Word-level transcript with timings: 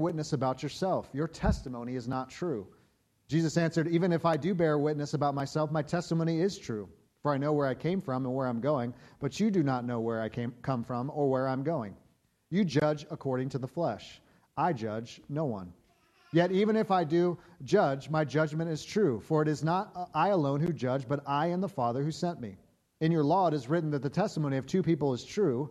witness 0.00 0.32
about 0.32 0.62
yourself. 0.62 1.10
Your 1.12 1.28
testimony 1.28 1.96
is 1.96 2.08
not 2.08 2.30
true. 2.30 2.66
Jesus 3.28 3.58
answered, 3.58 3.88
Even 3.88 4.10
if 4.10 4.24
I 4.24 4.38
do 4.38 4.54
bear 4.54 4.78
witness 4.78 5.12
about 5.12 5.34
myself, 5.34 5.70
my 5.70 5.82
testimony 5.82 6.40
is 6.40 6.56
true. 6.56 6.88
For 7.22 7.32
I 7.32 7.36
know 7.36 7.52
where 7.52 7.68
I 7.68 7.74
came 7.74 8.00
from 8.00 8.24
and 8.24 8.34
where 8.34 8.46
I'm 8.46 8.60
going, 8.60 8.94
but 9.20 9.38
you 9.38 9.50
do 9.50 9.62
not 9.62 9.84
know 9.84 10.00
where 10.00 10.22
I 10.22 10.30
came, 10.30 10.54
come 10.62 10.82
from 10.82 11.10
or 11.14 11.30
where 11.30 11.46
I'm 11.46 11.62
going. 11.62 11.94
You 12.48 12.64
judge 12.64 13.06
according 13.10 13.50
to 13.50 13.58
the 13.58 13.68
flesh. 13.68 14.20
I 14.56 14.72
judge 14.72 15.20
no 15.28 15.44
one. 15.44 15.72
Yet 16.32 16.52
even 16.52 16.74
if 16.74 16.90
I 16.90 17.04
do 17.04 17.36
judge, 17.62 18.08
my 18.08 18.24
judgment 18.24 18.70
is 18.70 18.84
true, 18.84 19.20
for 19.20 19.42
it 19.42 19.48
is 19.48 19.62
not 19.62 19.92
uh, 19.94 20.06
I 20.14 20.28
alone 20.28 20.60
who 20.60 20.72
judge, 20.72 21.06
but 21.06 21.22
I 21.26 21.48
and 21.48 21.62
the 21.62 21.68
Father 21.68 22.02
who 22.02 22.10
sent 22.10 22.40
me. 22.40 22.56
In 23.00 23.12
your 23.12 23.24
law 23.24 23.48
it 23.48 23.54
is 23.54 23.68
written 23.68 23.90
that 23.90 24.02
the 24.02 24.08
testimony 24.08 24.56
of 24.56 24.66
two 24.66 24.82
people 24.82 25.12
is 25.12 25.22
true. 25.22 25.70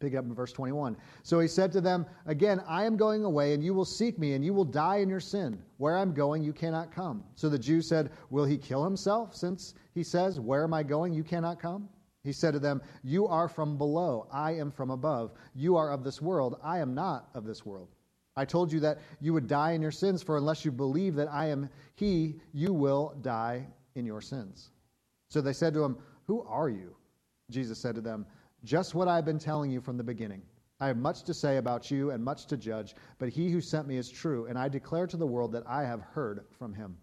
Pick 0.00 0.12
it 0.12 0.16
up 0.16 0.24
in 0.24 0.34
verse 0.34 0.52
21. 0.52 0.96
So 1.24 1.40
he 1.40 1.48
said 1.48 1.72
to 1.72 1.80
them, 1.80 2.06
Again, 2.26 2.62
I 2.68 2.84
am 2.84 2.96
going 2.96 3.24
away, 3.24 3.52
and 3.52 3.64
you 3.64 3.74
will 3.74 3.84
seek 3.84 4.16
me, 4.18 4.34
and 4.34 4.44
you 4.44 4.54
will 4.54 4.64
die 4.64 4.98
in 4.98 5.08
your 5.08 5.18
sin. 5.18 5.60
Where 5.78 5.96
I'm 5.96 6.14
going, 6.14 6.44
you 6.44 6.52
cannot 6.52 6.92
come. 6.92 7.24
So 7.34 7.48
the 7.48 7.58
Jews 7.58 7.88
said, 7.88 8.12
Will 8.30 8.44
he 8.44 8.56
kill 8.56 8.84
himself, 8.84 9.34
since 9.34 9.74
he 9.94 10.04
says, 10.04 10.38
Where 10.38 10.62
am 10.62 10.72
I 10.72 10.84
going, 10.84 11.12
you 11.12 11.24
cannot 11.24 11.60
come? 11.60 11.88
He 12.22 12.32
said 12.32 12.52
to 12.52 12.60
them, 12.60 12.80
You 13.02 13.26
are 13.26 13.48
from 13.48 13.76
below, 13.76 14.28
I 14.32 14.52
am 14.52 14.70
from 14.70 14.90
above. 14.90 15.32
You 15.54 15.76
are 15.76 15.90
of 15.90 16.04
this 16.04 16.22
world, 16.22 16.60
I 16.62 16.78
am 16.78 16.94
not 16.94 17.28
of 17.34 17.44
this 17.44 17.66
world. 17.66 17.88
I 18.36 18.44
told 18.44 18.72
you 18.72 18.78
that 18.80 18.98
you 19.20 19.32
would 19.32 19.48
die 19.48 19.72
in 19.72 19.82
your 19.82 19.90
sins, 19.90 20.22
for 20.22 20.36
unless 20.36 20.64
you 20.64 20.70
believe 20.70 21.16
that 21.16 21.28
I 21.28 21.46
am 21.46 21.68
he, 21.96 22.40
you 22.52 22.72
will 22.72 23.14
die 23.20 23.66
in 23.96 24.06
your 24.06 24.20
sins. 24.20 24.70
So 25.28 25.40
they 25.40 25.52
said 25.52 25.74
to 25.74 25.82
him, 25.82 25.98
Who 26.26 26.42
are 26.42 26.68
you? 26.68 26.94
Jesus 27.50 27.78
said 27.78 27.96
to 27.96 28.00
them, 28.00 28.26
just 28.64 28.94
what 28.94 29.08
I've 29.08 29.24
been 29.24 29.38
telling 29.38 29.70
you 29.70 29.80
from 29.80 29.96
the 29.96 30.04
beginning. 30.04 30.42
I 30.80 30.86
have 30.86 30.96
much 30.96 31.22
to 31.24 31.34
say 31.34 31.56
about 31.56 31.90
you 31.90 32.10
and 32.10 32.22
much 32.22 32.46
to 32.46 32.56
judge, 32.56 32.94
but 33.18 33.28
he 33.28 33.50
who 33.50 33.60
sent 33.60 33.88
me 33.88 33.96
is 33.96 34.08
true, 34.08 34.46
and 34.46 34.56
I 34.56 34.68
declare 34.68 35.06
to 35.08 35.16
the 35.16 35.26
world 35.26 35.52
that 35.52 35.66
I 35.66 35.82
have 35.82 36.00
heard 36.00 36.44
from 36.58 36.72
him. 36.72 36.96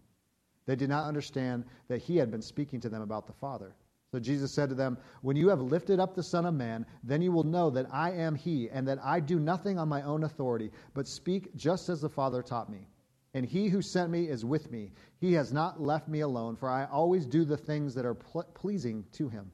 They 0.64 0.76
did 0.76 0.88
not 0.88 1.06
understand 1.06 1.64
that 1.88 2.02
he 2.02 2.16
had 2.16 2.30
been 2.30 2.42
speaking 2.42 2.80
to 2.80 2.88
them 2.88 3.02
about 3.02 3.26
the 3.26 3.34
Father. 3.34 3.74
So 4.12 4.20
Jesus 4.20 4.52
said 4.52 4.68
to 4.70 4.74
them, 4.74 4.96
When 5.20 5.36
you 5.36 5.48
have 5.48 5.60
lifted 5.60 6.00
up 6.00 6.14
the 6.14 6.22
Son 6.22 6.46
of 6.46 6.54
Man, 6.54 6.86
then 7.02 7.20
you 7.20 7.32
will 7.32 7.44
know 7.44 7.70
that 7.70 7.92
I 7.92 8.12
am 8.12 8.34
he, 8.34 8.70
and 8.70 8.88
that 8.88 8.98
I 9.04 9.20
do 9.20 9.38
nothing 9.38 9.78
on 9.78 9.88
my 9.88 10.02
own 10.02 10.24
authority, 10.24 10.70
but 10.94 11.06
speak 11.06 11.54
just 11.54 11.88
as 11.88 12.00
the 12.00 12.08
Father 12.08 12.42
taught 12.42 12.70
me. 12.70 12.88
And 13.34 13.44
he 13.44 13.68
who 13.68 13.82
sent 13.82 14.10
me 14.10 14.28
is 14.28 14.44
with 14.44 14.70
me. 14.70 14.92
He 15.18 15.34
has 15.34 15.52
not 15.52 15.82
left 15.82 16.08
me 16.08 16.20
alone, 16.20 16.56
for 16.56 16.70
I 16.70 16.86
always 16.86 17.26
do 17.26 17.44
the 17.44 17.56
things 17.56 17.94
that 17.94 18.06
are 18.06 18.14
pleasing 18.14 19.04
to 19.12 19.28
him. 19.28 19.50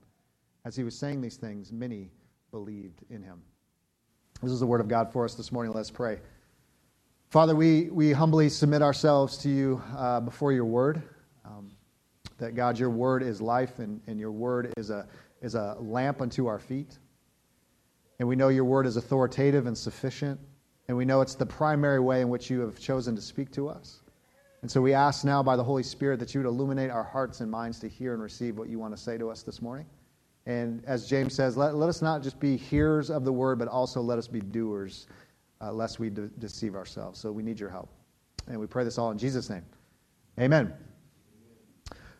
As 0.64 0.76
he 0.76 0.84
was 0.84 0.96
saying 0.96 1.20
these 1.20 1.36
things, 1.36 1.72
many 1.72 2.10
believed 2.50 3.00
in 3.10 3.22
him. 3.22 3.42
This 4.42 4.52
is 4.52 4.60
the 4.60 4.66
word 4.66 4.80
of 4.80 4.88
God 4.88 5.12
for 5.12 5.24
us 5.24 5.34
this 5.34 5.50
morning. 5.50 5.72
Let's 5.72 5.90
pray. 5.90 6.18
Father, 7.30 7.56
we, 7.56 7.88
we 7.90 8.12
humbly 8.12 8.48
submit 8.48 8.82
ourselves 8.82 9.38
to 9.38 9.48
you 9.48 9.82
uh, 9.96 10.20
before 10.20 10.52
your 10.52 10.64
word. 10.64 11.02
Um, 11.44 11.70
that, 12.38 12.54
God, 12.54 12.78
your 12.78 12.90
word 12.90 13.22
is 13.22 13.40
life 13.40 13.78
and, 13.78 14.00
and 14.06 14.20
your 14.20 14.32
word 14.32 14.72
is 14.76 14.90
a, 14.90 15.08
is 15.40 15.54
a 15.54 15.76
lamp 15.80 16.20
unto 16.20 16.46
our 16.46 16.58
feet. 16.58 16.98
And 18.18 18.28
we 18.28 18.36
know 18.36 18.48
your 18.48 18.64
word 18.64 18.86
is 18.86 18.96
authoritative 18.96 19.66
and 19.66 19.76
sufficient. 19.76 20.38
And 20.88 20.96
we 20.96 21.04
know 21.04 21.20
it's 21.20 21.34
the 21.34 21.46
primary 21.46 22.00
way 22.00 22.20
in 22.20 22.28
which 22.28 22.50
you 22.50 22.60
have 22.60 22.78
chosen 22.78 23.16
to 23.16 23.22
speak 23.22 23.50
to 23.52 23.68
us. 23.68 24.00
And 24.60 24.70
so 24.70 24.80
we 24.80 24.92
ask 24.94 25.24
now 25.24 25.42
by 25.42 25.56
the 25.56 25.64
Holy 25.64 25.82
Spirit 25.82 26.20
that 26.20 26.34
you 26.34 26.40
would 26.40 26.48
illuminate 26.48 26.90
our 26.90 27.02
hearts 27.02 27.40
and 27.40 27.50
minds 27.50 27.80
to 27.80 27.88
hear 27.88 28.12
and 28.12 28.22
receive 28.22 28.58
what 28.58 28.68
you 28.68 28.78
want 28.78 28.94
to 28.94 29.02
say 29.02 29.18
to 29.18 29.30
us 29.30 29.42
this 29.42 29.62
morning. 29.62 29.86
And 30.46 30.82
as 30.86 31.08
James 31.08 31.34
says, 31.34 31.56
let, 31.56 31.74
let 31.74 31.88
us 31.88 32.02
not 32.02 32.22
just 32.22 32.40
be 32.40 32.56
hearers 32.56 33.10
of 33.10 33.24
the 33.24 33.32
word, 33.32 33.58
but 33.58 33.68
also 33.68 34.00
let 34.00 34.18
us 34.18 34.26
be 34.26 34.40
doers, 34.40 35.06
uh, 35.60 35.72
lest 35.72 36.00
we 36.00 36.10
de- 36.10 36.28
deceive 36.38 36.74
ourselves. 36.74 37.20
So 37.20 37.30
we 37.30 37.42
need 37.42 37.60
your 37.60 37.70
help. 37.70 37.88
And 38.48 38.58
we 38.58 38.66
pray 38.66 38.82
this 38.82 38.98
all 38.98 39.10
in 39.10 39.18
Jesus' 39.18 39.48
name. 39.48 39.64
Amen. 40.40 40.72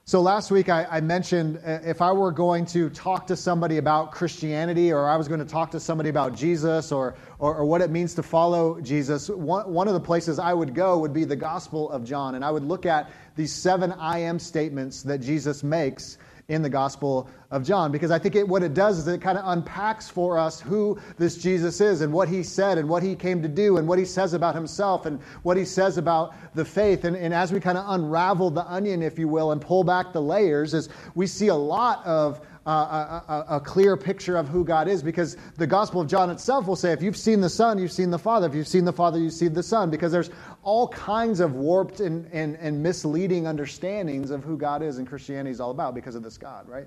So 0.05 0.21
last 0.21 0.51
week 0.51 0.69
I, 0.69 0.85
I, 0.91 1.01
mentioned 1.01 1.61
uh, 1.65 1.79
if 1.85 2.03
I 2.03 2.11
were 2.11 2.33
going 2.33 2.67
to 2.67 2.91
talk 2.91 3.29
to 3.29 3.37
somebody 3.37 3.79
about 3.79 4.11
Christianity 4.11 4.93
or 4.93 5.09
I 5.09 5.17
was 5.17 5.29
going 5.29 5.39
to 5.39 5.47
talk 5.47 5.71
to 5.71 5.81
somebody 5.81 6.11
about 6.11 6.35
Jesus 6.35 6.91
or, 6.91 7.15
or, 7.39 7.55
or, 7.59 7.65
what 7.65 7.83
it 7.83 7.91
means 7.91 8.15
to 8.15 8.23
follow 8.25 8.81
Jesus, 8.81 9.29
one, 9.29 9.73
one 9.73 9.87
of 9.87 9.95
the 9.95 10.01
places 10.01 10.41
I 10.41 10.53
would 10.55 10.75
go 10.75 10.99
would 10.99 11.13
be 11.13 11.25
the 11.25 11.37
Gospel 11.37 11.89
of 11.89 12.03
John. 12.03 12.35
And 12.35 12.45
I 12.45 12.51
would 12.51 12.65
look 12.65 12.85
at 12.85 13.13
these 13.37 13.53
seven 13.53 13.93
I 13.93 14.19
am 14.19 14.41
statements 14.41 15.05
that 15.05 15.19
Jesus 15.19 15.63
makes 15.63 16.19
in 16.49 16.63
the 16.63 16.69
Gospel 16.69 17.29
of 17.51 17.65
John 17.65 17.93
because 17.93 18.11
I 18.11 18.19
think 18.19 18.35
it, 18.35 18.47
what 18.47 18.63
it 18.63 18.75
does 18.75 18.99
is 18.99 19.07
it 19.07 19.21
kind 19.21 19.39
of 19.39 19.45
unpacks 19.47 20.09
for 20.09 20.39
us 20.39 20.61
who 20.61 20.99
this 21.19 21.37
Jesus 21.37 21.81
is 21.81 22.01
and 22.01 22.13
what 22.13 22.29
he 22.29 22.43
said 22.43 22.79
and 22.79 22.89
what 22.89 23.03
he 23.03 23.15
came 23.15 23.43
to 23.43 23.49
do 23.49 23.77
and 23.77 23.87
what 23.87 23.99
he 23.99 24.05
says 24.05 24.35
about 24.35 24.55
himself 24.55 25.07
and 25.07 25.21
what 25.43 25.57
he 25.57 25.65
says 25.65 25.99
about 25.99 26.35
the 26.55 26.65
faith. 26.65 27.05
And, 27.05 27.17
and 27.17 27.33
as 27.33 27.53
we 27.53 27.61
kind 27.61 27.79
of 27.79 27.85
unravel 27.89 28.51
the 28.51 28.65
onion, 28.71 29.03
if 29.03 29.19
you 29.19 29.29
will, 29.29 29.53
and 29.53 29.61
pull 29.61 29.85
back 29.85 30.13
the 30.13 30.23
layers, 30.23 30.75
is 30.75 30.89
we 31.15 31.27
see 31.27 31.49
a 31.49 31.55
lot 31.55 32.05
of 32.05 32.41
a, 32.67 32.71
a, 32.71 33.45
a, 33.57 33.61
clear 33.61 33.97
picture 33.97 34.37
of 34.37 34.49
who 34.49 34.65
God 34.65 34.87
is 34.87 35.03
because 35.03 35.37
the 35.57 35.67
Gospel 35.67 36.01
of 36.01 36.07
John 36.07 36.31
itself 36.31 36.67
will 36.67 36.77
say, 36.77 36.93
if 36.93 37.03
you've 37.03 37.17
seen 37.17 37.41
the 37.41 37.49
Son, 37.49 37.79
you've 37.79 37.93
seen 37.93 38.11
the 38.11 38.19
Father. 38.19 38.47
If 38.47 38.55
you've 38.55 38.69
seen 38.69 38.85
the 38.85 38.93
Father, 38.93 39.19
you've 39.19 39.33
seen 39.33 39.53
the 39.53 39.63
Son. 39.63 39.91
Because 39.91 40.13
there's 40.13 40.31
all 40.63 40.87
kinds 40.89 41.41
of 41.41 41.55
warped 41.55 42.01
and, 42.01 42.29
and, 42.33 42.57
and 42.57 42.81
misleading 42.83 43.47
understandings 43.47 44.31
of 44.31 44.45
who 44.45 44.57
God 44.57 44.83
is 44.83 44.99
and 44.99 45.09
Christianity 45.09 45.51
is 45.51 45.61
all 45.61 45.73
about 45.73 45.95
because 45.95 46.15
of 46.15 46.23
this 46.23 46.39
God, 46.39 46.69
right? 46.69 46.87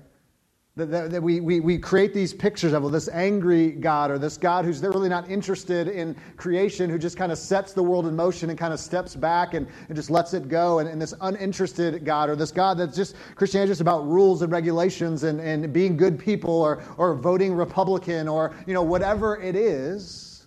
That, 0.76 0.90
that, 0.90 1.10
that, 1.10 1.22
we, 1.22 1.40
we, 1.40 1.60
we 1.60 1.78
create 1.78 2.12
these 2.12 2.34
pictures 2.34 2.74
of 2.74 2.82
well, 2.82 2.92
this 2.92 3.08
angry 3.08 3.70
God 3.70 4.10
or 4.10 4.18
this 4.18 4.36
God 4.36 4.66
who's 4.66 4.82
really 4.82 5.08
not 5.08 5.30
interested 5.30 5.88
in 5.88 6.14
creation, 6.36 6.90
who 6.90 6.98
just 6.98 7.16
kind 7.16 7.32
of 7.32 7.38
sets 7.38 7.72
the 7.72 7.82
world 7.82 8.06
in 8.06 8.14
motion 8.14 8.50
and 8.50 8.58
kind 8.58 8.74
of 8.74 8.78
steps 8.78 9.16
back 9.16 9.54
and, 9.54 9.66
and 9.88 9.96
just 9.96 10.10
lets 10.10 10.34
it 10.34 10.50
go, 10.50 10.80
and, 10.80 10.88
and 10.90 11.00
this 11.00 11.14
uninterested 11.22 12.04
God 12.04 12.28
or 12.28 12.36
this 12.36 12.52
God 12.52 12.76
that's 12.76 12.94
just 12.94 13.16
Christianity 13.36 13.70
just 13.70 13.80
about 13.80 14.06
rules 14.06 14.42
and 14.42 14.52
regulations 14.52 15.22
and, 15.22 15.40
and 15.40 15.72
being 15.72 15.96
good 15.96 16.18
people 16.18 16.52
or, 16.52 16.82
or 16.98 17.14
voting 17.14 17.54
Republican 17.54 18.28
or 18.28 18.54
you 18.66 18.74
know 18.74 18.82
whatever 18.82 19.40
it 19.40 19.56
is. 19.56 20.46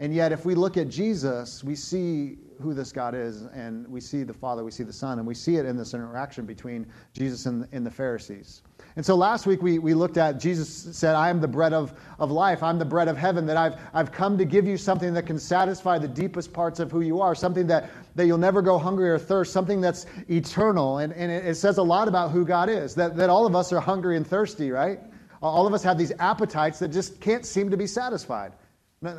And 0.00 0.14
yet, 0.14 0.32
if 0.32 0.44
we 0.44 0.54
look 0.54 0.76
at 0.76 0.90
Jesus, 0.90 1.64
we 1.64 1.74
see 1.74 2.36
who 2.60 2.74
this 2.74 2.92
God 2.92 3.14
is, 3.14 3.42
and 3.54 3.86
we 3.88 4.00
see 4.00 4.22
the 4.22 4.34
Father, 4.34 4.64
we 4.64 4.70
see 4.70 4.84
the 4.84 4.92
Son, 4.92 5.18
and 5.18 5.26
we 5.26 5.34
see 5.34 5.56
it 5.56 5.66
in 5.66 5.76
this 5.76 5.94
interaction 5.94 6.46
between 6.46 6.86
Jesus 7.12 7.46
and, 7.46 7.66
and 7.72 7.84
the 7.84 7.90
Pharisees. 7.90 8.62
And 8.96 9.04
so 9.04 9.14
last 9.14 9.46
week 9.46 9.62
we, 9.62 9.78
we 9.78 9.92
looked 9.92 10.16
at 10.16 10.40
Jesus 10.40 10.68
said, 10.96 11.14
I 11.14 11.28
am 11.28 11.40
the 11.40 11.48
bread 11.48 11.74
of, 11.74 11.92
of 12.18 12.30
life. 12.30 12.62
I'm 12.62 12.78
the 12.78 12.84
bread 12.84 13.08
of 13.08 13.16
heaven, 13.16 13.44
that 13.46 13.56
I've, 13.56 13.76
I've 13.92 14.10
come 14.10 14.38
to 14.38 14.44
give 14.44 14.66
you 14.66 14.78
something 14.78 15.12
that 15.14 15.26
can 15.26 15.38
satisfy 15.38 15.98
the 15.98 16.08
deepest 16.08 16.52
parts 16.52 16.80
of 16.80 16.90
who 16.90 17.02
you 17.02 17.20
are, 17.20 17.34
something 17.34 17.66
that, 17.66 17.90
that 18.14 18.26
you'll 18.26 18.38
never 18.38 18.62
go 18.62 18.78
hungry 18.78 19.10
or 19.10 19.18
thirst, 19.18 19.52
something 19.52 19.80
that's 19.80 20.06
eternal. 20.28 20.98
And, 20.98 21.12
and 21.12 21.30
it, 21.30 21.44
it 21.44 21.54
says 21.56 21.76
a 21.76 21.82
lot 21.82 22.08
about 22.08 22.30
who 22.30 22.46
God 22.46 22.70
is, 22.70 22.94
that, 22.94 23.16
that 23.16 23.28
all 23.28 23.46
of 23.46 23.54
us 23.54 23.72
are 23.72 23.80
hungry 23.80 24.16
and 24.16 24.26
thirsty, 24.26 24.70
right? 24.70 25.00
All 25.42 25.66
of 25.66 25.74
us 25.74 25.82
have 25.82 25.98
these 25.98 26.12
appetites 26.18 26.78
that 26.78 26.88
just 26.88 27.20
can't 27.20 27.44
seem 27.44 27.70
to 27.70 27.76
be 27.76 27.86
satisfied. 27.86 28.52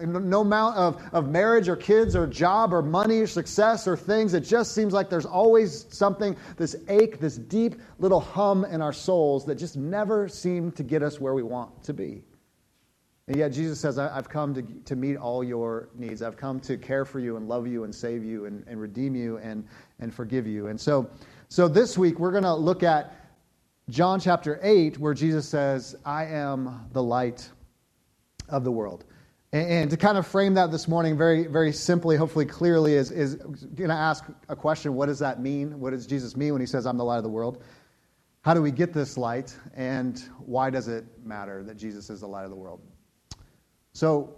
No 0.06 0.42
amount 0.42 0.78
of, 0.78 1.02
of 1.14 1.30
marriage 1.30 1.68
or 1.70 1.76
kids 1.76 2.16
or 2.16 2.28
job 2.28 2.74
or 2.74 2.82
money 2.82 3.20
or 3.20 3.28
success 3.28 3.88
or 3.88 3.98
things. 3.98 4.34
It 4.34 4.42
just 4.42 4.74
seems 4.74 4.94
like 4.94 5.10
there's 5.10 5.26
always 5.26 5.86
something, 5.90 6.36
this 6.58 6.76
ache, 6.88 7.20
this 7.20 7.38
deep 7.38 7.76
little 8.00 8.20
hum 8.20 8.66
in 8.66 8.82
our 8.82 8.94
souls 8.94 9.46
that 9.46 9.56
just 9.56 9.78
never 9.78 10.28
seem 10.28 10.72
to 10.74 10.84
get 10.84 11.04
us 11.04 11.20
where 11.20 11.34
we 11.34 11.44
want 11.44 11.84
to 11.84 11.94
be. 11.94 12.24
And 13.28 13.36
yet 13.36 13.50
Jesus 13.50 13.80
says, 13.80 14.00
I've 14.00 14.30
come 14.30 14.54
to, 14.54 14.62
to 14.62 14.96
meet 14.96 15.18
all 15.18 15.44
your 15.44 15.90
needs. 15.96 16.22
I've 16.22 16.38
come 16.38 16.62
to 16.62 16.78
care 16.78 17.04
for 17.04 17.20
you 17.20 17.36
and 17.36 17.48
love 17.50 17.68
you 17.68 17.84
and 17.84 17.94
save 17.94 18.24
you 18.24 18.46
and, 18.46 18.64
and 18.68 18.80
redeem 18.80 19.16
you 19.16 19.38
and, 19.38 19.66
and 20.00 20.14
forgive 20.14 20.48
you. 20.48 20.68
And 20.68 20.80
so, 20.80 21.10
so 21.50 21.68
this 21.68 21.98
week 21.98 22.20
we're 22.20 22.32
going 22.32 22.44
to 22.44 22.56
look 22.56 22.84
at 22.84 23.14
John 23.90 24.20
chapter 24.20 24.60
8, 24.64 24.98
where 25.00 25.14
Jesus 25.14 25.48
says, 25.48 25.96
I 26.06 26.26
am 26.26 26.90
the 26.92 27.04
light 27.04 27.50
of 28.50 28.64
the 28.66 28.72
world. 28.72 29.06
And, 29.54 29.90
to 29.92 29.98
kind 29.98 30.18
of 30.18 30.28
frame 30.28 30.56
that 30.56 30.72
this 30.72 30.90
morning 30.90 31.18
very, 31.18 31.48
very 31.48 31.72
simply, 31.72 32.18
hopefully 32.18 32.46
clearly, 32.46 32.96
is, 32.96 33.12
is 33.12 33.36
going 33.36 33.90
to 33.90 33.96
ask 33.96 34.26
a 34.50 34.56
question 34.58 34.94
what 34.94 35.06
does 35.06 35.20
that 35.20 35.42
mean? 35.42 35.80
What 35.80 35.92
does 35.92 36.06
Jesus 36.06 36.36
mean 36.36 36.52
when 36.52 36.62
he 36.62 36.68
says, 36.68 36.86
I'm 36.86 36.98
the 36.98 37.06
light 37.06 37.18
of 37.18 37.24
the 37.24 37.30
world? 37.30 37.64
How 38.42 38.54
do 38.54 38.62
we 38.62 38.72
get 38.72 38.94
this 38.94 39.18
light? 39.18 39.56
And 39.74 40.22
why 40.40 40.70
does 40.70 40.90
it 40.90 41.06
matter 41.24 41.64
that 41.64 41.78
Jesus 41.78 42.10
is 42.10 42.20
the 42.20 42.28
light 42.28 42.44
of 42.44 42.50
the 42.50 42.58
world? 42.58 42.82
So, 43.94 44.36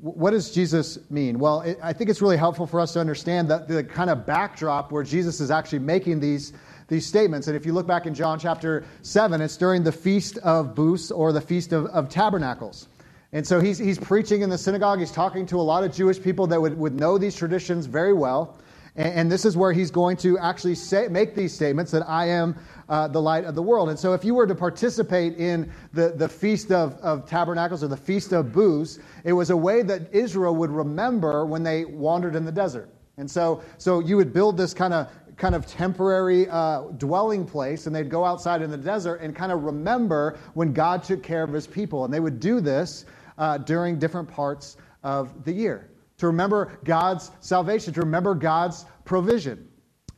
what 0.00 0.32
does 0.32 0.50
Jesus 0.50 0.98
mean? 1.08 1.38
Well, 1.38 1.62
it, 1.62 1.78
I 1.82 1.92
think 1.92 2.10
it's 2.10 2.20
really 2.20 2.36
helpful 2.36 2.66
for 2.66 2.80
us 2.80 2.92
to 2.92 3.00
understand 3.00 3.48
that 3.50 3.68
the 3.68 3.82
kind 3.82 4.10
of 4.10 4.26
backdrop 4.26 4.92
where 4.92 5.02
Jesus 5.02 5.40
is 5.40 5.50
actually 5.50 5.78
making 5.78 6.20
these, 6.20 6.52
these 6.88 7.06
statements. 7.06 7.46
And 7.46 7.56
if 7.56 7.64
you 7.64 7.72
look 7.72 7.86
back 7.86 8.06
in 8.06 8.12
John 8.12 8.38
chapter 8.38 8.84
7, 9.02 9.40
it's 9.40 9.56
during 9.56 9.84
the 9.84 9.92
Feast 9.92 10.36
of 10.38 10.74
Booths 10.74 11.10
or 11.10 11.32
the 11.32 11.40
Feast 11.40 11.72
of, 11.72 11.86
of 11.86 12.08
Tabernacles. 12.08 12.88
And 13.32 13.46
so 13.46 13.60
he's, 13.60 13.76
he's 13.76 13.98
preaching 13.98 14.40
in 14.40 14.48
the 14.48 14.56
synagogue. 14.56 15.00
He's 15.00 15.10
talking 15.10 15.44
to 15.46 15.60
a 15.60 15.62
lot 15.62 15.84
of 15.84 15.94
Jewish 15.94 16.20
people 16.20 16.46
that 16.46 16.60
would, 16.60 16.78
would 16.78 16.94
know 16.94 17.18
these 17.18 17.36
traditions 17.36 17.84
very 17.84 18.14
well. 18.14 18.56
And, 18.96 19.12
and 19.14 19.32
this 19.32 19.44
is 19.44 19.54
where 19.54 19.72
he's 19.72 19.90
going 19.90 20.16
to 20.18 20.38
actually 20.38 20.74
say, 20.76 21.08
make 21.08 21.34
these 21.34 21.52
statements 21.52 21.90
that 21.92 22.08
I 22.08 22.28
am 22.28 22.56
uh, 22.88 23.08
the 23.08 23.20
light 23.20 23.44
of 23.44 23.54
the 23.54 23.62
world. 23.62 23.90
And 23.90 23.98
so 23.98 24.14
if 24.14 24.24
you 24.24 24.34
were 24.34 24.46
to 24.46 24.54
participate 24.54 25.36
in 25.36 25.70
the, 25.92 26.14
the 26.16 26.28
Feast 26.28 26.72
of, 26.72 26.94
of 27.00 27.26
Tabernacles 27.26 27.84
or 27.84 27.88
the 27.88 27.98
Feast 27.98 28.32
of 28.32 28.50
Booths, 28.50 28.98
it 29.24 29.34
was 29.34 29.50
a 29.50 29.56
way 29.56 29.82
that 29.82 30.12
Israel 30.14 30.56
would 30.56 30.70
remember 30.70 31.44
when 31.44 31.62
they 31.62 31.84
wandered 31.84 32.34
in 32.34 32.46
the 32.46 32.52
desert. 32.52 32.88
And 33.18 33.30
so, 33.30 33.62
so 33.76 34.00
you 34.00 34.16
would 34.16 34.32
build 34.32 34.56
this 34.56 34.72
kind 34.72 34.94
of 34.94 35.10
kind 35.36 35.54
of 35.54 35.66
temporary 35.66 36.48
uh, 36.48 36.80
dwelling 36.96 37.46
place, 37.46 37.86
and 37.86 37.94
they'd 37.94 38.10
go 38.10 38.24
outside 38.24 38.60
in 38.60 38.72
the 38.72 38.76
desert 38.76 39.20
and 39.20 39.36
kind 39.36 39.52
of 39.52 39.62
remember 39.62 40.36
when 40.54 40.72
God 40.72 41.04
took 41.04 41.22
care 41.22 41.44
of 41.44 41.52
his 41.52 41.64
people. 41.64 42.04
And 42.04 42.12
they 42.12 42.18
would 42.18 42.40
do 42.40 42.60
this 42.60 43.04
uh, 43.38 43.58
during 43.58 43.98
different 43.98 44.28
parts 44.28 44.76
of 45.02 45.44
the 45.44 45.52
year 45.52 45.90
to 46.18 46.26
remember 46.26 46.78
God's 46.84 47.30
salvation, 47.40 47.94
to 47.94 48.00
remember 48.00 48.34
God's 48.34 48.84
provision. 49.04 49.68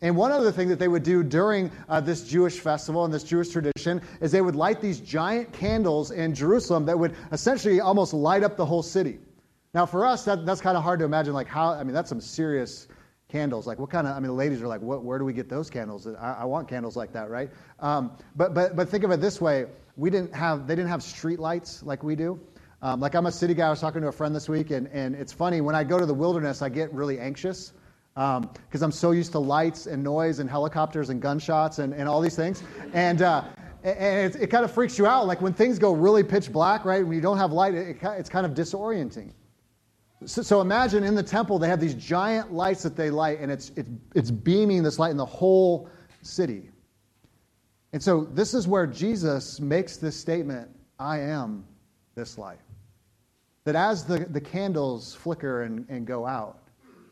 And 0.02 0.16
one 0.16 0.32
other 0.32 0.50
thing 0.50 0.68
that 0.68 0.78
they 0.78 0.88
would 0.88 1.02
do 1.02 1.22
during 1.22 1.70
uh, 1.88 2.00
this 2.00 2.26
Jewish 2.26 2.58
festival 2.58 3.04
and 3.04 3.12
this 3.12 3.22
Jewish 3.22 3.50
tradition 3.50 4.00
is 4.22 4.32
they 4.32 4.40
would 4.40 4.56
light 4.56 4.80
these 4.80 4.98
giant 4.98 5.52
candles 5.52 6.10
in 6.10 6.34
Jerusalem 6.34 6.86
that 6.86 6.98
would 6.98 7.14
essentially 7.32 7.80
almost 7.80 8.14
light 8.14 8.42
up 8.42 8.56
the 8.56 8.64
whole 8.64 8.82
city. 8.82 9.18
Now, 9.74 9.84
for 9.84 10.06
us, 10.06 10.24
that, 10.24 10.46
that's 10.46 10.62
kind 10.62 10.76
of 10.76 10.82
hard 10.82 10.98
to 11.00 11.04
imagine. 11.04 11.34
Like, 11.34 11.46
how, 11.46 11.72
I 11.72 11.84
mean, 11.84 11.92
that's 11.92 12.08
some 12.08 12.20
serious 12.20 12.88
candles. 13.28 13.66
Like, 13.66 13.78
what 13.78 13.90
kind 13.90 14.06
of, 14.06 14.16
I 14.16 14.20
mean, 14.20 14.28
the 14.28 14.32
ladies 14.32 14.62
are 14.62 14.68
like, 14.68 14.80
what, 14.80 15.04
where 15.04 15.18
do 15.18 15.24
we 15.26 15.34
get 15.34 15.50
those 15.50 15.68
candles? 15.68 16.06
I, 16.06 16.38
I 16.40 16.44
want 16.46 16.66
candles 16.66 16.96
like 16.96 17.12
that, 17.12 17.28
right? 17.28 17.50
Um, 17.78 18.12
but, 18.34 18.54
but, 18.54 18.74
but 18.74 18.88
think 18.88 19.04
of 19.04 19.10
it 19.10 19.20
this 19.20 19.38
way 19.38 19.66
we 19.96 20.08
didn't 20.08 20.34
have, 20.34 20.66
they 20.66 20.74
didn't 20.74 20.88
have 20.88 21.02
street 21.02 21.38
lights 21.38 21.82
like 21.82 22.02
we 22.02 22.16
do. 22.16 22.40
Um, 22.82 23.00
like 23.00 23.14
I'm 23.14 23.26
a 23.26 23.32
city 23.32 23.54
guy. 23.54 23.66
I 23.66 23.70
was 23.70 23.80
talking 23.80 24.00
to 24.02 24.08
a 24.08 24.12
friend 24.12 24.34
this 24.34 24.48
week, 24.48 24.70
and, 24.70 24.86
and 24.88 25.14
it's 25.14 25.32
funny 25.32 25.60
when 25.60 25.74
I 25.74 25.84
go 25.84 25.98
to 25.98 26.06
the 26.06 26.14
wilderness, 26.14 26.62
I 26.62 26.68
get 26.68 26.92
really 26.92 27.18
anxious 27.18 27.72
because 28.14 28.38
um, 28.38 28.82
I'm 28.82 28.92
so 28.92 29.12
used 29.12 29.32
to 29.32 29.38
lights 29.38 29.86
and 29.86 30.02
noise 30.02 30.38
and 30.38 30.50
helicopters 30.50 31.10
and 31.10 31.20
gunshots 31.20 31.78
and, 31.78 31.92
and 31.94 32.08
all 32.08 32.20
these 32.20 32.36
things. 32.36 32.62
And, 32.92 33.22
uh, 33.22 33.44
and 33.82 34.34
it, 34.34 34.42
it, 34.42 34.46
kind 34.48 34.64
of 34.64 34.70
freaks 34.70 34.98
you 34.98 35.06
out. 35.06 35.26
Like 35.26 35.40
when 35.40 35.52
things 35.52 35.78
go 35.78 35.92
really 35.92 36.22
pitch 36.22 36.52
black, 36.52 36.84
right? 36.84 37.04
When 37.04 37.14
you 37.14 37.22
don't 37.22 37.38
have 37.38 37.52
light, 37.52 37.74
it, 37.74 37.96
it's 38.02 38.28
kind 38.28 38.44
of 38.44 38.52
disorienting. 38.52 39.32
So, 40.26 40.42
so, 40.42 40.60
imagine 40.60 41.02
in 41.02 41.14
the 41.14 41.22
temple, 41.22 41.58
they 41.58 41.68
have 41.68 41.80
these 41.80 41.94
giant 41.94 42.52
lights 42.52 42.82
that 42.82 42.94
they 42.94 43.08
light, 43.08 43.40
and 43.40 43.50
it's, 43.50 43.70
it, 43.70 43.86
it's 44.14 44.30
beaming 44.30 44.82
this 44.82 44.98
light 44.98 45.10
in 45.12 45.16
the 45.16 45.24
whole 45.24 45.88
city. 46.20 46.70
And 47.92 48.02
so 48.02 48.24
this 48.24 48.54
is 48.54 48.68
where 48.68 48.86
Jesus 48.86 49.60
makes 49.60 49.96
this 49.96 50.16
statement 50.16 50.70
I 50.98 51.20
am 51.20 51.64
this 52.14 52.36
light. 52.38 52.60
That 53.64 53.76
as 53.76 54.04
the, 54.04 54.20
the 54.20 54.40
candles 54.40 55.14
flicker 55.14 55.62
and, 55.62 55.86
and 55.88 56.06
go 56.06 56.26
out, 56.26 56.58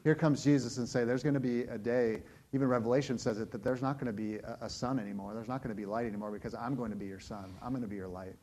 here 0.05 0.15
comes 0.15 0.43
Jesus 0.43 0.79
and 0.79 0.89
say, 0.89 1.05
there's 1.05 1.23
going 1.23 1.35
to 1.35 1.41
be 1.41 1.63
a 1.63 1.77
day, 1.77 2.23
even 2.53 2.69
Revelation 2.69 3.19
says 3.19 3.39
it, 3.39 3.51
that 3.51 3.63
there's 3.63 3.83
not 3.83 3.95
going 3.95 4.07
to 4.07 4.13
be 4.13 4.37
a, 4.37 4.59
a 4.63 4.71
sun 4.71 4.99
anymore. 4.99 5.35
There's 5.35 5.49
not 5.49 5.63
going 5.63 5.75
to 5.75 5.81
be 5.81 5.85
light 5.85 6.07
anymore 6.07 6.31
because 6.31 6.55
I'm 6.55 6.75
going 6.75 6.91
to 6.91 6.97
be 6.97 7.07
your 7.07 7.21
sun. 7.21 7.55
I'm 7.63 7.71
going 7.71 7.83
to 7.83 7.89
be 7.89 7.97
your 7.97 8.09
light. 8.09 8.35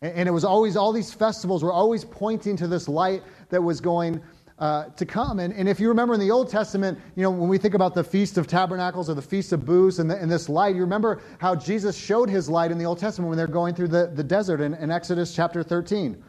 And, 0.00 0.14
and 0.14 0.28
it 0.28 0.32
was 0.32 0.44
always, 0.44 0.76
all 0.76 0.92
these 0.92 1.12
festivals 1.12 1.62
were 1.62 1.72
always 1.72 2.04
pointing 2.04 2.56
to 2.56 2.66
this 2.66 2.88
light 2.88 3.22
that 3.50 3.62
was 3.62 3.80
going 3.80 4.22
uh, 4.58 4.84
to 4.90 5.04
come. 5.04 5.40
And, 5.40 5.52
and 5.52 5.68
if 5.68 5.80
you 5.80 5.88
remember 5.88 6.14
in 6.14 6.20
the 6.20 6.30
Old 6.30 6.48
Testament, 6.48 6.98
you 7.16 7.22
know, 7.22 7.30
when 7.30 7.48
we 7.48 7.58
think 7.58 7.74
about 7.74 7.94
the 7.94 8.04
Feast 8.04 8.38
of 8.38 8.46
Tabernacles 8.46 9.10
or 9.10 9.14
the 9.14 9.22
Feast 9.22 9.52
of 9.52 9.66
Booths 9.66 9.98
and, 9.98 10.10
the, 10.10 10.16
and 10.16 10.30
this 10.30 10.48
light, 10.48 10.74
you 10.74 10.80
remember 10.80 11.20
how 11.38 11.54
Jesus 11.54 11.96
showed 11.96 12.30
his 12.30 12.48
light 12.48 12.70
in 12.70 12.78
the 12.78 12.84
Old 12.84 12.98
Testament 12.98 13.28
when 13.28 13.36
they're 13.36 13.46
going 13.46 13.74
through 13.74 13.88
the, 13.88 14.12
the 14.14 14.24
desert 14.24 14.60
in, 14.60 14.74
in 14.74 14.90
Exodus 14.90 15.34
chapter 15.34 15.62
13. 15.62 16.22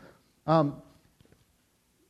Um, 0.48 0.82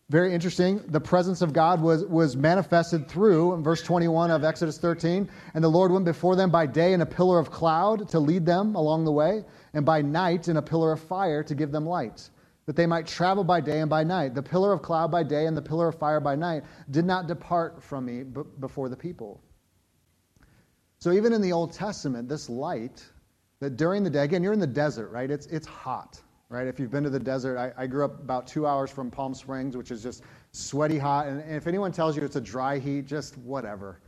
very 0.10 0.34
interesting. 0.34 0.82
The 0.88 1.02
presence 1.02 1.42
of 1.42 1.52
God 1.52 1.82
was, 1.82 2.06
was 2.06 2.36
manifested 2.36 3.08
through, 3.08 3.62
verse 3.64 3.82
21 3.82 4.30
of 4.30 4.44
Exodus 4.44 4.78
13, 4.78 5.28
and 5.54 5.64
the 5.64 5.70
Lord 5.70 5.92
went 5.92 6.06
before 6.06 6.36
them 6.36 6.52
by 6.52 6.68
day 6.68 6.94
in 6.94 7.02
a 7.02 7.06
pillar 7.06 7.40
of 7.40 7.50
cloud 7.50 8.10
to 8.10 8.20
lead 8.20 8.46
them 8.46 8.76
along 8.76 9.06
the 9.06 9.12
way, 9.12 9.44
and 9.74 9.84
by 9.84 10.04
night 10.04 10.48
in 10.48 10.58
a 10.58 10.62
pillar 10.62 10.92
of 10.92 11.00
fire 11.00 11.42
to 11.44 11.56
give 11.56 11.72
them 11.72 11.88
light, 11.88 12.30
that 12.68 12.76
they 12.76 12.86
might 12.86 13.08
travel 13.08 13.44
by 13.44 13.62
day 13.62 13.80
and 13.80 13.90
by 13.90 14.04
night. 14.04 14.36
The 14.36 14.44
pillar 14.44 14.74
of 14.74 14.84
cloud 14.84 15.10
by 15.10 15.24
day 15.24 15.48
and 15.48 15.58
the 15.58 15.62
pillar 15.62 15.88
of 15.88 15.98
fire 15.98 16.20
by 16.20 16.36
night 16.36 16.64
did 16.92 17.06
not 17.06 17.28
depart 17.28 17.82
from 17.82 18.06
me 18.06 18.22
b- 18.22 18.42
before 18.60 18.90
the 18.90 18.98
people. 18.98 19.42
So 21.00 21.14
even 21.14 21.34
in 21.34 21.42
the 21.42 21.52
Old 21.52 21.74
Testament, 21.74 22.30
this 22.30 22.48
light, 22.48 23.04
that 23.60 23.76
during 23.76 24.04
the 24.04 24.12
day, 24.12 24.24
again, 24.24 24.44
you're 24.44 24.54
in 24.54 24.60
the 24.60 24.68
desert, 24.68 25.10
right? 25.10 25.32
It's, 25.32 25.48
it's 25.48 25.66
hot 25.66 26.22
right? 26.56 26.68
If 26.68 26.80
you've 26.80 26.90
been 26.90 27.04
to 27.04 27.10
the 27.10 27.20
desert, 27.20 27.58
I, 27.58 27.84
I, 27.84 27.86
grew 27.86 28.06
up 28.06 28.18
about 28.22 28.48
two 28.48 28.66
hours 28.66 28.90
from 28.90 29.12
Palm 29.12 29.34
Springs, 29.34 29.76
which 29.76 29.92
is 29.92 30.02
just 30.02 30.24
sweaty 30.54 30.98
hot. 30.98 31.28
And, 31.28 31.42
and 31.42 31.56
if 31.56 31.68
anyone 31.68 31.92
tells 31.92 32.16
you 32.16 32.24
it's 32.24 32.38
a 32.38 32.42
dry 32.42 32.80
heat, 32.80 33.06
just 33.06 33.38
whatever. 33.40 34.00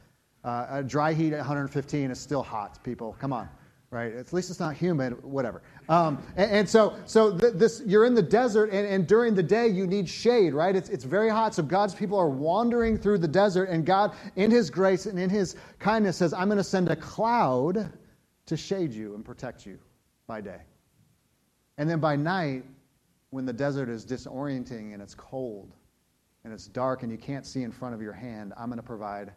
Uh, 0.45 0.65
a 0.69 0.83
dry 0.83 1.11
heat 1.11 1.33
at 1.33 1.39
115 1.39 2.09
is 2.09 2.17
still 2.17 2.41
hot, 2.41 2.81
people. 2.85 3.17
Come 3.19 3.33
on, 3.33 3.49
right? 3.91 4.15
At 4.15 4.31
least 4.31 4.49
it's 4.49 4.61
not 4.61 4.77
humid, 4.77 5.21
whatever. 5.25 5.61
Um, 5.89 6.23
and, 6.37 6.51
and, 6.51 6.69
so, 6.69 6.95
so 7.05 7.37
th- 7.37 7.55
this, 7.55 7.83
you're 7.85 8.05
in 8.05 8.15
the 8.15 8.21
desert, 8.21 8.69
and, 8.71 8.87
and 8.87 9.05
during 9.05 9.35
the 9.35 9.43
day 9.43 9.67
you 9.67 9.85
need 9.85 10.07
shade, 10.07 10.53
right? 10.53 10.73
It's, 10.73 10.87
it's 10.87 11.03
very 11.03 11.29
hot. 11.29 11.53
So 11.53 11.63
God's 11.63 11.95
people 11.95 12.17
are 12.17 12.29
wandering 12.29 12.97
through 12.97 13.17
the 13.17 13.27
desert, 13.27 13.65
and 13.65 13.85
God, 13.85 14.15
in 14.37 14.51
His 14.51 14.69
grace 14.69 15.05
and 15.05 15.19
in 15.19 15.29
His 15.29 15.57
kindness, 15.79 16.15
says, 16.15 16.31
"I'm 16.31 16.47
going 16.47 16.59
to 16.59 16.63
send 16.63 16.87
a 16.87 16.95
cloud 16.95 17.91
to 18.45 18.55
shade 18.55 18.93
you 18.93 19.15
and 19.15 19.25
protect 19.25 19.65
you 19.65 19.79
by 20.27 20.39
day." 20.39 20.61
And 21.77 21.89
then 21.89 21.99
by 21.99 22.15
night, 22.15 22.63
when 23.29 23.45
the 23.45 23.53
desert 23.53 23.89
is 23.89 24.05
disorienting 24.05 24.93
and 24.93 25.01
it's 25.01 25.13
cold 25.13 25.73
and 26.43 26.53
it's 26.53 26.67
dark 26.67 27.03
and 27.03 27.11
you 27.11 27.17
can't 27.17 27.45
see 27.45 27.63
in 27.63 27.71
front 27.71 27.93
of 27.93 28.01
your 28.01 28.13
hand, 28.13 28.53
I'm 28.57 28.67
going 28.67 28.77
to 28.77 28.83
provide 28.83 29.31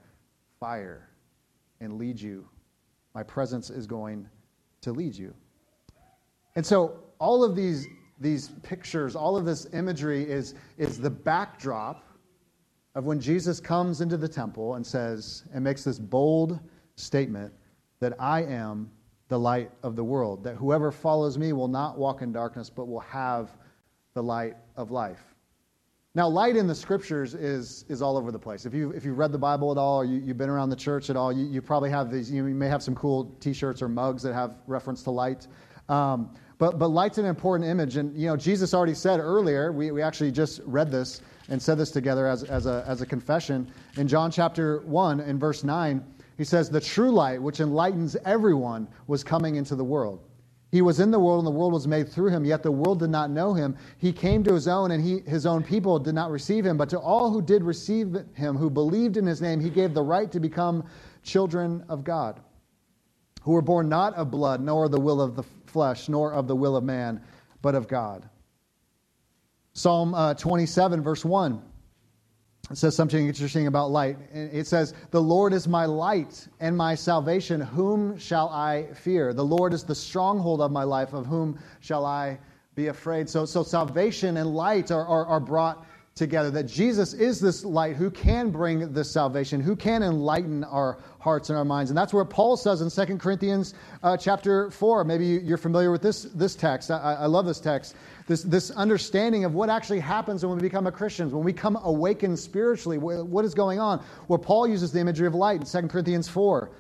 fire 0.58 1.08
and 1.81 1.98
lead 1.98 2.20
you. 2.20 2.48
My 3.14 3.22
presence 3.22 3.70
is 3.70 3.87
going 3.87 4.28
to 4.82 4.92
lead 4.92 5.14
you. 5.14 5.34
And 6.56 6.64
so 6.64 7.00
all 7.19 7.42
of 7.42 7.56
these, 7.56 7.87
these 8.20 8.50
pictures, 8.62 9.16
all 9.16 9.37
of 9.37 9.44
this 9.44 9.66
imagery 9.72 10.22
is, 10.22 10.54
is 10.78 10.98
the 10.98 11.10
backdrop 11.10 12.04
of 12.94 13.04
when 13.04 13.20
Jesus 13.20 13.60
comes 13.60 14.00
into 14.00 14.16
the 14.16 14.28
temple 14.28 14.75
and 14.75 14.87
says, 14.87 15.44
and 15.52 15.62
makes 15.62 15.84
this 15.84 15.98
bold 15.98 16.58
statement 16.96 17.52
that 18.00 18.14
I 18.19 18.42
am 18.42 18.90
the 19.31 19.38
light 19.38 19.71
of 19.85 19.94
the 19.94 20.03
world, 20.03 20.43
that 20.43 20.56
whoever 20.56 20.91
follows 20.91 21.38
me 21.38 21.53
will 21.53 21.69
not 21.69 21.97
walk 21.97 22.21
in 22.21 22.32
darkness, 22.32 22.69
but 22.69 22.87
will 22.88 23.00
have 23.00 23.56
the 24.12 24.23
light 24.23 24.56
of 24.77 24.91
life. 24.91 25.21
Now, 26.16 26.26
light 26.26 26.57
in 26.57 26.66
the 26.66 26.75
scriptures 26.75 27.35
is, 27.35 27.85
is 27.88 28.02
all 28.02 28.16
over 28.16 28.33
the 28.33 28.38
place. 28.40 28.66
If, 28.66 28.75
you, 28.75 28.90
if 28.90 29.04
you've 29.04 29.16
read 29.16 29.31
the 29.31 29.38
Bible 29.38 29.71
at 29.71 29.78
all, 29.78 30.00
or 30.00 30.04
you, 30.04 30.26
have 30.26 30.37
been 30.37 30.49
around 30.49 30.71
the 30.71 30.76
church 30.76 31.11
at 31.11 31.16
all, 31.16 31.33
you, 31.33 31.47
you 31.47 31.62
probably 31.62 31.90
have 31.90 32.11
these, 32.11 32.28
you 32.28 32.43
may 32.43 32.66
have 32.66 32.83
some 32.83 32.97
cool 32.97 33.37
t 33.38 33.52
shirts 33.52 33.81
or 33.81 33.88
mugs 33.88 34.21
that 34.25 34.35
have 34.35 34.57
reference 34.66 35.04
to 35.04 35.12
light. 35.12 35.47
Um, 35.88 36.35
but, 36.59 36.81
but 36.81 36.88
light's 36.88 37.19
an 37.19 37.26
important 37.26 37.71
image. 37.71 37.97
And, 37.97 38.16
you 38.16 38.26
know, 38.26 38.37
Jesus 38.37 38.75
already 38.75 38.95
said 38.95 39.21
earlier, 39.21 39.71
we, 39.71 39.93
we 39.93 40.02
actually 40.02 40.33
just 40.33 40.61
read 40.64 40.90
this 40.90 41.23
and 41.49 41.62
said 41.62 41.78
this 41.78 41.93
together 41.93 42.26
as, 42.26 42.43
as, 42.43 42.66
a, 42.66 42.85
as 42.88 43.00
a 43.00 43.07
confession. 43.07 43.71
In 43.97 44.09
John 44.09 44.33
chapter 44.33 44.81
1, 44.81 45.21
in 45.21 45.38
verse 45.38 45.62
9, 45.62 46.04
he 46.40 46.44
says, 46.44 46.70
The 46.70 46.80
true 46.80 47.11
light, 47.11 47.42
which 47.42 47.61
enlightens 47.61 48.16
everyone, 48.25 48.88
was 49.06 49.23
coming 49.23 49.56
into 49.56 49.76
the 49.76 49.85
world. 49.85 50.20
He 50.73 50.80
was 50.80 50.99
in 50.99 51.11
the 51.11 51.18
world, 51.18 51.40
and 51.40 51.47
the 51.47 51.59
world 51.59 51.75
was 51.75 51.87
made 51.87 52.09
through 52.09 52.30
him, 52.30 52.47
yet 52.47 52.62
the 52.62 52.73
world 52.73 53.00
did 53.00 53.11
not 53.11 53.28
know 53.28 53.52
him. 53.52 53.76
He 53.99 54.11
came 54.11 54.42
to 54.44 54.54
his 54.54 54.66
own, 54.66 54.92
and 54.92 55.04
he, 55.04 55.18
his 55.28 55.44
own 55.44 55.62
people 55.62 55.99
did 55.99 56.14
not 56.14 56.30
receive 56.30 56.64
him. 56.64 56.78
But 56.78 56.88
to 56.90 56.99
all 56.99 57.30
who 57.30 57.42
did 57.42 57.62
receive 57.62 58.16
him, 58.32 58.56
who 58.56 58.70
believed 58.70 59.18
in 59.18 59.26
his 59.26 59.42
name, 59.42 59.61
he 59.61 59.68
gave 59.68 59.92
the 59.92 60.02
right 60.02 60.32
to 60.32 60.40
become 60.40 60.82
children 61.23 61.85
of 61.90 62.04
God, 62.04 62.40
who 63.42 63.52
were 63.52 63.61
born 63.61 63.90
not 63.90 64.14
of 64.14 64.30
blood, 64.30 64.62
nor 64.62 64.87
of 64.87 64.92
the 64.92 65.00
will 65.00 65.20
of 65.20 65.37
the 65.37 65.44
flesh, 65.66 66.09
nor 66.09 66.32
of 66.32 66.49
the 66.49 66.56
will 66.56 66.75
of 66.75 66.85
man, 66.85 67.20
but 67.61 67.75
of 67.75 67.87
God. 67.87 68.26
Psalm 69.75 70.14
uh, 70.14 70.32
27, 70.32 71.02
verse 71.02 71.23
1 71.23 71.62
it 72.71 72.79
says 72.79 72.95
something 72.95 73.27
interesting 73.27 73.67
about 73.67 73.91
light. 73.91 74.17
It 74.33 74.67
says, 74.67 74.95
The 75.11 75.21
Lord 75.21 75.53
is 75.53 75.67
my 75.67 75.87
light 75.87 76.47
and 76.61 76.77
my 76.77 76.95
salvation. 76.95 77.61
Whom 77.61 78.17
shall 78.17 78.49
I 78.49 78.87
fear? 78.95 79.33
The 79.35 79.45
Lord 79.45 79.73
is 79.73 79.83
the 79.83 79.95
stronghold 79.95 80.61
of 80.61 80.71
my 80.71 80.85
life. 80.85 81.12
Of 81.12 81.27
whom 81.27 81.59
shall 81.81 82.07
I 82.07 82.39
be 82.77 82.87
afraid? 82.87 83.29
So, 83.29 83.45
so 83.45 83.65
salvation 83.65 84.37
and 84.37 84.55
light 84.55 84.93
are, 84.93 85.05
are, 85.05 85.27
are 85.27 85.41
brought 85.41 85.85
together. 86.21 86.53
That 86.53 86.69
Jesus 86.69 87.12
is 87.12 87.41
this 87.41 87.65
light 87.65 87.97
who 87.97 88.12
can 88.12 88.50
bring 88.50 88.93
this 88.93 89.11
salvation, 89.11 89.61
who 89.61 89.75
can 89.75 90.05
enlighten 90.05 90.62
our 90.62 90.99
hearts 91.19 91.50
and 91.50 91.59
our 91.59 91.65
minds. 91.65 91.91
And 91.91 91.99
that's 91.99 92.15
where 92.15 92.25
Paul 92.25 92.57
says 92.57 92.81
in 92.81 93.07
2 93.07 93.19
Corinthians 93.19 93.75
uh, 94.05 94.17
chapter 94.17 94.71
4. 94.71 95.03
Maybe 95.03 95.27
you're 95.27 95.59
familiar 95.59 95.91
with 95.91 96.03
this, 96.03 96.23
this 96.23 96.55
text. 96.55 96.93
I, 96.93 97.17
I 97.21 97.27
love 97.27 97.45
this 97.45 97.59
text 97.59 97.97
this, 98.31 98.45
this 98.45 98.71
understanding 98.71 99.45
of 99.45 99.55
what 99.55 99.69
actually 99.69 99.99
happens 99.99 100.47
when 100.47 100.55
we 100.55 100.62
become 100.62 100.87
a 100.87 100.93
Christian, 100.93 101.33
when 101.33 101.43
we 101.43 101.53
come 101.53 101.77
awakened 101.83 102.39
spiritually. 102.39 102.97
What 102.97 103.45
is 103.45 103.55
going 103.55 103.81
on? 103.81 104.05
Well, 104.29 104.39
Paul 104.39 104.69
uses 104.69 104.93
the 104.93 105.00
imagery 105.00 105.27
of 105.27 105.35
light 105.35 105.61
in 105.61 105.67
2 105.67 105.89
Corinthians 105.89 106.29
4. 106.29 106.71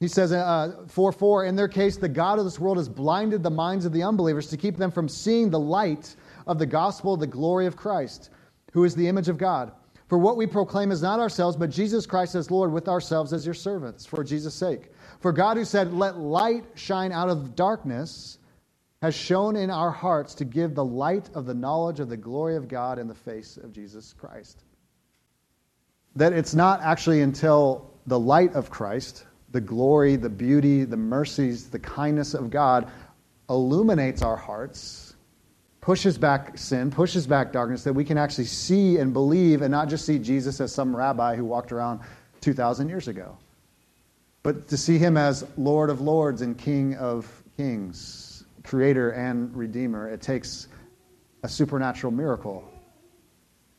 He 0.00 0.08
says, 0.08 0.32
uh, 0.32 0.86
4 0.88 1.12
4, 1.12 1.44
in 1.44 1.54
their 1.54 1.68
case, 1.68 1.96
the 1.96 2.08
God 2.08 2.40
of 2.40 2.44
this 2.44 2.58
world 2.58 2.78
has 2.78 2.88
blinded 2.88 3.44
the 3.44 3.50
minds 3.50 3.84
of 3.84 3.92
the 3.92 4.02
unbelievers 4.02 4.48
to 4.48 4.56
keep 4.56 4.76
them 4.76 4.90
from 4.90 5.08
seeing 5.08 5.50
the 5.50 5.58
light 5.58 6.16
of 6.48 6.58
the 6.58 6.66
gospel 6.66 7.16
the 7.16 7.28
glory 7.28 7.66
of 7.66 7.76
Christ, 7.76 8.30
who 8.72 8.84
is 8.84 8.94
the 8.94 9.08
image 9.08 9.28
of 9.28 9.38
God. 9.38 9.72
For 10.08 10.18
what 10.18 10.36
we 10.36 10.46
proclaim 10.46 10.90
is 10.90 11.02
not 11.02 11.20
ourselves, 11.20 11.56
but 11.56 11.70
Jesus 11.70 12.06
Christ 12.06 12.34
as 12.34 12.50
Lord, 12.50 12.72
with 12.72 12.88
ourselves 12.88 13.32
as 13.32 13.44
your 13.44 13.54
servants, 13.54 14.06
for 14.06 14.24
Jesus' 14.24 14.54
sake. 14.54 14.92
For 15.20 15.32
God, 15.32 15.56
who 15.56 15.64
said, 15.64 15.92
Let 15.92 16.18
light 16.18 16.64
shine 16.74 17.12
out 17.12 17.28
of 17.28 17.54
darkness, 17.54 18.38
has 19.02 19.14
shone 19.14 19.54
in 19.54 19.70
our 19.70 19.90
hearts 19.90 20.34
to 20.36 20.44
give 20.44 20.74
the 20.74 20.84
light 20.84 21.28
of 21.34 21.44
the 21.44 21.54
knowledge 21.54 22.00
of 22.00 22.08
the 22.08 22.16
glory 22.16 22.56
of 22.56 22.68
God 22.68 22.98
in 22.98 23.06
the 23.06 23.14
face 23.14 23.58
of 23.58 23.72
Jesus 23.72 24.14
Christ. 24.14 24.64
That 26.16 26.32
it's 26.32 26.54
not 26.54 26.80
actually 26.82 27.20
until 27.20 27.92
the 28.06 28.18
light 28.18 28.54
of 28.54 28.70
Christ 28.70 29.24
the 29.50 29.60
glory, 29.60 30.16
the 30.16 30.28
beauty, 30.28 30.84
the 30.84 30.96
mercies, 30.96 31.70
the 31.70 31.78
kindness 31.78 32.34
of 32.34 32.50
God 32.50 32.90
illuminates 33.48 34.22
our 34.22 34.36
hearts, 34.36 35.07
pushes 35.88 36.18
back 36.18 36.58
sin, 36.58 36.90
pushes 36.90 37.26
back 37.26 37.50
darkness, 37.50 37.82
that 37.82 37.94
we 37.94 38.04
can 38.04 38.18
actually 38.18 38.44
see 38.44 38.98
and 38.98 39.14
believe 39.14 39.62
and 39.62 39.70
not 39.70 39.88
just 39.88 40.04
see 40.04 40.18
Jesus 40.18 40.60
as 40.60 40.70
some 40.70 40.94
rabbi 40.94 41.34
who 41.34 41.46
walked 41.46 41.72
around 41.72 42.00
2,000 42.42 42.90
years 42.90 43.08
ago, 43.08 43.38
but 44.42 44.68
to 44.68 44.76
see 44.76 44.98
him 44.98 45.16
as 45.16 45.46
Lord 45.56 45.88
of 45.88 46.02
Lords 46.02 46.42
and 46.42 46.58
King 46.58 46.94
of 46.96 47.42
Kings, 47.56 48.44
Creator 48.64 49.12
and 49.12 49.56
Redeemer. 49.56 50.10
It 50.10 50.20
takes 50.20 50.68
a 51.42 51.48
supernatural 51.48 52.12
miracle. 52.12 52.70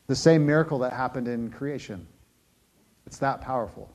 The 0.08 0.16
same 0.16 0.44
miracle 0.44 0.80
that 0.80 0.92
happened 0.92 1.28
in 1.28 1.48
creation. 1.48 2.08
It's 3.06 3.18
that 3.18 3.40
powerful. 3.40 3.88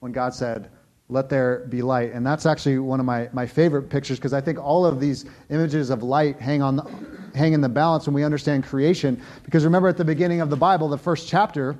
When 0.00 0.10
God 0.10 0.34
said, 0.34 0.68
let 1.08 1.28
there 1.28 1.66
be 1.68 1.80
light. 1.80 2.12
And 2.12 2.26
that's 2.26 2.44
actually 2.44 2.78
one 2.78 2.98
of 2.98 3.06
my, 3.06 3.28
my 3.32 3.46
favorite 3.46 3.88
pictures 3.88 4.18
because 4.18 4.32
I 4.32 4.40
think 4.40 4.58
all 4.58 4.84
of 4.84 4.98
these 4.98 5.26
images 5.48 5.90
of 5.90 6.02
light 6.02 6.40
hang, 6.40 6.60
on 6.60 6.76
the, 6.76 7.21
hang 7.34 7.52
in 7.52 7.60
the 7.60 7.68
balance 7.68 8.06
when 8.06 8.14
we 8.14 8.24
understand 8.24 8.64
creation. 8.64 9.22
Because 9.44 9.64
remember 9.64 9.88
at 9.88 9.96
the 9.96 10.04
beginning 10.04 10.40
of 10.40 10.50
the 10.50 10.56
Bible, 10.56 10.88
the 10.88 10.98
first 10.98 11.28
chapter, 11.28 11.76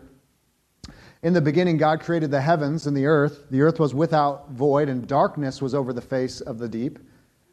in 1.23 1.33
the 1.33 1.41
beginning, 1.41 1.77
God 1.77 2.01
created 2.01 2.31
the 2.31 2.41
heavens 2.41 2.87
and 2.87 2.97
the 2.97 3.07
earth. 3.07 3.45
The 3.51 3.63
earth 3.63 3.79
was 3.79 3.95
without 3.95 4.51
void, 4.51 4.89
and 4.89 5.07
darkness 5.07 5.63
was 5.63 5.75
over 5.75 5.93
the 5.93 6.01
face 6.01 6.41
of 6.41 6.59
the 6.59 6.69
deep. 6.69 6.99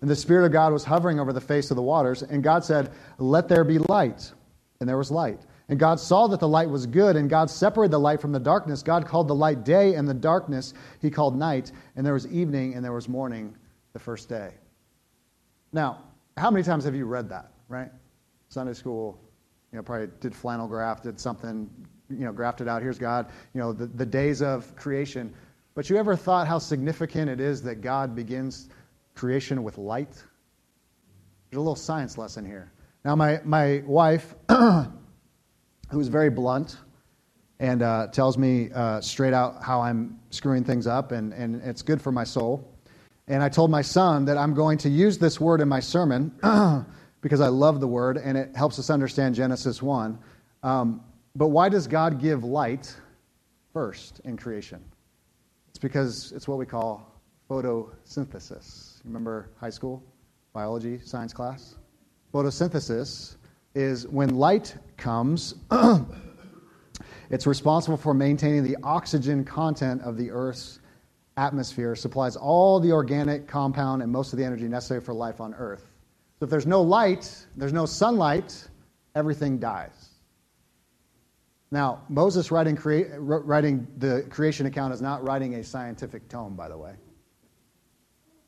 And 0.01 0.09
the 0.09 0.15
Spirit 0.15 0.45
of 0.45 0.51
God 0.51 0.73
was 0.73 0.83
hovering 0.83 1.19
over 1.19 1.33
the 1.33 1.41
face 1.41 1.69
of 1.69 1.75
the 1.75 1.83
waters. 1.83 2.23
And 2.23 2.41
God 2.41 2.63
said, 2.63 2.91
Let 3.19 3.47
there 3.47 3.63
be 3.63 3.77
light. 3.77 4.31
And 4.79 4.89
there 4.89 4.97
was 4.97 5.11
light. 5.11 5.41
And 5.67 5.77
God 5.77 5.99
saw 5.99 6.25
that 6.27 6.39
the 6.39 6.47
light 6.47 6.69
was 6.69 6.87
good, 6.87 7.15
and 7.15 7.29
God 7.29 7.49
separated 7.49 7.91
the 7.91 7.99
light 7.99 8.21
from 8.21 8.31
the 8.31 8.39
darkness. 8.39 8.81
God 8.81 9.05
called 9.05 9.27
the 9.27 9.35
light 9.35 9.63
day, 9.63 9.93
and 9.93 10.07
the 10.07 10.15
darkness 10.15 10.73
he 10.99 11.11
called 11.11 11.37
night. 11.37 11.71
And 11.95 12.03
there 12.03 12.13
was 12.13 12.25
evening, 12.27 12.73
and 12.73 12.83
there 12.83 12.93
was 12.93 13.07
morning 13.07 13.55
the 13.93 13.99
first 13.99 14.29
day. 14.29 14.55
Now, 15.71 15.99
how 16.37 16.49
many 16.49 16.63
times 16.63 16.85
have 16.85 16.95
you 16.95 17.05
read 17.05 17.29
that, 17.29 17.51
right? 17.69 17.89
Sunday 18.49 18.73
school, 18.73 19.17
you 19.71 19.77
know, 19.77 19.83
probably 19.83 20.09
did 20.19 20.35
flannel 20.35 20.67
graph, 20.67 21.03
did 21.03 21.19
something, 21.19 21.69
you 22.09 22.25
know, 22.25 22.33
grafted 22.33 22.67
out. 22.67 22.81
Here's 22.81 22.99
God, 22.99 23.27
you 23.53 23.61
know, 23.61 23.71
the, 23.71 23.85
the 23.85 24.05
days 24.05 24.41
of 24.41 24.75
creation. 24.75 25.33
But 25.75 25.89
you 25.89 25.95
ever 25.97 26.15
thought 26.15 26.47
how 26.47 26.57
significant 26.57 27.29
it 27.29 27.39
is 27.39 27.61
that 27.61 27.81
God 27.81 28.15
begins 28.15 28.69
creation 29.15 29.63
with 29.63 29.77
light? 29.77 30.11
There's 31.49 31.57
a 31.57 31.61
little 31.61 31.75
science 31.75 32.17
lesson 32.17 32.43
here. 32.45 32.71
Now, 33.05 33.15
my, 33.15 33.39
my 33.45 33.83
wife, 33.85 34.35
who's 35.89 36.07
very 36.07 36.29
blunt 36.29 36.77
and 37.59 37.81
uh, 37.81 38.07
tells 38.07 38.37
me 38.37 38.71
uh, 38.73 38.99
straight 39.01 39.33
out 39.33 39.63
how 39.63 39.81
I'm 39.81 40.19
screwing 40.31 40.63
things 40.63 40.87
up, 40.87 41.11
and, 41.11 41.33
and 41.33 41.61
it's 41.63 41.81
good 41.81 42.01
for 42.01 42.11
my 42.11 42.23
soul. 42.23 42.67
And 43.27 43.43
I 43.43 43.49
told 43.49 43.69
my 43.69 43.81
son 43.81 44.25
that 44.25 44.37
I'm 44.37 44.53
going 44.53 44.77
to 44.79 44.89
use 44.89 45.17
this 45.17 45.39
word 45.39 45.61
in 45.61 45.69
my 45.69 45.79
sermon 45.79 46.33
because 47.21 47.41
I 47.41 47.47
love 47.47 47.79
the 47.79 47.87
word 47.87 48.17
and 48.17 48.37
it 48.37 48.55
helps 48.55 48.79
us 48.79 48.89
understand 48.89 49.35
Genesis 49.35 49.81
1. 49.81 50.17
Um, 50.63 51.01
but 51.35 51.47
why 51.47 51.69
does 51.69 51.87
God 51.87 52.19
give 52.19 52.43
light 52.43 52.95
first 53.73 54.21
in 54.23 54.37
creation? 54.37 54.83
It's 55.69 55.79
because 55.79 56.31
it's 56.31 56.47
what 56.47 56.57
we 56.57 56.65
call 56.65 57.21
photosynthesis. 57.49 59.01
Remember 59.05 59.49
high 59.57 59.69
school 59.69 60.03
biology 60.53 60.99
science 61.03 61.33
class? 61.33 61.75
Photosynthesis 62.33 63.37
is 63.75 64.07
when 64.07 64.35
light 64.35 64.75
comes, 64.97 65.55
it's 67.29 67.47
responsible 67.47 67.97
for 67.97 68.13
maintaining 68.13 68.63
the 68.63 68.77
oxygen 68.83 69.43
content 69.43 70.01
of 70.01 70.17
the 70.17 70.29
Earth's 70.31 70.79
atmosphere, 71.37 71.95
supplies 71.95 72.35
all 72.35 72.79
the 72.79 72.91
organic 72.91 73.47
compound 73.47 74.01
and 74.01 74.11
most 74.11 74.33
of 74.33 74.39
the 74.39 74.45
energy 74.45 74.67
necessary 74.67 75.01
for 75.01 75.13
life 75.13 75.39
on 75.39 75.53
Earth. 75.53 75.88
So 76.39 76.45
if 76.45 76.49
there's 76.49 76.65
no 76.65 76.81
light, 76.81 77.45
there's 77.57 77.73
no 77.73 77.85
sunlight, 77.85 78.67
everything 79.13 79.59
dies. 79.59 80.09
Now, 81.71 82.01
Moses 82.07 82.49
writing, 82.49 82.75
crea- 82.75 83.09
writing 83.17 83.85
the 83.97 84.25
creation 84.29 84.65
account 84.65 84.93
is 84.93 85.01
not 85.01 85.23
writing 85.23 85.55
a 85.55 85.63
scientific 85.63 86.27
tome, 86.29 86.55
by 86.55 86.69
the 86.69 86.77
way. 86.77 86.93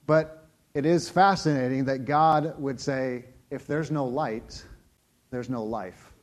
But 0.07 0.48
it 0.74 0.86
is 0.86 1.10
fascinating 1.10 1.86
that 1.86 2.05
God 2.05 2.57
would 2.57 2.79
say, 2.79 3.25
if 3.51 3.67
there's 3.67 3.91
no 3.91 4.05
light, 4.05 4.63
there's 5.29 5.50
no 5.50 5.63
life. 5.63 6.13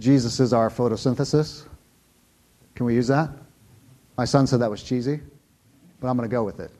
Jesus 0.00 0.40
is 0.40 0.52
our 0.52 0.68
photosynthesis. 0.68 1.64
Can 2.74 2.86
we 2.86 2.94
use 2.94 3.06
that? 3.06 3.30
My 4.18 4.24
son 4.24 4.46
said 4.46 4.60
that 4.60 4.70
was 4.70 4.82
cheesy, 4.82 5.20
but 6.00 6.08
I'm 6.08 6.16
going 6.16 6.28
to 6.28 6.32
go 6.32 6.42
with 6.42 6.58
it. 6.58 6.72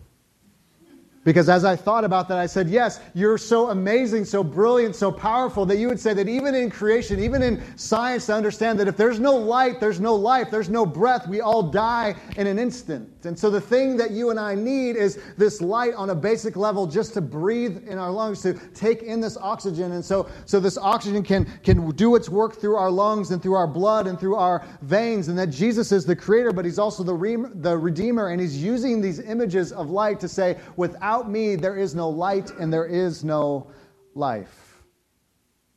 Because 1.25 1.49
as 1.49 1.65
I 1.65 1.77
thought 1.77 2.05
about 2.05 2.27
that, 2.29 2.39
I 2.39 2.47
said, 2.47 2.69
Yes, 2.69 2.99
you're 3.15 3.39
so 3.39 3.71
amazing, 3.71 4.25
so 4.25 4.43
brilliant, 4.43 4.97
so 4.97 5.13
powerful 5.13 5.65
that 5.67 5.77
you 5.77 5.87
would 5.89 6.01
say 6.01 6.15
that 6.15 6.29
even 6.29 6.55
in 6.57 6.69
creation, 6.69 7.23
even 7.23 7.43
in 7.43 7.63
science, 7.77 8.27
to 8.27 8.35
understand 8.35 8.81
that 8.81 8.89
if 8.89 8.97
there's 8.97 9.21
no 9.21 9.37
light, 9.37 9.79
there's 9.79 10.01
no 10.01 10.17
life, 10.17 10.51
there's 10.51 10.69
no 10.69 10.85
breath, 10.85 11.29
we 11.29 11.41
all 11.41 11.63
die 11.63 12.17
in 12.37 12.49
an 12.49 12.59
instant. 12.59 13.09
And 13.25 13.39
so 13.39 13.51
the 13.51 13.61
thing 13.61 13.97
that 13.99 14.11
you 14.11 14.31
and 14.31 14.41
I 14.41 14.57
need 14.57 14.97
is 14.97 15.21
this 15.39 15.61
light 15.61 15.95
on 15.95 16.11
a 16.11 16.15
basic 16.15 16.57
level 16.57 16.89
just 16.89 17.15
to 17.15 17.21
breathe 17.21 17.87
in 17.87 17.99
our 17.99 18.11
lungs, 18.11 18.43
to 18.43 18.55
take 18.75 19.03
in 19.03 19.21
this 19.21 19.37
oxygen. 19.37 19.93
And 19.93 20.05
so, 20.05 20.29
so 20.45 20.59
this 20.59 20.77
oxygen 20.77 21.23
can, 21.23 21.47
can 21.63 21.89
do 21.91 22.17
its 22.17 22.29
work 22.29 22.57
through 22.57 22.75
our 22.75 22.91
lungs 22.91 23.31
and 23.31 23.41
through 23.41 23.55
our 23.55 23.69
blood 23.69 24.09
and 24.09 24.19
through 24.19 24.35
our 24.35 24.67
veins. 24.83 25.29
And 25.29 25.39
that 25.39 25.51
Jesus 25.51 25.93
is 25.93 26.05
the 26.05 26.17
creator, 26.17 26.53
but 26.53 26.65
he's 26.65 26.81
also 26.81 27.05
the, 27.05 27.15
re- 27.15 27.37
the 27.55 27.79
redeemer. 27.79 28.31
And 28.31 28.41
he's 28.41 28.61
using 28.61 29.01
these 29.01 29.21
images 29.21 29.71
of 29.71 29.89
light 29.89 30.19
to 30.19 30.29
say, 30.29 30.59
without 30.77 31.12
without 31.13 31.31
me, 31.31 31.57
there 31.57 31.77
is 31.77 31.95
no 31.95 32.09
light 32.09 32.51
and 32.59 32.73
there 32.73 32.87
is 32.87 33.25
no 33.25 33.71
life. 34.15 34.83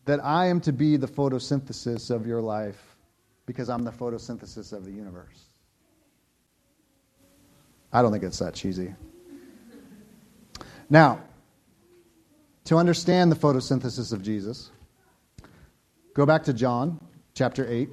That 0.06 0.24
I 0.24 0.48
am 0.48 0.62
to 0.62 0.72
be 0.72 0.98
the 0.98 1.08
photosynthesis 1.08 2.12
of 2.12 2.28
your 2.28 2.42
life 2.42 2.96
because 3.46 3.70
I'm 3.70 3.84
the 3.84 3.92
photosynthesis 3.92 4.72
of 4.72 4.86
the 4.86 4.92
universe. 4.92 5.44
I 7.92 8.02
don't 8.02 8.12
think 8.12 8.24
it's 8.24 8.40
that 8.40 8.54
cheesy. 8.54 8.94
Now, 10.90 11.22
to 12.66 12.78
understand 12.78 13.32
the 13.32 13.36
photosynthesis 13.36 14.14
of 14.14 14.22
Jesus, 14.22 14.72
go 16.14 16.26
back 16.26 16.44
to 16.44 16.54
John 16.54 17.00
chapter 17.34 17.68
8 17.68 17.90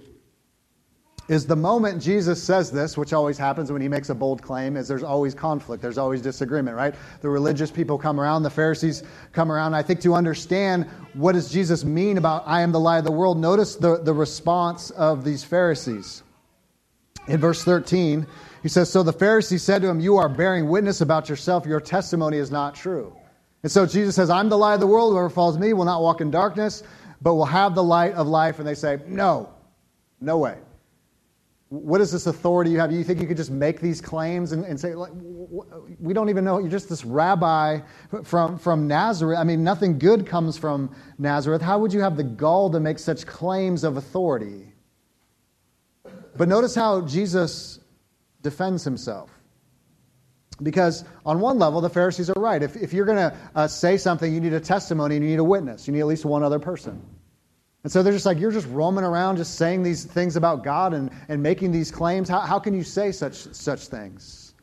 is 1.33 1.47
the 1.47 1.57
moment 1.57 2.03
Jesus 2.03 2.43
says 2.43 2.71
this, 2.71 2.99
which 2.99 3.15
always 3.15 3.39
happens 3.39 3.73
when 3.73 3.81
he 3.81 3.89
makes 3.89 4.11
a 4.11 4.15
bold 4.15 4.43
claim, 4.43 4.77
is 4.77 4.87
there's 4.87 5.03
always 5.03 5.35
conflict, 5.35 5.83
there's 5.83 5.97
always 5.97 6.21
disagreement, 6.21 6.77
right? 6.77 6.95
The 7.23 7.31
religious 7.31 7.71
people 7.71 7.97
come 7.97 8.21
around, 8.21 8.43
the 8.43 8.51
Pharisees 8.51 9.03
come 9.33 9.51
around. 9.51 9.73
I 9.73 9.81
think 9.81 10.03
to 10.03 10.13
understand 10.13 10.85
what 11.15 11.33
does 11.33 11.51
Jesus 11.51 11.87
mean 11.87 12.19
about 12.19 12.43
I 12.47 12.61
am 12.61 12.71
the 12.71 12.81
light 12.81 12.99
of 12.99 13.05
the 13.05 13.13
world, 13.13 13.39
notice 13.39 13.77
the, 13.77 13.97
the 13.97 14.13
response 14.13 14.91
of 14.91 15.25
these 15.25 15.43
Pharisees. 15.43 16.23
In 17.29 17.41
verse 17.41 17.65
13, 17.65 18.27
he 18.63 18.69
says, 18.69 18.91
So 18.91 19.03
the 19.03 19.11
Pharisees 19.11 19.63
said 19.63 19.81
to 19.81 19.89
him, 19.89 20.01
You 20.01 20.19
are 20.19 20.29
bearing 20.29 20.69
witness 20.69 21.01
about 21.01 21.31
yourself, 21.31 21.65
your 21.65 21.81
testimony 21.81 22.37
is 22.37 22.51
not 22.51 22.75
true. 22.75 23.17
And 23.63 23.73
so 23.73 23.87
Jesus 23.87 24.17
says, 24.17 24.29
I'm 24.29 24.51
the 24.51 24.59
light 24.59 24.75
of 24.75 24.81
the 24.81 24.87
world, 24.87 25.15
whoever 25.15 25.31
follows 25.31 25.57
me 25.57 25.73
will 25.73 25.87
not 25.87 26.03
walk 26.03 26.21
in 26.21 26.31
darkness, 26.31 26.83
but 27.23 27.37
will 27.37 27.47
have 27.47 27.75
the 27.75 27.83
light 27.83 28.13
of 28.13 28.27
life. 28.27 28.59
And 28.59 28.69
they 28.69 28.75
say, 28.75 28.99
No, 29.07 29.49
no 30.21 30.37
way 30.37 30.59
what 31.73 32.03
is 32.03 32.13
this 32.13 32.27
authority 32.27 32.71
you 32.71 32.79
have? 32.81 32.93
You 32.93 33.03
think 33.03 33.19
you 33.19 33.27
could 33.27 33.39
just 33.39 33.51
make 33.51 33.81
these 33.81 34.03
claims 34.03 34.53
and, 34.53 34.63
and 34.67 34.79
say, 34.79 34.95
like, 34.95 35.11
we 35.15 36.13
don't 36.13 36.29
even 36.29 36.45
know. 36.45 36.59
You're 36.59 36.69
just 36.69 36.91
this 36.91 37.03
rabbi 37.03 37.81
from, 38.25 38.59
from 38.59 38.87
Nazareth. 38.87 39.39
I 39.39 39.45
mean, 39.45 39.65
nothing 39.65 39.99
good 39.99 40.27
comes 40.27 40.59
from 40.59 40.95
Nazareth. 41.17 41.63
How 41.63 41.79
would 41.79 41.95
you 41.95 42.01
have 42.01 42.19
the 42.19 42.25
gall 42.25 42.69
to 42.73 42.79
make 42.79 42.99
such 42.99 43.27
claims 43.27 43.85
of 43.85 43.97
authority? 43.97 44.75
But 46.37 46.49
notice 46.49 46.75
how 46.75 47.01
Jesus 47.07 47.81
defends 48.43 48.85
himself. 48.85 49.31
Because 50.63 51.05
on 51.25 51.41
one 51.41 51.59
level, 51.59 51.81
the 51.81 51.89
Pharisees 51.89 52.29
are 52.29 52.39
right. 52.39 52.63
If, 52.63 52.77
if 52.77 52.93
you're 52.93 53.07
going 53.07 53.31
to 53.31 53.35
uh, 53.55 53.67
say 53.67 53.97
something, 53.97 54.33
you 54.33 54.43
need 54.43 54.53
a 54.53 54.61
testimony 54.61 55.17
and 55.17 55.25
you 55.25 55.31
need 55.31 55.39
a 55.39 55.45
witness. 55.45 55.87
You 55.87 55.95
need 55.95 56.01
at 56.01 56.07
least 56.07 56.27
one 56.27 56.43
other 56.43 56.59
person. 56.59 57.01
And 57.85 57.93
so 57.93 58.03
they're 58.03 58.13
just 58.13 58.27
like, 58.27 58.39
you're 58.39 58.53
just 58.53 58.69
roaming 58.69 59.05
around, 59.05 59.37
just 59.37 59.57
saying 59.57 59.83
these 59.83 60.05
things 60.05 60.37
about 60.37 60.63
God 60.63 60.95
and, 60.95 61.11
and 61.29 61.43
making 61.43 61.73
these 61.73 61.91
claims. 61.91 62.29
How, 62.29 62.41
how 62.41 62.59
can 62.59 62.75
you 62.75 62.85
say 62.85 63.11
such, 63.11 63.35
such 63.35 63.89
things? 63.89 64.55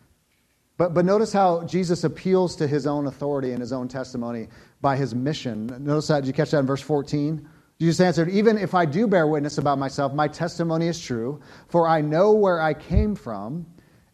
But, 0.78 0.94
but 0.94 1.04
notice 1.04 1.34
how 1.34 1.64
Jesus 1.66 2.06
appeals 2.06 2.56
to 2.56 2.68
his 2.68 2.88
own 2.88 3.08
authority 3.08 3.52
and 3.52 3.60
his 3.60 3.74
own 3.74 3.90
testimony 3.90 4.48
by 4.80 4.96
his 4.96 5.14
mission. 5.14 5.68
Notice 5.84 6.08
that. 6.08 6.22
Did 6.22 6.28
you 6.28 6.34
catch 6.34 6.52
that 6.52 6.60
in 6.60 6.66
verse 6.66 6.82
14? 6.82 7.46
Jesus 7.82 8.00
answered, 8.00 8.30
Even 8.30 8.58
if 8.58 8.74
I 8.74 8.86
do 8.86 9.06
bear 9.06 9.28
witness 9.28 9.58
about 9.58 9.78
myself, 9.78 10.14
my 10.14 10.30
testimony 10.30 10.88
is 10.88 11.00
true, 11.00 11.42
for 11.68 11.88
I 11.88 12.00
know 12.00 12.32
where 12.32 12.62
I 12.62 12.74
came 12.74 13.16
from 13.16 13.66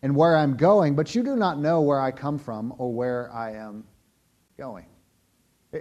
and 0.01 0.15
where 0.15 0.35
I'm 0.35 0.57
going, 0.57 0.95
but 0.95 1.13
you 1.13 1.21
do 1.21 1.35
not 1.35 1.59
know 1.59 1.81
where 1.81 1.99
I 1.99 2.09
come 2.09 2.39
from 2.39 2.73
or 2.79 2.91
where 2.91 3.31
I 3.31 3.53
am 3.53 3.83
going. 4.57 4.85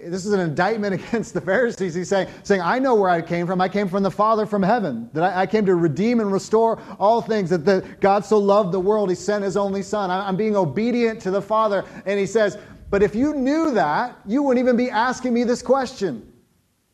This 0.02 0.26
is 0.26 0.32
an 0.32 0.40
indictment 0.40 0.94
against 1.06 1.34
the 1.34 1.40
Pharisees. 1.40 1.94
He's 1.94 2.08
saying, 2.08 2.28
saying, 2.42 2.60
I 2.60 2.78
know 2.78 2.94
where 2.94 3.10
I 3.10 3.22
came 3.22 3.46
from. 3.46 3.60
I 3.60 3.68
came 3.68 3.88
from 3.88 4.02
the 4.02 4.10
Father 4.10 4.46
from 4.46 4.62
heaven. 4.62 5.08
That 5.12 5.24
I, 5.24 5.42
I 5.42 5.46
came 5.46 5.66
to 5.66 5.74
redeem 5.74 6.20
and 6.20 6.32
restore 6.32 6.80
all 6.98 7.20
things. 7.20 7.50
That 7.50 7.64
the, 7.64 7.86
God 8.00 8.24
so 8.24 8.38
loved 8.38 8.72
the 8.72 8.80
world, 8.80 9.10
He 9.10 9.14
sent 9.14 9.44
His 9.44 9.56
only 9.56 9.82
Son. 9.82 10.10
I, 10.10 10.26
I'm 10.26 10.36
being 10.36 10.56
obedient 10.56 11.20
to 11.22 11.30
the 11.30 11.42
Father. 11.42 11.84
And 12.06 12.18
He 12.18 12.26
says, 12.26 12.58
But 12.90 13.02
if 13.02 13.14
you 13.14 13.34
knew 13.34 13.72
that, 13.72 14.18
you 14.26 14.42
wouldn't 14.42 14.64
even 14.64 14.76
be 14.76 14.90
asking 14.90 15.32
me 15.32 15.44
this 15.44 15.62
question. 15.62 16.30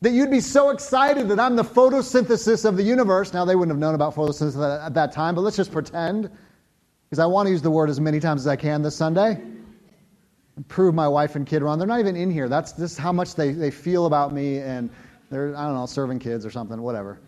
That 0.01 0.11
you'd 0.11 0.31
be 0.31 0.39
so 0.39 0.71
excited 0.71 1.29
that 1.29 1.39
I'm 1.39 1.55
the 1.55 1.63
photosynthesis 1.63 2.65
of 2.65 2.75
the 2.75 2.83
universe. 2.83 3.33
Now, 3.33 3.45
they 3.45 3.55
wouldn't 3.55 3.71
have 3.71 3.79
known 3.79 3.93
about 3.93 4.15
photosynthesis 4.15 4.85
at 4.85 4.95
that 4.95 5.11
time, 5.11 5.35
but 5.35 5.41
let's 5.41 5.57
just 5.57 5.71
pretend, 5.71 6.31
because 7.07 7.19
I 7.19 7.27
want 7.27 7.45
to 7.45 7.51
use 7.51 7.61
the 7.61 7.69
word 7.69 7.87
as 7.87 7.99
many 7.99 8.19
times 8.19 8.41
as 8.41 8.47
I 8.47 8.55
can 8.55 8.81
this 8.81 8.95
Sunday 8.95 9.39
prove 10.67 10.93
my 10.93 11.07
wife 11.07 11.35
and 11.35 11.45
kid 11.45 11.61
wrong. 11.61 11.77
They're 11.77 11.87
not 11.87 11.99
even 11.99 12.15
in 12.15 12.31
here. 12.31 12.49
That's 12.49 12.73
just 12.73 12.97
how 12.97 13.11
much 13.11 13.35
they, 13.35 13.51
they 13.51 13.71
feel 13.71 14.05
about 14.05 14.33
me, 14.33 14.59
and 14.59 14.89
they're, 15.29 15.55
I 15.55 15.65
don't 15.65 15.75
know, 15.75 15.85
serving 15.85 16.19
kids 16.19 16.45
or 16.45 16.51
something, 16.51 16.81
whatever. 16.81 17.19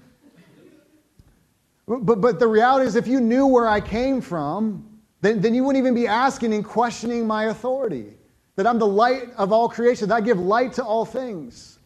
But, 1.87 2.21
but 2.21 2.39
the 2.39 2.47
reality 2.47 2.87
is, 2.87 2.95
if 2.95 3.07
you 3.07 3.19
knew 3.19 3.45
where 3.45 3.67
I 3.67 3.81
came 3.81 4.21
from, 4.21 4.99
then, 5.21 5.41
then 5.41 5.53
you 5.53 5.63
wouldn't 5.63 5.81
even 5.81 5.93
be 5.93 6.07
asking 6.07 6.53
and 6.53 6.63
questioning 6.63 7.27
my 7.27 7.45
authority. 7.45 8.13
That 8.55 8.67
I'm 8.67 8.77
the 8.77 8.87
light 8.87 9.29
of 9.37 9.51
all 9.51 9.67
creation, 9.67 10.09
that 10.09 10.15
I 10.15 10.21
give 10.21 10.39
light 10.39 10.73
to 10.73 10.83
all 10.83 11.05
things. 11.05 11.79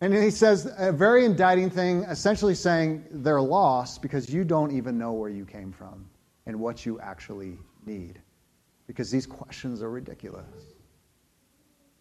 And 0.00 0.14
he 0.14 0.30
says 0.30 0.72
a 0.78 0.92
very 0.92 1.24
indicting 1.24 1.68
thing, 1.68 2.04
essentially 2.04 2.54
saying 2.54 3.04
they're 3.10 3.40
lost 3.40 4.00
because 4.00 4.30
you 4.30 4.44
don't 4.44 4.70
even 4.70 4.96
know 4.96 5.12
where 5.12 5.28
you 5.28 5.44
came 5.44 5.72
from 5.72 6.08
and 6.46 6.58
what 6.58 6.86
you 6.86 6.98
actually 7.00 7.58
need 7.84 8.20
because 8.90 9.08
these 9.08 9.24
questions 9.24 9.82
are 9.82 9.90
ridiculous. 9.90 10.44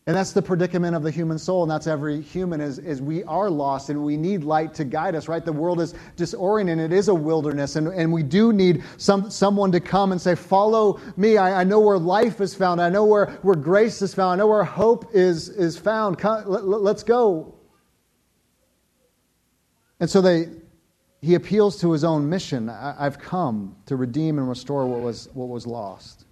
And 0.08 0.18
that's 0.18 0.32
the 0.32 0.42
predicament 0.42 0.96
of 0.96 1.04
the 1.04 1.12
human 1.12 1.38
soul, 1.38 1.62
and 1.62 1.70
that's 1.70 1.86
every 1.86 2.20
human 2.20 2.62
is, 2.62 2.80
is 2.80 3.00
we 3.00 3.24
are 3.26 3.48
lost 3.48 3.92
and 3.92 4.04
we 4.04 4.18
need 4.18 4.44
light 4.44 4.74
to 4.74 4.84
guide 4.84 5.14
us, 5.14 5.28
right? 5.28 5.46
The 5.46 5.54
world 5.54 5.80
is 5.80 5.94
disoriented. 6.16 6.80
It 6.80 6.92
is 6.92 7.10
a 7.10 7.14
wilderness, 7.14 7.76
and, 7.76 7.90
and 7.90 8.12
we 8.12 8.24
do 8.24 8.52
need 8.52 8.84
some, 8.98 9.30
someone 9.30 9.72
to 9.72 9.80
come 9.80 10.12
and 10.12 10.20
say, 10.20 10.34
Follow 10.34 11.00
me. 11.16 11.38
I, 11.38 11.62
I 11.62 11.64
know 11.64 11.80
where 11.80 12.00
life 12.00 12.42
is 12.42 12.56
found. 12.56 12.82
I 12.82 12.90
know 12.90 13.06
where, 13.06 13.28
where 13.44 13.56
grace 13.56 14.02
is 14.02 14.16
found. 14.16 14.42
I 14.42 14.44
know 14.44 14.48
where 14.48 14.64
hope 14.64 15.14
is, 15.14 15.50
is 15.50 15.78
found. 15.78 16.18
Come, 16.18 16.44
let, 16.48 16.64
let's 16.64 17.04
go. 17.04 17.54
And 20.00 20.10
so 20.10 20.22
they, 20.22 20.48
he 21.22 21.36
appeals 21.36 21.80
to 21.82 21.92
his 21.92 22.04
own 22.04 22.28
mission. 22.28 22.68
I, 22.68 22.96
I've 22.98 23.20
come 23.20 23.76
to 23.86 23.96
redeem 23.96 24.40
and 24.40 24.50
restore 24.50 24.88
what 24.88 25.02
was, 25.02 25.30
what 25.36 25.50
was 25.50 25.68
lost. 25.68 26.26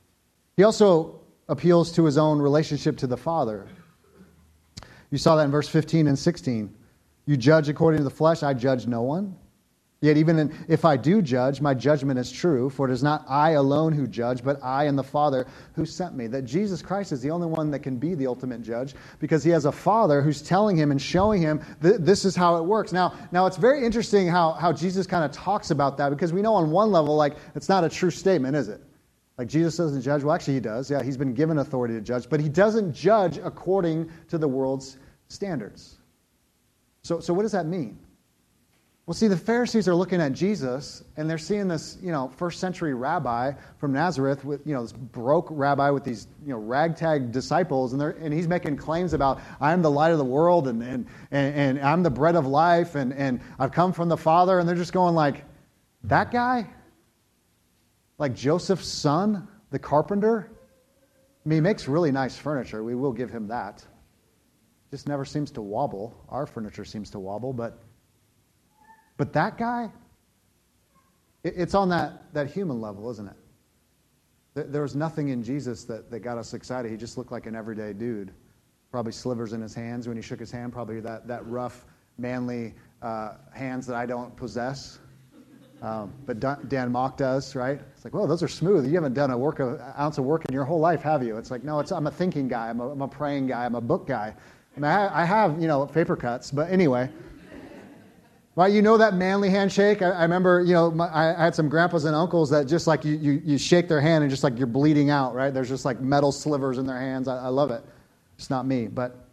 He 0.57 0.63
also 0.63 1.21
appeals 1.47 1.91
to 1.93 2.03
his 2.03 2.17
own 2.17 2.39
relationship 2.39 2.97
to 2.97 3.07
the 3.07 3.15
Father. 3.15 3.67
You 5.11 5.17
saw 5.17 5.35
that 5.37 5.45
in 5.45 5.51
verse 5.51 5.69
15 5.69 6.07
and 6.07 6.19
16. 6.19 6.75
You 7.25 7.37
judge 7.37 7.69
according 7.69 7.99
to 7.99 8.03
the 8.03 8.09
flesh, 8.09 8.43
I 8.43 8.53
judge 8.53 8.87
no 8.87 9.03
one. 9.03 9.35
Yet, 9.99 10.17
even 10.17 10.53
if 10.67 10.85
I 10.85 10.95
do 10.95 11.23
judge, 11.23 11.59
my 11.59 11.73
judgment 11.73 12.19
is 12.19 12.31
true, 12.31 12.69
for 12.69 12.87
it 12.87 12.93
is 12.93 13.01
not 13.01 13.25
I 13.27 13.51
alone 13.51 13.93
who 13.93 14.05
judge, 14.05 14.43
but 14.43 14.63
I 14.63 14.83
and 14.83 14.97
the 14.97 15.03
Father 15.03 15.47
who 15.73 15.87
sent 15.87 16.15
me. 16.15 16.27
That 16.27 16.43
Jesus 16.43 16.83
Christ 16.83 17.11
is 17.11 17.21
the 17.21 17.31
only 17.31 17.47
one 17.47 17.71
that 17.71 17.79
can 17.79 17.97
be 17.97 18.13
the 18.13 18.27
ultimate 18.27 18.61
judge 18.61 18.93
because 19.19 19.43
he 19.43 19.49
has 19.49 19.65
a 19.65 19.71
Father 19.71 20.21
who's 20.21 20.41
telling 20.41 20.77
him 20.77 20.91
and 20.91 21.01
showing 21.01 21.41
him 21.41 21.61
th- 21.81 21.95
this 21.99 22.25
is 22.25 22.35
how 22.35 22.57
it 22.57 22.63
works. 22.63 22.93
Now, 22.93 23.15
now, 23.31 23.47
it's 23.47 23.57
very 23.57 23.83
interesting 23.83 24.27
how, 24.27 24.51
how 24.51 24.71
Jesus 24.71 25.07
kind 25.07 25.25
of 25.25 25.31
talks 25.31 25.71
about 25.71 25.97
that 25.97 26.11
because 26.11 26.31
we 26.31 26.43
know 26.43 26.53
on 26.53 26.69
one 26.69 26.91
level, 26.91 27.15
like, 27.15 27.35
it's 27.55 27.69
not 27.69 27.83
a 27.83 27.89
true 27.89 28.11
statement, 28.11 28.55
is 28.55 28.69
it? 28.69 28.81
Like 29.37 29.47
Jesus 29.47 29.77
doesn't 29.77 30.01
judge. 30.01 30.23
Well, 30.23 30.33
actually, 30.33 30.55
he 30.55 30.59
does. 30.59 30.89
Yeah, 30.89 31.03
he's 31.03 31.17
been 31.17 31.33
given 31.33 31.59
authority 31.59 31.93
to 31.93 32.01
judge, 32.01 32.27
but 32.29 32.39
he 32.39 32.49
doesn't 32.49 32.93
judge 32.93 33.37
according 33.37 34.09
to 34.29 34.37
the 34.37 34.47
world's 34.47 34.97
standards. 35.27 35.99
So, 37.03 37.19
so 37.19 37.33
what 37.33 37.43
does 37.43 37.51
that 37.51 37.67
mean? 37.67 37.99
Well, 39.05 39.13
see, 39.13 39.29
the 39.29 39.37
Pharisees 39.37 39.87
are 39.87 39.95
looking 39.95 40.19
at 40.19 40.33
Jesus 40.33 41.01
and 41.15 41.29
they're 41.29 41.37
seeing 41.37 41.69
this, 41.69 41.97
you 42.01 42.11
know, 42.11 42.27
first 42.27 42.59
century 42.59 42.93
rabbi 42.93 43.53
from 43.77 43.93
Nazareth 43.93 44.43
with, 44.43 44.67
you 44.67 44.73
know, 44.73 44.81
this 44.81 44.91
broke 44.91 45.47
rabbi 45.49 45.89
with 45.91 46.03
these, 46.03 46.27
you 46.43 46.51
know, 46.51 46.59
ragtag 46.59 47.31
disciples, 47.31 47.93
and, 47.93 48.01
and 48.01 48.33
he's 48.33 48.49
making 48.49 48.75
claims 48.75 49.13
about, 49.13 49.39
I'm 49.61 49.81
the 49.81 49.89
light 49.89 50.11
of 50.11 50.17
the 50.17 50.25
world 50.25 50.67
and, 50.67 50.83
and, 50.83 51.07
and, 51.31 51.55
and 51.55 51.79
I'm 51.79 52.03
the 52.03 52.09
bread 52.09 52.35
of 52.35 52.47
life 52.47 52.95
and, 52.95 53.13
and 53.13 53.39
I've 53.57 53.71
come 53.71 53.93
from 53.93 54.09
the 54.09 54.17
Father. 54.17 54.59
And 54.59 54.67
they're 54.67 54.75
just 54.75 54.91
going 54.91 55.15
like, 55.15 55.45
that 56.03 56.29
guy? 56.29 56.67
Like 58.17 58.35
Joseph's 58.35 58.87
son, 58.87 59.47
the 59.71 59.79
carpenter. 59.79 60.51
I 61.45 61.49
mean, 61.49 61.57
he 61.57 61.61
makes 61.61 61.87
really 61.87 62.11
nice 62.11 62.35
furniture. 62.35 62.83
We 62.83 62.95
will 62.95 63.13
give 63.13 63.29
him 63.29 63.47
that. 63.47 63.85
Just 64.91 65.07
never 65.07 65.25
seems 65.25 65.51
to 65.51 65.61
wobble. 65.61 66.25
Our 66.29 66.45
furniture 66.45 66.85
seems 66.85 67.09
to 67.11 67.19
wobble, 67.19 67.53
but 67.53 67.79
but 69.17 69.33
that 69.33 69.57
guy, 69.57 69.89
it's 71.43 71.73
on 71.73 71.89
that, 71.89 72.33
that 72.33 72.47
human 72.51 72.79
level, 72.79 73.09
isn't 73.09 73.27
it? 73.27 74.71
There 74.71 74.81
was 74.81 74.95
nothing 74.95 75.29
in 75.29 75.43
Jesus 75.43 75.83
that, 75.85 76.09
that 76.09 76.19
got 76.19 76.37
us 76.37 76.53
excited. 76.53 76.89
He 76.89 76.97
just 76.97 77.17
looked 77.17 77.31
like 77.31 77.45
an 77.45 77.55
everyday 77.55 77.93
dude. 77.93 78.31
Probably 78.91 79.11
slivers 79.11 79.53
in 79.53 79.61
his 79.61 79.73
hands 79.73 80.07
when 80.07 80.17
he 80.17 80.23
shook 80.23 80.39
his 80.39 80.51
hand, 80.51 80.71
probably 80.71 80.99
that, 81.01 81.27
that 81.27 81.45
rough, 81.45 81.85
manly 82.17 82.73
uh, 83.01 83.33
hands 83.53 83.85
that 83.87 83.95
I 83.95 84.05
don't 84.05 84.35
possess. 84.35 84.99
Um, 85.81 86.11
but 86.25 86.39
Dan 86.69 86.91
Mock 86.91 87.17
does, 87.17 87.55
right? 87.55 87.79
It's 87.93 88.03
like, 88.03 88.13
well, 88.13 88.25
those 88.25 88.41
are 88.41 88.47
smooth. 88.47 88.87
You 88.87 88.95
haven't 88.95 89.13
done 89.13 89.29
a 89.29 89.37
work 89.37 89.59
of, 89.59 89.79
ounce 89.97 90.17
of 90.17 90.25
work 90.25 90.43
in 90.45 90.53
your 90.53 90.65
whole 90.65 90.79
life, 90.79 91.01
have 91.03 91.23
you? 91.23 91.37
It's 91.37 91.51
like, 91.51 91.63
no, 91.63 91.79
it's, 91.79 91.91
I'm 91.91 92.07
a 92.07 92.11
thinking 92.11 92.47
guy. 92.47 92.69
I'm 92.69 92.79
a, 92.79 92.89
I'm 92.89 93.01
a 93.01 93.07
praying 93.07 93.47
guy. 93.47 93.63
I'm 93.65 93.75
a 93.75 93.81
book 93.81 94.07
guy. 94.07 94.33
I, 94.75 94.79
mean, 94.79 94.91
I, 94.91 95.21
I 95.21 95.25
have, 95.25 95.61
you 95.61 95.67
know, 95.67 95.85
paper 95.85 96.15
cuts, 96.15 96.49
but 96.49 96.71
anyway. 96.71 97.09
Right, 98.55 98.73
you 98.73 98.81
know 98.81 98.97
that 98.97 99.13
manly 99.13 99.51
handshake? 99.51 100.01
I, 100.01 100.09
I 100.09 100.23
remember, 100.23 100.63
you 100.63 100.73
know, 100.73 100.89
my, 100.89 101.07
I, 101.13 101.43
had 101.43 101.53
some 101.53 101.69
grandpas 101.69 102.05
and 102.05 102.15
uncles 102.15 102.49
that 102.49 102.65
just 102.65 102.87
like 102.87 103.05
you, 103.05 103.13
you, 103.13 103.41
you, 103.45 103.57
shake 103.59 103.87
their 103.87 104.01
hand 104.01 104.23
and 104.23 104.31
just 104.31 104.43
like 104.43 104.57
you're 104.57 104.65
bleeding 104.65 105.11
out, 105.11 105.35
right? 105.35 105.53
There's 105.53 105.69
just 105.69 105.85
like 105.85 106.01
metal 106.01 106.31
slivers 106.31 106.79
in 106.79 106.87
their 106.87 106.99
hands. 106.99 107.27
I, 107.27 107.37
I 107.37 107.47
love 107.49 107.69
it. 107.69 107.83
It's 108.35 108.49
not 108.49 108.65
me, 108.65 108.87
but 108.87 109.27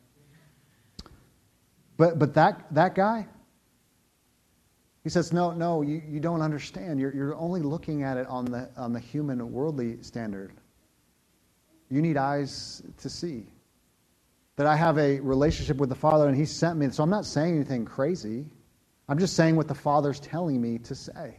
but 1.96 2.18
but 2.18 2.34
that 2.34 2.66
that 2.74 2.94
guy, 2.94 3.26
he 5.04 5.10
says, 5.10 5.32
No, 5.32 5.52
no, 5.52 5.82
you, 5.82 6.02
you 6.08 6.18
don't 6.18 6.40
understand. 6.40 6.98
You're, 6.98 7.14
you're 7.14 7.36
only 7.36 7.60
looking 7.60 8.02
at 8.02 8.16
it 8.16 8.26
on 8.26 8.46
the, 8.46 8.70
on 8.76 8.92
the 8.92 8.98
human, 8.98 9.52
worldly 9.52 10.02
standard. 10.02 10.52
You 11.90 12.00
need 12.00 12.16
eyes 12.16 12.82
to 12.98 13.10
see. 13.10 13.46
That 14.56 14.66
I 14.66 14.76
have 14.76 14.98
a 14.98 15.20
relationship 15.20 15.76
with 15.76 15.90
the 15.90 15.94
Father 15.94 16.26
and 16.26 16.36
He 16.36 16.46
sent 16.46 16.78
me. 16.78 16.88
So 16.90 17.02
I'm 17.02 17.10
not 17.10 17.26
saying 17.26 17.54
anything 17.54 17.84
crazy. 17.84 18.46
I'm 19.06 19.18
just 19.18 19.36
saying 19.36 19.56
what 19.56 19.68
the 19.68 19.74
Father's 19.74 20.18
telling 20.20 20.60
me 20.60 20.78
to 20.78 20.94
say. 20.94 21.36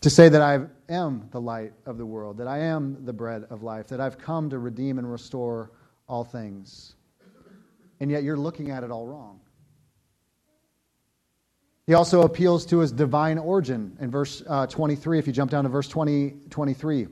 To 0.00 0.10
say 0.10 0.28
that 0.28 0.42
I 0.42 0.66
am 0.88 1.28
the 1.30 1.40
light 1.40 1.72
of 1.86 1.96
the 1.96 2.04
world, 2.04 2.38
that 2.38 2.48
I 2.48 2.58
am 2.58 3.06
the 3.06 3.12
bread 3.12 3.44
of 3.50 3.62
life, 3.62 3.86
that 3.88 4.00
I've 4.00 4.18
come 4.18 4.50
to 4.50 4.58
redeem 4.58 4.98
and 4.98 5.10
restore 5.10 5.70
all 6.08 6.24
things. 6.24 6.96
And 8.00 8.10
yet 8.10 8.24
you're 8.24 8.36
looking 8.36 8.70
at 8.70 8.82
it 8.82 8.90
all 8.90 9.06
wrong. 9.06 9.40
He 11.86 11.94
also 11.94 12.22
appeals 12.22 12.64
to 12.66 12.78
his 12.78 12.92
divine 12.92 13.38
origin 13.38 13.96
in 14.00 14.10
verse 14.10 14.42
uh, 14.46 14.66
23. 14.66 15.18
If 15.18 15.26
you 15.26 15.32
jump 15.32 15.50
down 15.50 15.64
to 15.64 15.70
verse 15.70 15.88
20, 15.88 16.34
23. 16.48 17.08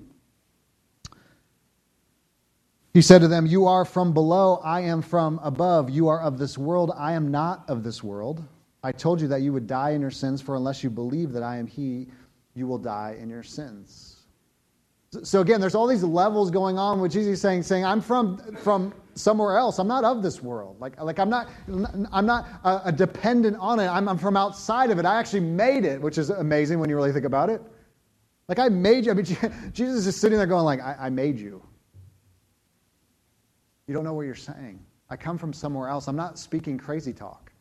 He 2.95 3.03
said 3.03 3.21
to 3.21 3.29
them, 3.29 3.47
You 3.47 3.67
are 3.67 3.85
from 3.85 4.13
below, 4.13 4.61
I 4.63 4.81
am 4.83 5.03
from 5.03 5.41
above. 5.43 5.91
You 5.91 6.09
are 6.09 6.21
of 6.21 6.39
this 6.39 6.57
world, 6.57 6.93
I 6.97 7.13
am 7.13 7.31
not 7.31 7.65
of 7.69 7.83
this 7.83 8.03
world. 8.03 8.43
I 8.83 8.93
told 8.93 9.21
you 9.21 9.29
that 9.29 9.43
you 9.43 9.53
would 9.53 9.67
die 9.67 9.91
in 9.91 10.01
your 10.01 10.11
sins, 10.11 10.43
for 10.43 10.57
unless 10.57 10.83
you 10.83 10.91
believe 10.91 11.33
that 11.33 11.43
I 11.43 11.57
am 11.57 11.67
He, 11.67 12.09
you 12.55 12.67
will 12.67 12.79
die 12.79 13.17
in 13.19 13.31
your 13.31 13.43
sins. 13.43 14.12
So 15.23 15.43
again, 15.43 15.61
there's 15.61 15.75
all 15.75 15.87
these 15.87 16.03
levels 16.03 16.51
going 16.51 16.79
on 16.79 17.01
with 17.01 17.13
Jesus 17.13 17.41
saying, 17.41 17.65
saying 17.65 17.85
I'm 17.85 18.01
from, 18.01 18.39
from 18.57 18.95
somewhere 19.15 19.59
else. 19.59 19.79
I'm 19.79 19.87
not 19.89 20.05
of 20.05 20.23
this 20.23 20.43
world. 20.43 20.81
Like, 20.81 20.99
like 21.01 21.19
I'm 21.19 21.29
not, 21.29 21.51
I'm 22.11 22.25
not 22.25 22.49
a, 22.65 22.83
a 22.87 22.93
dependent 22.93 23.59
on 23.59 23.79
it. 23.79 23.89
I'm, 23.89 24.09
I'm, 24.09 24.17
from 24.17 24.39
outside 24.39 24.91
of 24.91 24.99
it. 24.99 25.05
I 25.05 25.19
actually 25.19 25.41
made 25.41 25.85
it, 25.85 26.01
which 26.01 26.17
is 26.17 26.31
amazing 26.31 26.79
when 26.79 26.89
you 26.89 26.97
really 26.97 27.13
think 27.13 27.27
about 27.27 27.51
it. 27.51 27.61
Like 28.49 28.59
I 28.59 28.71
made 28.71 29.05
you. 29.05 29.13
I 29.13 29.15
mean, 29.15 29.27
Jesus 29.73 30.07
is 30.07 30.17
sitting 30.17 30.39
there 30.39 30.47
going 30.47 30.65
like, 30.65 30.81
I, 30.81 30.97
I 30.99 31.11
made 31.11 31.39
you. 31.39 31.63
You 33.87 33.93
don't 33.93 34.05
know 34.05 34.15
what 34.15 34.23
you're 34.23 34.35
saying. 34.35 34.83
I 35.11 35.17
come 35.17 35.37
from 35.37 35.53
somewhere 35.53 35.89
else. 35.89 36.09
I'm 36.09 36.17
not 36.17 36.39
speaking 36.39 36.79
crazy 36.79 37.13
talk. 37.13 37.52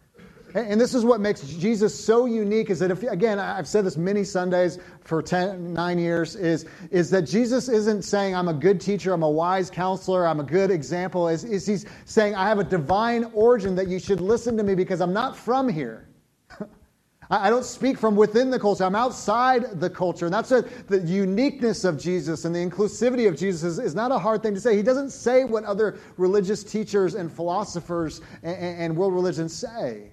And 0.54 0.80
this 0.80 0.94
is 0.94 1.06
what 1.06 1.22
makes 1.22 1.42
Jesus 1.42 1.98
so 1.98 2.26
unique 2.26 2.70
is 2.70 2.80
that 2.80 2.92
if, 2.92 3.04
again, 3.04 3.40
I've 3.40 3.68
said 3.68 3.86
this 3.86 3.98
many 3.98 4.24
Sundays 4.24 4.80
for 5.02 5.22
10, 5.22 5.74
nine 5.74 5.98
years, 5.98 6.36
is, 6.36 6.66
is 6.90 7.10
that 7.12 7.24
Jesus 7.24 7.70
isn't 7.70 8.04
saying, 8.04 8.36
I'm 8.36 8.50
a 8.50 8.54
good 8.54 8.82
teacher, 8.82 9.14
I'm 9.14 9.24
a 9.24 9.30
wise 9.30 9.70
counselor, 9.70 10.28
I'm 10.28 10.40
a 10.40 10.44
good 10.44 10.70
example. 10.70 11.28
Is, 11.30 11.44
is 11.44 11.66
he's 11.66 11.86
saying, 12.06 12.36
I 12.36 12.48
have 12.50 12.60
a 12.60 12.64
divine 12.64 13.32
origin 13.34 13.76
that 13.76 13.88
you 13.88 14.00
should 14.00 14.20
listen 14.20 14.58
to 14.58 14.64
me 14.64 14.76
because 14.76 15.00
I'm 15.00 15.14
not 15.14 15.38
from 15.38 15.70
here. 15.70 16.10
I 17.30 17.50
don't 17.50 17.64
speak 17.64 17.98
from 17.98 18.18
within 18.18 18.50
the 18.50 18.60
culture. 18.60 18.84
I'm 18.84 18.96
outside 18.96 19.80
the 19.80 19.90
culture. 19.90 20.26
And 20.26 20.34
that's 20.34 20.52
a, 20.52 20.64
the 20.88 21.00
uniqueness 21.00 21.86
of 21.86 21.98
Jesus 21.98 22.44
and 22.44 22.54
the 22.54 22.60
inclusivity 22.60 23.30
of 23.30 23.38
Jesus 23.38 23.64
is, 23.64 23.80
is, 23.80 23.96
not 23.96 24.12
a 24.12 24.20
hard 24.20 24.44
thing 24.44 24.54
to 24.54 24.60
say. 24.60 24.76
He 24.76 24.84
doesn't 24.84 25.12
say 25.12 25.46
what 25.46 25.64
other 25.64 25.98
religious 26.18 26.62
teachers 26.62 27.16
and 27.16 27.32
philosophers 27.32 28.20
and, 28.44 28.58
and 28.58 28.98
world 28.98 29.14
religions 29.14 29.54
say. 29.54 30.12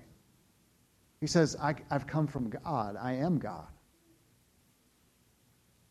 He 1.20 1.26
says, 1.26 1.56
I, 1.60 1.74
I've 1.90 2.06
come 2.06 2.26
from 2.26 2.48
God. 2.48 2.96
I 3.00 3.14
am 3.14 3.38
God. 3.38 3.66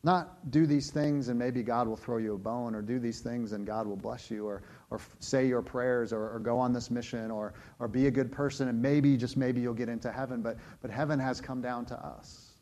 Not 0.04 0.52
do 0.52 0.66
these 0.66 0.90
things 0.90 1.28
and 1.28 1.38
maybe 1.38 1.64
God 1.64 1.88
will 1.88 1.98
throw 1.98 2.18
you 2.18 2.36
a 2.36 2.38
bone, 2.38 2.74
or 2.74 2.82
do 2.82 2.98
these 2.98 3.20
things 3.20 3.52
and 3.52 3.66
God 3.68 3.88
will 3.88 3.98
bless 3.98 4.32
you, 4.32 4.48
or, 4.48 4.62
or 4.90 5.02
say 5.20 5.48
your 5.48 5.62
prayers, 5.62 6.14
or, 6.14 6.30
or 6.30 6.40
go 6.40 6.58
on 6.58 6.72
this 6.72 6.90
mission, 6.90 7.30
or, 7.30 7.56
or 7.80 7.90
be 7.90 8.08
a 8.08 8.12
good 8.12 8.32
person 8.32 8.70
and 8.70 8.82
maybe, 8.82 9.18
just 9.18 9.36
maybe, 9.36 9.60
you'll 9.60 9.74
get 9.74 9.90
into 9.90 10.12
heaven. 10.12 10.42
But, 10.42 10.58
but 10.82 10.92
heaven 10.92 11.20
has 11.20 11.42
come 11.42 11.62
down 11.62 11.86
to 11.88 11.96
us 11.96 12.54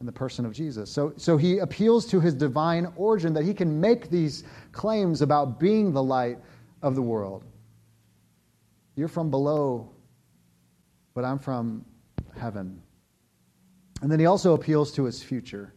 in 0.00 0.06
the 0.06 0.12
person 0.12 0.44
of 0.44 0.52
Jesus. 0.52 0.90
So, 0.90 1.14
so 1.16 1.38
he 1.38 1.60
appeals 1.60 2.04
to 2.06 2.20
his 2.20 2.34
divine 2.34 2.92
origin 2.96 3.32
that 3.34 3.44
he 3.44 3.54
can 3.54 3.80
make 3.80 4.10
these 4.10 4.44
claims 4.72 5.22
about 5.22 5.58
being 5.58 5.92
the 5.92 6.02
light 6.02 6.38
of 6.82 6.94
the 6.94 7.00
world. 7.00 7.44
You're 8.96 9.08
from 9.08 9.30
below 9.30 9.93
but 11.14 11.24
I'm 11.24 11.38
from 11.38 11.84
heaven. 12.38 12.82
And 14.02 14.10
then 14.10 14.20
he 14.20 14.26
also 14.26 14.54
appeals 14.54 14.92
to 14.92 15.04
his 15.04 15.22
future. 15.22 15.72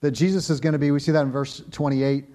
That 0.00 0.12
Jesus 0.12 0.50
is 0.50 0.60
going 0.60 0.74
to 0.74 0.78
be, 0.78 0.90
we 0.90 1.00
see 1.00 1.12
that 1.12 1.22
in 1.22 1.32
verse 1.32 1.62
28. 1.72 2.26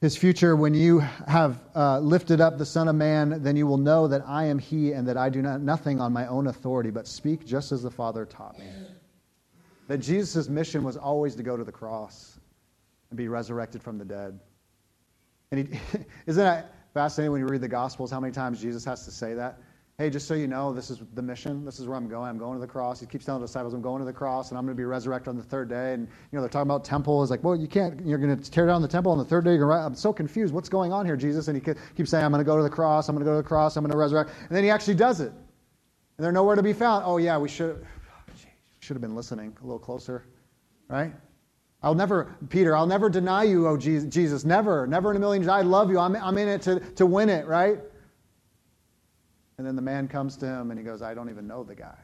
His 0.00 0.16
future, 0.16 0.56
when 0.56 0.74
you 0.74 0.98
have 0.98 1.60
uh, 1.74 1.98
lifted 1.98 2.40
up 2.40 2.58
the 2.58 2.66
Son 2.66 2.88
of 2.88 2.96
Man, 2.96 3.42
then 3.42 3.56
you 3.56 3.66
will 3.66 3.78
know 3.78 4.08
that 4.08 4.22
I 4.26 4.44
am 4.44 4.58
He 4.58 4.92
and 4.92 5.06
that 5.08 5.16
I 5.16 5.30
do 5.30 5.40
not, 5.40 5.60
nothing 5.60 6.00
on 6.00 6.12
my 6.12 6.26
own 6.26 6.48
authority, 6.48 6.90
but 6.90 7.06
speak 7.06 7.46
just 7.46 7.72
as 7.72 7.82
the 7.82 7.90
Father 7.90 8.26
taught 8.26 8.58
me. 8.58 8.66
That 9.88 9.98
Jesus' 9.98 10.48
mission 10.48 10.82
was 10.82 10.96
always 10.96 11.34
to 11.36 11.42
go 11.42 11.56
to 11.56 11.64
the 11.64 11.72
cross 11.72 12.38
and 13.10 13.16
be 13.16 13.28
resurrected 13.28 13.82
from 13.82 13.96
the 13.96 14.04
dead. 14.04 14.38
And 15.52 15.68
he, 15.68 15.78
isn't 16.26 16.42
that 16.42 16.74
fascinating 16.92 17.32
when 17.32 17.40
you 17.40 17.46
read 17.46 17.60
the 17.60 17.68
Gospels 17.68 18.10
how 18.10 18.20
many 18.20 18.32
times 18.32 18.60
Jesus 18.60 18.84
has 18.84 19.04
to 19.04 19.10
say 19.10 19.34
that? 19.34 19.58
Hey, 19.96 20.10
just 20.10 20.26
so 20.26 20.34
you 20.34 20.48
know, 20.48 20.72
this 20.72 20.90
is 20.90 20.98
the 21.14 21.22
mission. 21.22 21.64
This 21.64 21.78
is 21.78 21.86
where 21.86 21.96
I'm 21.96 22.08
going. 22.08 22.28
I'm 22.28 22.36
going 22.36 22.54
to 22.54 22.60
the 22.60 22.66
cross. 22.66 22.98
He 22.98 23.06
keeps 23.06 23.24
telling 23.24 23.40
the 23.40 23.46
disciples, 23.46 23.74
I'm 23.74 23.80
going 23.80 24.00
to 24.00 24.04
the 24.04 24.12
cross, 24.12 24.50
and 24.50 24.58
I'm 24.58 24.64
going 24.64 24.76
to 24.76 24.80
be 24.80 24.84
resurrected 24.84 25.28
on 25.28 25.36
the 25.36 25.42
third 25.44 25.68
day. 25.68 25.92
And, 25.92 26.08
you 26.08 26.36
know, 26.36 26.40
they're 26.40 26.48
talking 26.48 26.68
about 26.68 26.84
temple. 26.84 27.22
It's 27.22 27.30
like, 27.30 27.44
well, 27.44 27.54
you 27.54 27.68
can't, 27.68 28.04
you're 28.04 28.18
going 28.18 28.36
to 28.36 28.50
tear 28.50 28.66
down 28.66 28.82
the 28.82 28.88
temple 28.88 29.12
on 29.12 29.18
the 29.18 29.24
third 29.24 29.44
day. 29.44 29.56
I'm 29.56 29.94
so 29.94 30.12
confused. 30.12 30.52
What's 30.52 30.68
going 30.68 30.92
on 30.92 31.06
here, 31.06 31.16
Jesus? 31.16 31.46
And 31.46 31.56
he 31.56 31.74
keeps 31.96 32.10
saying, 32.10 32.24
I'm 32.24 32.32
going 32.32 32.40
to 32.40 32.44
go 32.44 32.56
to 32.56 32.62
the 32.64 32.70
cross. 32.70 33.08
I'm 33.08 33.14
going 33.14 33.24
to 33.24 33.30
go 33.30 33.36
to 33.36 33.42
the 33.42 33.48
cross. 33.48 33.76
I'm 33.76 33.84
going 33.84 33.92
to 33.92 33.96
resurrect. 33.96 34.30
And 34.40 34.50
then 34.50 34.64
he 34.64 34.70
actually 34.70 34.96
does 34.96 35.20
it. 35.20 35.30
And 35.30 36.24
they're 36.24 36.32
nowhere 36.32 36.56
to 36.56 36.62
be 36.62 36.72
found. 36.72 37.04
Oh, 37.06 37.18
yeah, 37.18 37.38
we 37.38 37.48
should, 37.48 37.86
should 38.80 38.94
have 38.94 39.02
been 39.02 39.14
listening 39.14 39.56
a 39.60 39.64
little 39.64 39.78
closer, 39.78 40.24
right? 40.88 41.12
I'll 41.84 41.94
never, 41.94 42.34
Peter, 42.48 42.76
I'll 42.76 42.86
never 42.86 43.08
deny 43.08 43.44
you, 43.44 43.68
oh 43.68 43.76
Jesus. 43.76 44.44
Never, 44.44 44.88
never 44.88 45.12
in 45.12 45.18
a 45.18 45.20
million 45.20 45.42
years. 45.42 45.50
I 45.50 45.60
love 45.60 45.88
you. 45.88 46.00
I'm, 46.00 46.16
I'm 46.16 46.36
in 46.36 46.48
it 46.48 46.62
to, 46.62 46.80
to 46.80 47.06
win 47.06 47.28
it, 47.28 47.46
right? 47.46 47.78
And 49.56 49.66
then 49.66 49.76
the 49.76 49.82
man 49.82 50.08
comes 50.08 50.36
to 50.38 50.46
him 50.46 50.70
and 50.70 50.78
he 50.78 50.84
goes, 50.84 51.02
I 51.02 51.14
don't 51.14 51.30
even 51.30 51.46
know 51.46 51.62
the 51.62 51.74
guy. 51.74 51.98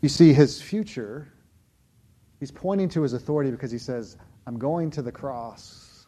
You 0.00 0.08
see, 0.08 0.32
his 0.32 0.62
future, 0.62 1.32
he's 2.38 2.50
pointing 2.50 2.88
to 2.90 3.02
his 3.02 3.12
authority 3.12 3.50
because 3.50 3.70
he 3.70 3.78
says, 3.78 4.16
I'm 4.46 4.58
going 4.58 4.90
to 4.92 5.02
the 5.02 5.12
cross 5.12 6.06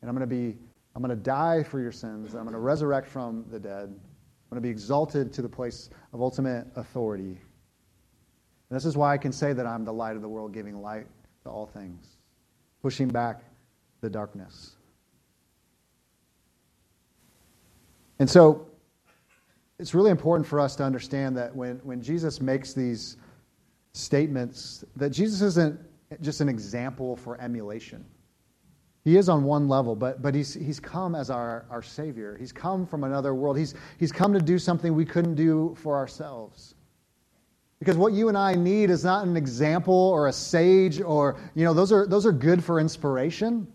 and 0.00 0.08
I'm 0.08 0.16
going 0.16 0.28
to 0.28 0.34
be, 0.34 0.56
I'm 0.94 1.02
going 1.02 1.16
to 1.16 1.22
die 1.22 1.62
for 1.62 1.80
your 1.80 1.92
sins. 1.92 2.34
I'm 2.34 2.42
going 2.42 2.52
to 2.52 2.60
resurrect 2.60 3.08
from 3.08 3.44
the 3.50 3.58
dead. 3.58 3.84
I'm 3.84 4.50
going 4.50 4.56
to 4.56 4.60
be 4.60 4.70
exalted 4.70 5.32
to 5.32 5.42
the 5.42 5.48
place 5.48 5.90
of 6.12 6.22
ultimate 6.22 6.66
authority. 6.76 7.40
And 8.70 8.76
this 8.76 8.84
is 8.84 8.96
why 8.96 9.12
I 9.12 9.18
can 9.18 9.32
say 9.32 9.52
that 9.52 9.66
I'm 9.66 9.84
the 9.84 9.92
light 9.92 10.16
of 10.16 10.22
the 10.22 10.28
world, 10.28 10.54
giving 10.54 10.80
light 10.80 11.06
to 11.42 11.50
all 11.50 11.66
things, 11.66 12.16
pushing 12.80 13.08
back 13.08 13.42
the 14.00 14.08
darkness. 14.08 14.76
And 18.18 18.28
so 18.30 18.66
it's 19.78 19.94
really 19.94 20.10
important 20.10 20.46
for 20.46 20.60
us 20.60 20.76
to 20.76 20.84
understand 20.84 21.36
that 21.36 21.54
when, 21.54 21.76
when 21.78 22.00
Jesus 22.00 22.40
makes 22.40 22.74
these 22.74 23.16
statements, 23.92 24.84
that 24.96 25.10
Jesus 25.10 25.40
isn't 25.42 25.80
just 26.20 26.40
an 26.40 26.48
example 26.48 27.16
for 27.16 27.40
emulation. 27.40 28.04
He 29.04 29.18
is 29.18 29.28
on 29.28 29.44
one 29.44 29.68
level, 29.68 29.94
but, 29.94 30.22
but 30.22 30.34
he's, 30.34 30.54
he's 30.54 30.80
come 30.80 31.14
as 31.14 31.28
our, 31.28 31.66
our 31.68 31.82
Savior. 31.82 32.36
He's 32.38 32.52
come 32.52 32.86
from 32.86 33.04
another 33.04 33.34
world. 33.34 33.58
He's, 33.58 33.74
he's 33.98 34.12
come 34.12 34.32
to 34.32 34.40
do 34.40 34.58
something 34.58 34.94
we 34.94 35.04
couldn't 35.04 35.34
do 35.34 35.76
for 35.82 35.96
ourselves. 35.96 36.74
Because 37.80 37.96
what 37.98 38.14
you 38.14 38.28
and 38.28 38.38
I 38.38 38.54
need 38.54 38.88
is 38.88 39.04
not 39.04 39.26
an 39.26 39.36
example 39.36 39.94
or 39.94 40.28
a 40.28 40.32
sage 40.32 41.02
or, 41.02 41.36
you 41.54 41.64
know, 41.64 41.74
those 41.74 41.92
are, 41.92 42.06
those 42.06 42.24
are 42.24 42.32
good 42.32 42.64
for 42.64 42.80
inspiration, 42.80 43.66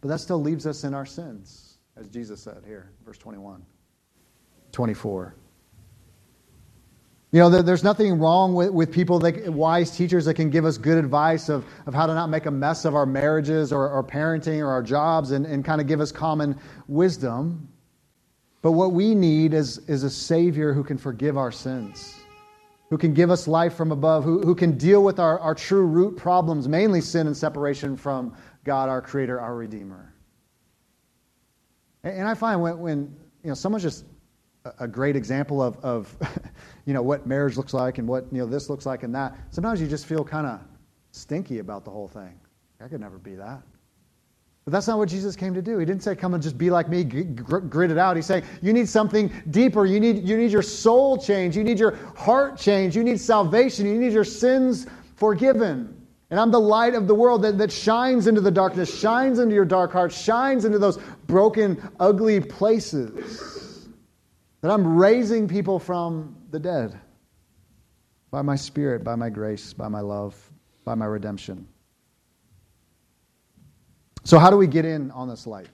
but 0.00 0.08
that 0.08 0.20
still 0.20 0.40
leaves 0.40 0.66
us 0.66 0.84
in 0.84 0.94
our 0.94 1.06
sins 1.06 1.65
as 1.96 2.08
Jesus 2.08 2.40
said 2.40 2.62
here, 2.66 2.90
verse 3.04 3.18
21, 3.18 3.64
24. 4.72 5.34
You 7.32 7.40
know, 7.40 7.50
there's 7.50 7.82
nothing 7.82 8.18
wrong 8.18 8.54
with, 8.54 8.70
with 8.70 8.92
people, 8.92 9.18
that, 9.18 9.52
wise 9.52 9.90
teachers 9.90 10.24
that 10.26 10.34
can 10.34 10.48
give 10.48 10.64
us 10.64 10.78
good 10.78 10.96
advice 10.96 11.48
of, 11.48 11.64
of 11.86 11.92
how 11.92 12.06
to 12.06 12.14
not 12.14 12.30
make 12.30 12.46
a 12.46 12.50
mess 12.50 12.84
of 12.84 12.94
our 12.94 13.04
marriages 13.04 13.72
or 13.72 13.90
our 13.90 14.02
parenting 14.02 14.60
or 14.60 14.68
our 14.68 14.82
jobs 14.82 15.32
and, 15.32 15.44
and 15.44 15.64
kind 15.64 15.80
of 15.80 15.86
give 15.86 16.00
us 16.00 16.12
common 16.12 16.58
wisdom. 16.86 17.68
But 18.62 18.72
what 18.72 18.92
we 18.92 19.14
need 19.14 19.54
is, 19.54 19.78
is 19.88 20.02
a 20.04 20.10
Savior 20.10 20.72
who 20.72 20.84
can 20.84 20.98
forgive 20.98 21.36
our 21.36 21.52
sins, 21.52 22.14
who 22.90 22.96
can 22.96 23.12
give 23.12 23.30
us 23.30 23.48
life 23.48 23.74
from 23.74 23.92
above, 23.92 24.22
who, 24.24 24.40
who 24.40 24.54
can 24.54 24.78
deal 24.78 25.02
with 25.02 25.18
our, 25.18 25.38
our 25.40 25.54
true 25.54 25.84
root 25.84 26.16
problems, 26.16 26.68
mainly 26.68 27.00
sin 27.00 27.26
and 27.26 27.36
separation 27.36 27.96
from 27.96 28.34
God, 28.64 28.88
our 28.88 29.02
Creator, 29.02 29.40
our 29.40 29.56
Redeemer. 29.56 30.15
And 32.10 32.28
I 32.28 32.34
find 32.34 32.60
when, 32.62 32.78
when 32.78 33.16
you 33.42 33.48
know, 33.48 33.54
someone's 33.54 33.82
just 33.82 34.04
a 34.78 34.88
great 34.88 35.16
example 35.16 35.62
of, 35.62 35.76
of 35.84 36.16
you 36.86 36.94
know, 36.94 37.02
what 37.02 37.26
marriage 37.26 37.56
looks 37.56 37.74
like 37.74 37.98
and 37.98 38.06
what 38.06 38.26
you 38.32 38.38
know, 38.38 38.46
this 38.46 38.70
looks 38.70 38.86
like 38.86 39.02
and 39.02 39.14
that, 39.14 39.36
sometimes 39.50 39.80
you 39.80 39.86
just 39.86 40.06
feel 40.06 40.24
kind 40.24 40.46
of 40.46 40.60
stinky 41.10 41.58
about 41.58 41.84
the 41.84 41.90
whole 41.90 42.08
thing. 42.08 42.38
I 42.80 42.88
could 42.88 43.00
never 43.00 43.18
be 43.18 43.34
that. 43.34 43.62
But 44.64 44.72
that's 44.72 44.88
not 44.88 44.98
what 44.98 45.08
Jesus 45.08 45.36
came 45.36 45.54
to 45.54 45.62
do. 45.62 45.78
He 45.78 45.86
didn't 45.86 46.02
say, 46.02 46.16
come 46.16 46.34
and 46.34 46.42
just 46.42 46.58
be 46.58 46.70
like 46.70 46.88
me, 46.88 47.04
grit 47.04 47.90
it 47.90 47.98
out. 47.98 48.16
He's 48.16 48.26
saying, 48.26 48.42
you 48.60 48.72
need 48.72 48.88
something 48.88 49.32
deeper. 49.50 49.86
You 49.86 50.00
need, 50.00 50.28
you 50.28 50.36
need 50.36 50.50
your 50.50 50.62
soul 50.62 51.16
change. 51.16 51.56
You 51.56 51.62
need 51.62 51.78
your 51.78 51.94
heart 52.16 52.58
change. 52.58 52.96
You 52.96 53.04
need 53.04 53.20
salvation. 53.20 53.86
You 53.86 53.94
need 53.94 54.12
your 54.12 54.24
sins 54.24 54.86
forgiven. 55.14 55.95
And 56.30 56.40
I'm 56.40 56.50
the 56.50 56.60
light 56.60 56.94
of 56.94 57.06
the 57.06 57.14
world 57.14 57.42
that, 57.42 57.56
that 57.58 57.70
shines 57.70 58.26
into 58.26 58.40
the 58.40 58.50
darkness, 58.50 58.98
shines 58.98 59.38
into 59.38 59.54
your 59.54 59.64
dark 59.64 59.92
heart, 59.92 60.12
shines 60.12 60.64
into 60.64 60.78
those 60.78 60.98
broken, 61.26 61.80
ugly 62.00 62.40
places. 62.40 63.88
That 64.60 64.72
I'm 64.72 64.96
raising 64.96 65.46
people 65.46 65.78
from 65.78 66.36
the 66.50 66.58
dead 66.58 66.98
by 68.32 68.42
my 68.42 68.56
spirit, 68.56 69.04
by 69.04 69.14
my 69.14 69.30
grace, 69.30 69.72
by 69.72 69.86
my 69.86 70.00
love, 70.00 70.34
by 70.84 70.96
my 70.96 71.06
redemption. 71.06 71.68
So, 74.24 74.40
how 74.40 74.50
do 74.50 74.56
we 74.56 74.66
get 74.66 74.84
in 74.84 75.12
on 75.12 75.28
this 75.28 75.46
light? 75.46 75.68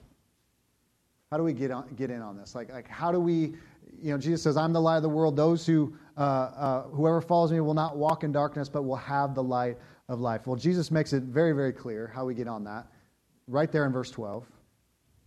How 1.30 1.38
do 1.38 1.44
we 1.44 1.54
get, 1.54 1.70
on, 1.70 1.88
get 1.96 2.10
in 2.10 2.20
on 2.20 2.36
this? 2.36 2.54
Like, 2.54 2.70
like, 2.70 2.86
how 2.86 3.10
do 3.10 3.18
we, 3.18 3.54
you 4.02 4.12
know, 4.12 4.18
Jesus 4.18 4.42
says, 4.42 4.58
I'm 4.58 4.74
the 4.74 4.80
light 4.80 4.98
of 4.98 5.02
the 5.02 5.08
world. 5.08 5.34
Those 5.34 5.64
who, 5.64 5.94
uh, 6.18 6.20
uh, 6.20 6.82
whoever 6.88 7.22
follows 7.22 7.50
me 7.50 7.60
will 7.60 7.72
not 7.72 7.96
walk 7.96 8.22
in 8.22 8.32
darkness, 8.32 8.68
but 8.68 8.82
will 8.82 8.96
have 8.96 9.34
the 9.34 9.42
light 9.42 9.78
of 10.08 10.20
life. 10.20 10.46
Well, 10.46 10.56
Jesus 10.56 10.90
makes 10.90 11.12
it 11.12 11.22
very, 11.22 11.52
very 11.52 11.72
clear 11.72 12.10
how 12.14 12.24
we 12.24 12.34
get 12.34 12.48
on 12.48 12.64
that. 12.64 12.86
Right 13.46 13.70
there 13.70 13.86
in 13.86 13.92
verse 13.92 14.10
12. 14.10 14.46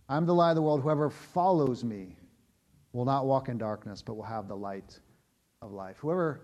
I'm 0.08 0.26
the 0.26 0.34
light 0.34 0.50
of 0.50 0.56
the 0.56 0.62
world. 0.62 0.82
Whoever 0.82 1.10
follows 1.10 1.82
me 1.84 2.16
will 2.92 3.04
not 3.04 3.26
walk 3.26 3.48
in 3.48 3.58
darkness, 3.58 4.02
but 4.02 4.14
will 4.14 4.22
have 4.22 4.48
the 4.48 4.56
light 4.56 4.98
of 5.62 5.72
life. 5.72 5.96
Whoever 5.98 6.40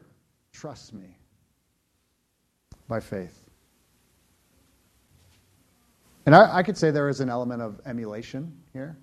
trusts 0.52 0.92
me 0.92 1.16
by 2.88 3.00
faith. 3.00 3.44
And 6.26 6.34
I, 6.34 6.58
I 6.58 6.62
could 6.62 6.76
say 6.76 6.90
there 6.90 7.08
is 7.08 7.20
an 7.20 7.28
element 7.28 7.62
of 7.62 7.80
emulation 7.86 8.52
here. 8.72 8.96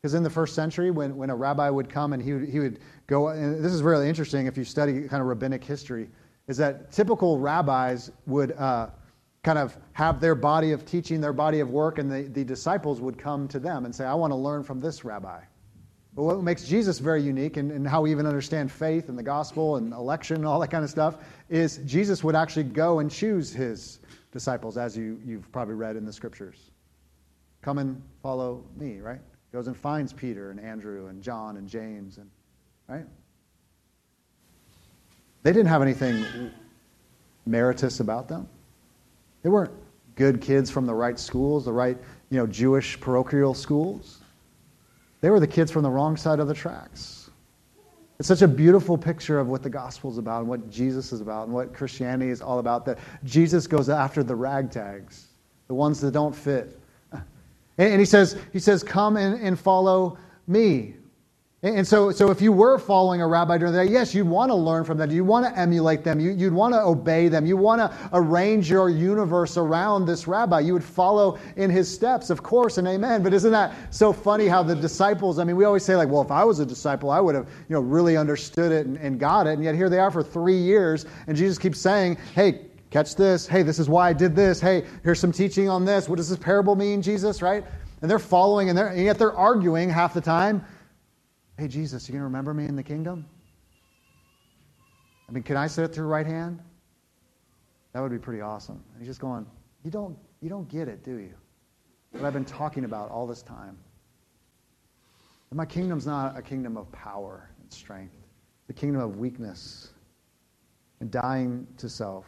Because 0.00 0.14
in 0.14 0.22
the 0.22 0.30
first 0.30 0.54
century, 0.54 0.90
when, 0.90 1.16
when 1.16 1.30
a 1.30 1.34
rabbi 1.34 1.68
would 1.68 1.88
come 1.88 2.12
and 2.12 2.22
he 2.22 2.32
would, 2.34 2.48
he 2.48 2.60
would 2.60 2.78
go, 3.06 3.28
and 3.28 3.64
this 3.64 3.72
is 3.72 3.82
really 3.82 4.08
interesting 4.08 4.46
if 4.46 4.56
you 4.56 4.64
study 4.64 5.08
kind 5.08 5.20
of 5.20 5.26
rabbinic 5.26 5.64
history 5.64 6.08
is 6.48 6.56
that 6.58 6.92
typical 6.92 7.38
rabbis 7.38 8.10
would 8.26 8.52
uh, 8.52 8.88
kind 9.42 9.58
of 9.58 9.76
have 9.92 10.20
their 10.20 10.34
body 10.34 10.72
of 10.72 10.84
teaching, 10.84 11.20
their 11.20 11.32
body 11.32 11.60
of 11.60 11.70
work, 11.70 11.98
and 11.98 12.10
the, 12.10 12.22
the 12.22 12.44
disciples 12.44 13.00
would 13.00 13.18
come 13.18 13.48
to 13.48 13.58
them 13.58 13.84
and 13.84 13.94
say, 13.94 14.04
I 14.04 14.14
want 14.14 14.32
to 14.32 14.36
learn 14.36 14.62
from 14.62 14.80
this 14.80 15.04
rabbi. 15.04 15.40
But 16.14 16.22
what 16.22 16.42
makes 16.42 16.64
Jesus 16.64 16.98
very 16.98 17.22
unique 17.22 17.58
and, 17.58 17.70
and 17.70 17.86
how 17.86 18.00
we 18.00 18.10
even 18.10 18.26
understand 18.26 18.72
faith 18.72 19.10
and 19.10 19.18
the 19.18 19.22
gospel 19.22 19.76
and 19.76 19.92
election 19.92 20.36
and 20.36 20.46
all 20.46 20.58
that 20.60 20.70
kind 20.70 20.82
of 20.82 20.88
stuff 20.88 21.18
is 21.50 21.76
Jesus 21.84 22.24
would 22.24 22.34
actually 22.34 22.64
go 22.64 23.00
and 23.00 23.10
choose 23.10 23.52
his 23.52 24.00
disciples, 24.32 24.78
as 24.78 24.96
you, 24.96 25.20
you've 25.24 25.50
probably 25.52 25.74
read 25.74 25.94
in 25.94 26.06
the 26.06 26.12
scriptures. 26.12 26.70
Come 27.60 27.78
and 27.78 28.02
follow 28.22 28.64
me, 28.76 29.00
right? 29.00 29.20
Goes 29.52 29.66
and 29.66 29.76
finds 29.76 30.12
Peter 30.12 30.50
and 30.50 30.58
Andrew 30.58 31.08
and 31.08 31.22
John 31.22 31.56
and 31.56 31.68
James 31.68 32.18
and 32.18 32.30
right? 32.88 33.06
They 35.46 35.52
didn't 35.52 35.68
have 35.68 35.80
anything 35.80 36.50
meritorious 37.46 38.00
about 38.00 38.26
them. 38.26 38.48
They 39.44 39.48
weren't 39.48 39.70
good 40.16 40.40
kids 40.40 40.72
from 40.72 40.86
the 40.86 40.94
right 40.94 41.16
schools, 41.20 41.66
the 41.66 41.72
right, 41.72 41.96
you 42.30 42.38
know, 42.38 42.48
Jewish 42.48 42.98
parochial 42.98 43.54
schools. 43.54 44.18
They 45.20 45.30
were 45.30 45.38
the 45.38 45.46
kids 45.46 45.70
from 45.70 45.84
the 45.84 45.88
wrong 45.88 46.16
side 46.16 46.40
of 46.40 46.48
the 46.48 46.54
tracks. 46.54 47.30
It's 48.18 48.26
such 48.26 48.42
a 48.42 48.48
beautiful 48.48 48.98
picture 48.98 49.38
of 49.38 49.46
what 49.46 49.62
the 49.62 49.70
gospel 49.70 50.10
is 50.10 50.18
about 50.18 50.40
and 50.40 50.48
what 50.48 50.68
Jesus 50.68 51.12
is 51.12 51.20
about 51.20 51.44
and 51.44 51.54
what 51.54 51.72
Christianity 51.72 52.32
is 52.32 52.42
all 52.42 52.58
about 52.58 52.84
that 52.86 52.98
Jesus 53.22 53.68
goes 53.68 53.88
after 53.88 54.24
the 54.24 54.34
ragtags, 54.34 55.26
the 55.68 55.74
ones 55.74 56.00
that 56.00 56.10
don't 56.10 56.34
fit. 56.34 56.76
And 57.78 58.00
he 58.00 58.04
says, 58.04 58.36
he 58.52 58.58
says 58.58 58.82
Come 58.82 59.16
and, 59.16 59.40
and 59.40 59.56
follow 59.56 60.18
me. 60.48 60.96
And 61.66 61.84
so, 61.86 62.12
so 62.12 62.30
if 62.30 62.40
you 62.40 62.52
were 62.52 62.78
following 62.78 63.20
a 63.20 63.26
rabbi 63.26 63.58
during 63.58 63.74
the 63.74 63.84
day, 63.84 63.90
yes, 63.90 64.14
you'd 64.14 64.28
want 64.28 64.50
to 64.50 64.54
learn 64.54 64.84
from 64.84 64.98
them. 64.98 65.10
You 65.10 65.24
want 65.24 65.46
to 65.46 65.58
emulate 65.58 66.04
them. 66.04 66.20
You, 66.20 66.32
would 66.44 66.52
want 66.52 66.74
to 66.74 66.80
obey 66.80 67.26
them. 67.26 67.44
You 67.44 67.56
want 67.56 67.80
to 67.80 68.10
arrange 68.12 68.70
your 68.70 68.88
universe 68.88 69.56
around 69.56 70.06
this 70.06 70.28
rabbi. 70.28 70.60
You 70.60 70.74
would 70.74 70.84
follow 70.84 71.38
in 71.56 71.68
his 71.68 71.92
steps, 71.92 72.30
of 72.30 72.40
course, 72.42 72.78
and 72.78 72.86
amen. 72.86 73.24
But 73.24 73.34
isn't 73.34 73.50
that 73.50 73.74
so 73.92 74.12
funny 74.12 74.46
how 74.46 74.62
the 74.62 74.76
disciples, 74.76 75.40
I 75.40 75.44
mean, 75.44 75.56
we 75.56 75.64
always 75.64 75.84
say, 75.84 75.96
like, 75.96 76.08
well, 76.08 76.22
if 76.22 76.30
I 76.30 76.44
was 76.44 76.60
a 76.60 76.66
disciple, 76.66 77.10
I 77.10 77.18
would 77.18 77.34
have, 77.34 77.48
you 77.68 77.74
know, 77.74 77.80
really 77.80 78.16
understood 78.16 78.70
it 78.70 78.86
and, 78.86 78.96
and 78.98 79.18
got 79.18 79.48
it. 79.48 79.54
And 79.54 79.64
yet 79.64 79.74
here 79.74 79.88
they 79.88 79.98
are 79.98 80.12
for 80.12 80.22
three 80.22 80.58
years, 80.58 81.04
and 81.26 81.36
Jesus 81.36 81.58
keeps 81.58 81.80
saying, 81.80 82.16
hey, 82.36 82.66
catch 82.90 83.16
this. 83.16 83.44
Hey, 83.44 83.64
this 83.64 83.80
is 83.80 83.88
why 83.88 84.08
I 84.10 84.12
did 84.12 84.36
this. 84.36 84.60
Hey, 84.60 84.84
here's 85.02 85.18
some 85.18 85.32
teaching 85.32 85.68
on 85.68 85.84
this. 85.84 86.08
What 86.08 86.16
does 86.16 86.28
this 86.28 86.38
parable 86.38 86.76
mean, 86.76 87.02
Jesus, 87.02 87.42
right? 87.42 87.64
And 88.02 88.10
they're 88.10 88.20
following, 88.20 88.68
and, 88.68 88.78
they're, 88.78 88.88
and 88.88 89.02
yet 89.02 89.18
they're 89.18 89.36
arguing 89.36 89.90
half 89.90 90.14
the 90.14 90.20
time 90.20 90.64
Hey, 91.58 91.68
Jesus, 91.68 92.06
you 92.06 92.12
going 92.12 92.20
to 92.20 92.24
remember 92.24 92.52
me 92.52 92.66
in 92.66 92.76
the 92.76 92.82
kingdom? 92.82 93.24
I 95.26 95.32
mean, 95.32 95.42
can 95.42 95.56
I 95.56 95.66
sit 95.66 95.84
at 95.84 95.96
your 95.96 96.06
right 96.06 96.26
hand? 96.26 96.60
That 97.92 98.00
would 98.00 98.12
be 98.12 98.18
pretty 98.18 98.42
awesome. 98.42 98.82
And 98.92 99.00
he's 99.00 99.08
just 99.08 99.20
going, 99.20 99.46
you 99.82 99.90
don't, 99.90 100.18
you 100.42 100.50
don't 100.50 100.68
get 100.68 100.86
it, 100.86 101.02
do 101.02 101.16
you? 101.16 101.32
What 102.10 102.24
I've 102.24 102.34
been 102.34 102.44
talking 102.44 102.84
about 102.84 103.10
all 103.10 103.26
this 103.26 103.40
time. 103.40 103.78
And 105.50 105.56
my 105.56 105.64
kingdom's 105.64 106.06
not 106.06 106.36
a 106.36 106.42
kingdom 106.42 106.76
of 106.76 106.92
power 106.92 107.48
and 107.62 107.72
strength, 107.72 108.16
the 108.66 108.74
kingdom 108.74 109.00
of 109.00 109.16
weakness 109.16 109.92
and 111.00 111.10
dying 111.10 111.66
to 111.78 111.88
self. 111.88 112.26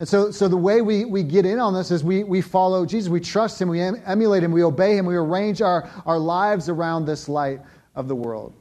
And 0.00 0.08
so, 0.08 0.30
so 0.30 0.46
the 0.46 0.56
way 0.56 0.80
we, 0.80 1.04
we 1.04 1.24
get 1.24 1.44
in 1.44 1.58
on 1.58 1.74
this 1.74 1.90
is 1.90 2.04
we, 2.04 2.22
we 2.22 2.40
follow 2.40 2.86
Jesus. 2.86 3.08
We 3.08 3.20
trust 3.20 3.60
him. 3.60 3.68
We 3.68 3.80
em- 3.80 4.00
emulate 4.06 4.44
him. 4.44 4.52
We 4.52 4.62
obey 4.62 4.96
him. 4.96 5.06
We 5.06 5.16
arrange 5.16 5.60
our, 5.60 5.90
our 6.06 6.18
lives 6.18 6.68
around 6.68 7.04
this 7.04 7.28
light 7.28 7.60
of 7.96 8.06
the 8.06 8.14
world. 8.14 8.54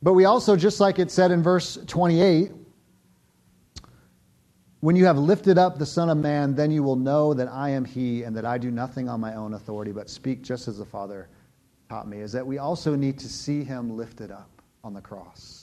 But 0.00 0.12
we 0.12 0.26
also, 0.26 0.54
just 0.54 0.78
like 0.78 1.00
it 1.00 1.10
said 1.10 1.32
in 1.32 1.42
verse 1.42 1.76
28, 1.88 2.52
when 4.80 4.94
you 4.94 5.06
have 5.06 5.18
lifted 5.18 5.58
up 5.58 5.76
the 5.76 5.86
Son 5.86 6.08
of 6.08 6.18
Man, 6.18 6.54
then 6.54 6.70
you 6.70 6.84
will 6.84 6.94
know 6.94 7.34
that 7.34 7.48
I 7.48 7.70
am 7.70 7.84
He 7.84 8.22
and 8.22 8.36
that 8.36 8.44
I 8.44 8.58
do 8.58 8.70
nothing 8.70 9.08
on 9.08 9.18
my 9.18 9.34
own 9.34 9.54
authority, 9.54 9.90
but 9.90 10.08
speak 10.08 10.42
just 10.42 10.68
as 10.68 10.78
the 10.78 10.84
Father 10.84 11.28
taught 11.88 12.06
me. 12.06 12.20
Is 12.20 12.30
that 12.30 12.46
we 12.46 12.58
also 12.58 12.94
need 12.94 13.18
to 13.18 13.28
see 13.28 13.64
Him 13.64 13.96
lifted 13.96 14.30
up 14.30 14.62
on 14.84 14.94
the 14.94 15.00
cross. 15.00 15.57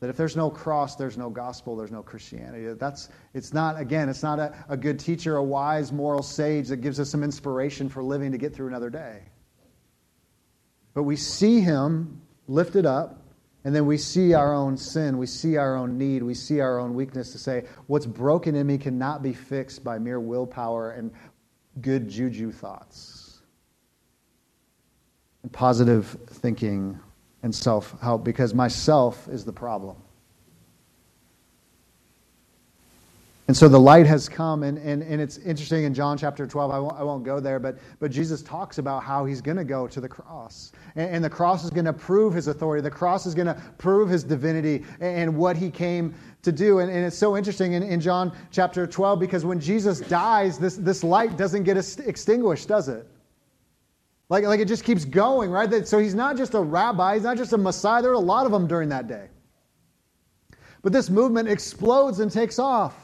That 0.00 0.10
if 0.10 0.16
there's 0.16 0.36
no 0.36 0.48
cross, 0.48 0.94
there's 0.94 1.18
no 1.18 1.28
gospel, 1.28 1.74
there's 1.76 1.90
no 1.90 2.02
Christianity. 2.02 2.72
That's, 2.74 3.08
it's 3.34 3.52
not, 3.52 3.80
again, 3.80 4.08
it's 4.08 4.22
not 4.22 4.38
a, 4.38 4.54
a 4.68 4.76
good 4.76 5.00
teacher, 5.00 5.36
a 5.36 5.42
wise 5.42 5.92
moral 5.92 6.22
sage 6.22 6.68
that 6.68 6.76
gives 6.76 7.00
us 7.00 7.10
some 7.10 7.24
inspiration 7.24 7.88
for 7.88 8.02
living 8.02 8.30
to 8.32 8.38
get 8.38 8.54
through 8.54 8.68
another 8.68 8.90
day. 8.90 9.22
But 10.94 11.02
we 11.02 11.16
see 11.16 11.60
him 11.60 12.22
lifted 12.46 12.86
up, 12.86 13.22
and 13.64 13.74
then 13.74 13.86
we 13.86 13.98
see 13.98 14.34
our 14.34 14.54
own 14.54 14.76
sin, 14.76 15.18
we 15.18 15.26
see 15.26 15.56
our 15.56 15.76
own 15.76 15.98
need, 15.98 16.22
we 16.22 16.34
see 16.34 16.60
our 16.60 16.78
own 16.78 16.94
weakness 16.94 17.32
to 17.32 17.38
say, 17.38 17.64
what's 17.88 18.06
broken 18.06 18.54
in 18.54 18.66
me 18.66 18.78
cannot 18.78 19.22
be 19.22 19.32
fixed 19.32 19.82
by 19.82 19.98
mere 19.98 20.20
willpower 20.20 20.92
and 20.92 21.10
good 21.80 22.08
juju 22.08 22.52
thoughts 22.52 23.28
and 25.42 25.52
positive 25.52 26.16
thinking 26.26 26.98
and 27.42 27.54
self 27.54 27.98
help 28.00 28.24
because 28.24 28.54
myself 28.54 29.28
is 29.28 29.44
the 29.44 29.52
problem. 29.52 29.96
And 33.48 33.56
so 33.56 33.66
the 33.66 33.80
light 33.80 34.04
has 34.04 34.28
come, 34.28 34.62
and, 34.62 34.76
and, 34.76 35.02
and 35.02 35.22
it's 35.22 35.38
interesting 35.38 35.84
in 35.84 35.94
John 35.94 36.18
chapter 36.18 36.46
12. 36.46 36.70
I 36.70 36.78
won't, 36.78 36.96
I 36.98 37.02
won't 37.02 37.24
go 37.24 37.40
there, 37.40 37.58
but, 37.58 37.78
but 37.98 38.10
Jesus 38.10 38.42
talks 38.42 38.76
about 38.76 39.02
how 39.02 39.24
he's 39.24 39.40
going 39.40 39.56
to 39.56 39.64
go 39.64 39.86
to 39.88 40.02
the 40.02 40.08
cross. 40.08 40.72
And, 40.96 41.14
and 41.14 41.24
the 41.24 41.30
cross 41.30 41.64
is 41.64 41.70
going 41.70 41.86
to 41.86 41.94
prove 41.94 42.34
his 42.34 42.46
authority. 42.46 42.82
The 42.82 42.90
cross 42.90 43.24
is 43.24 43.34
going 43.34 43.46
to 43.46 43.54
prove 43.78 44.10
his 44.10 44.22
divinity 44.22 44.84
and, 45.00 45.18
and 45.18 45.36
what 45.36 45.56
he 45.56 45.70
came 45.70 46.14
to 46.42 46.52
do. 46.52 46.80
And, 46.80 46.92
and 46.92 47.06
it's 47.06 47.16
so 47.16 47.38
interesting 47.38 47.72
in, 47.72 47.82
in 47.82 48.02
John 48.02 48.36
chapter 48.50 48.86
12 48.86 49.18
because 49.18 49.46
when 49.46 49.58
Jesus 49.58 50.00
dies, 50.00 50.58
this, 50.58 50.76
this 50.76 51.02
light 51.02 51.38
doesn't 51.38 51.62
get 51.62 51.78
extinguished, 52.00 52.68
does 52.68 52.90
it? 52.90 53.06
Like, 54.28 54.44
like 54.44 54.60
it 54.60 54.68
just 54.68 54.84
keeps 54.84 55.04
going, 55.04 55.50
right? 55.50 55.86
So 55.86 55.98
he's 55.98 56.14
not 56.14 56.36
just 56.36 56.54
a 56.54 56.60
rabbi, 56.60 57.14
he's 57.14 57.22
not 57.24 57.36
just 57.36 57.52
a 57.52 57.58
Messiah. 57.58 58.02
There 58.02 58.10
are 58.10 58.14
a 58.14 58.18
lot 58.18 58.46
of 58.46 58.52
them 58.52 58.66
during 58.66 58.90
that 58.90 59.06
day. 59.06 59.28
But 60.82 60.92
this 60.92 61.10
movement 61.10 61.48
explodes 61.48 62.20
and 62.20 62.30
takes 62.30 62.58
off. 62.58 62.94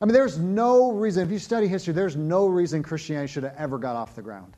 I 0.00 0.06
mean, 0.06 0.14
there's 0.14 0.38
no 0.38 0.92
reason, 0.92 1.24
if 1.24 1.30
you 1.30 1.38
study 1.38 1.68
history, 1.68 1.92
there's 1.92 2.16
no 2.16 2.46
reason 2.46 2.82
Christianity 2.82 3.30
should 3.30 3.42
have 3.42 3.54
ever 3.56 3.78
got 3.78 3.96
off 3.96 4.14
the 4.14 4.22
ground. 4.22 4.56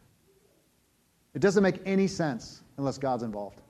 It 1.35 1.40
doesn't 1.40 1.62
make 1.62 1.81
any 1.85 2.07
sense 2.07 2.62
unless 2.79 2.98
God's 2.98 3.22
involved. 3.22 3.61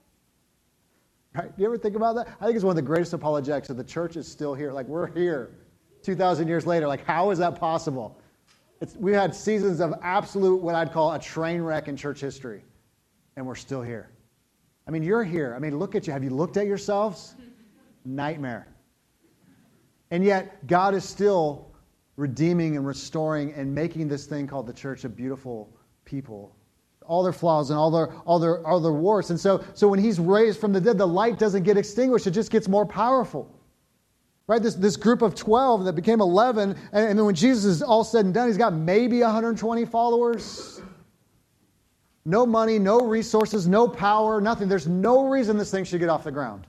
Right? 1.35 1.55
Do 1.57 1.63
you 1.63 1.67
ever 1.67 1.79
think 1.79 1.97
about 1.97 2.15
that? 2.17 2.29
I 2.41 2.45
think 2.45 2.57
it's 2.57 2.65
one 2.65 2.73
of 2.73 2.77
the 2.77 2.83
greatest 2.83 3.15
apologetics 3.15 3.69
that 3.69 3.75
the 3.75 3.85
church 3.85 4.17
is 4.17 4.29
still 4.29 4.55
here. 4.55 4.71
Like, 4.71 4.87
we're 4.87 5.07
here 5.13 5.51
2,000 6.03 6.47
years 6.47 6.67
later. 6.67 6.87
Like, 6.87 7.07
how 7.07 7.31
is 7.31 7.39
that 7.39 7.59
possible? 7.59 8.21
It's, 8.83 8.97
we 8.97 9.13
had 9.13 9.33
seasons 9.33 9.79
of 9.79 9.95
absolute, 10.03 10.61
what 10.61 10.75
I'd 10.75 10.93
call 10.93 11.13
a 11.13 11.19
train 11.19 11.63
wreck 11.63 11.87
in 11.87 11.97
church 11.97 12.21
history, 12.21 12.65
and 13.37 13.47
we're 13.47 13.55
still 13.55 13.81
here. 13.81 14.11
I 14.89 14.91
mean, 14.91 15.05
you're 15.05 15.23
here. 15.23 15.55
I 15.55 15.61
mean, 15.61 15.79
look 15.79 15.95
at 15.95 16.09
you. 16.09 16.13
Have 16.13 16.25
you 16.25 16.31
looked 16.31 16.57
at 16.57 16.67
yourselves? 16.67 17.37
Nightmare. 18.05 18.67
And 20.11 20.25
yet, 20.25 20.67
God 20.67 20.97
is 20.97 21.09
still 21.09 21.71
redeeming 22.17 22.77
and 22.77 22.85
restoring 22.85 23.53
and 23.53 23.73
making 23.73 24.09
this 24.09 24.27
thing 24.27 24.49
called 24.49 24.67
the 24.67 24.73
church 24.73 25.05
a 25.05 25.09
beautiful 25.09 25.73
people. 26.05 26.57
All 27.07 27.23
their 27.23 27.33
flaws 27.33 27.71
and 27.71 27.79
all 27.79 27.93
their, 27.93 28.13
all 28.27 28.41
their, 28.41 28.67
all 28.67 28.81
their 28.81 28.93
warts. 28.93 29.31
And 29.31 29.39
so, 29.39 29.65
so 29.75 29.87
when 29.87 30.01
he's 30.01 30.19
raised 30.19 30.59
from 30.59 30.73
the 30.73 30.81
dead, 30.81 30.99
the 30.99 31.07
light 31.07 31.39
doesn't 31.39 31.63
get 31.63 31.77
extinguished, 31.77 32.27
it 32.27 32.33
just 32.33 32.51
gets 32.51 32.67
more 32.67 32.85
powerful. 32.85 33.49
Right? 34.47 34.63
This, 34.63 34.75
this 34.75 34.97
group 34.97 35.23
of 35.23 35.35
12 35.35 35.85
that 35.85 35.95
became 35.95 36.21
11, 36.21 36.71
and, 36.71 36.79
and 36.93 37.19
then 37.19 37.25
when 37.25 37.35
Jesus 37.35 37.65
is 37.65 37.83
all 37.83 38.05
said 38.05 38.25
and 38.25 38.35
done, 38.35 38.49
he's 38.49 38.57
got 38.57 38.73
maybe 38.73 39.21
120 39.21 39.85
followers. 39.85 40.81
No 42.25 42.47
money, 42.47 42.79
no 42.79 43.01
resources, 43.01 43.67
no 43.67 43.89
power, 43.89 44.41
nothing. 44.41 44.69
There's 44.69 44.87
no 44.87 45.29
reason 45.29 45.57
this 45.57 45.71
thing 45.71 45.85
should 45.85 46.01
get 46.01 46.09
off 46.09 46.25
the 46.25 46.31
ground. 46.31 46.67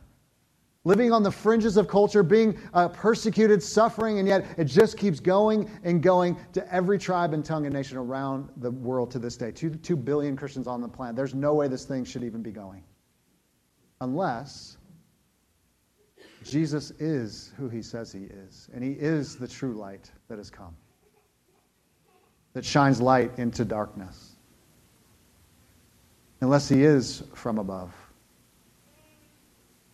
Living 0.86 1.14
on 1.14 1.24
the 1.24 1.32
fringes 1.32 1.78
of 1.78 1.88
culture, 1.88 2.24
being 2.24 2.60
uh, 2.74 2.90
persecuted, 2.90 3.64
suffering, 3.64 4.20
and 4.20 4.28
yet 4.28 4.46
it 4.58 4.66
just 4.66 4.98
keeps 4.98 5.20
going 5.20 5.70
and 5.84 6.04
going 6.04 6.36
to 6.52 6.74
every 6.74 6.98
tribe 7.00 7.34
and 7.34 7.46
tongue 7.46 7.66
and 7.66 7.74
nation 7.74 7.98
around 7.98 8.50
the 8.58 8.72
world 8.72 9.10
to 9.12 9.20
this 9.20 9.38
day. 9.38 9.52
Two, 9.52 9.70
two 9.70 9.96
billion 9.96 10.36
Christians 10.36 10.68
on 10.68 10.82
the 10.82 10.88
planet. 10.88 11.16
There's 11.16 11.34
no 11.34 11.54
way 11.54 11.70
this 11.70 11.86
thing 11.86 12.04
should 12.04 12.24
even 12.24 12.42
be 12.42 12.52
going. 12.52 12.84
Unless 14.02 14.78
Jesus 16.44 16.92
is 17.00 17.52
who 17.58 17.70
he 17.70 17.82
says 17.82 18.12
he 18.12 18.24
is, 18.24 18.70
and 18.74 18.84
he 18.84 18.92
is 18.92 19.36
the 19.36 19.48
true 19.48 19.74
light 19.74 20.12
that 20.28 20.38
has 20.38 20.50
come, 20.50 20.76
that 22.54 22.66
shines 22.66 23.02
light 23.02 23.32
into 23.38 23.66
darkness. 23.66 24.36
Unless 26.42 26.68
he 26.68 26.84
is 26.84 27.24
from 27.34 27.58
above. 27.58 27.94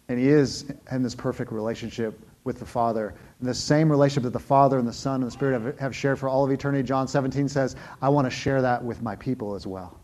And 0.08 0.18
he 0.18 0.30
is 0.30 0.66
in 0.92 1.04
this 1.04 1.14
perfect 1.14 1.52
relationship 1.52 2.20
with 2.44 2.58
the 2.58 2.66
Father. 2.66 3.14
And 3.40 3.48
the 3.48 3.54
same 3.54 3.92
relationship 3.92 4.24
that 4.24 4.34
the 4.34 4.40
Father 4.40 4.80
and 4.80 4.88
the 4.88 4.94
Son 4.94 5.22
and 5.22 5.28
the 5.28 5.32
Spirit 5.32 5.62
have, 5.62 5.80
have 5.80 5.96
shared 5.96 6.18
for 6.18 6.28
all 6.28 6.44
of 6.44 6.52
eternity. 6.52 6.82
John 6.82 7.08
17 7.08 7.48
says, 7.48 7.76
I 8.02 8.10
want 8.10 8.26
to 8.26 8.32
share 8.32 8.64
that 8.64 8.84
with 8.84 9.04
my 9.04 9.16
people 9.16 9.54
as 9.54 9.68
well. 9.68 10.00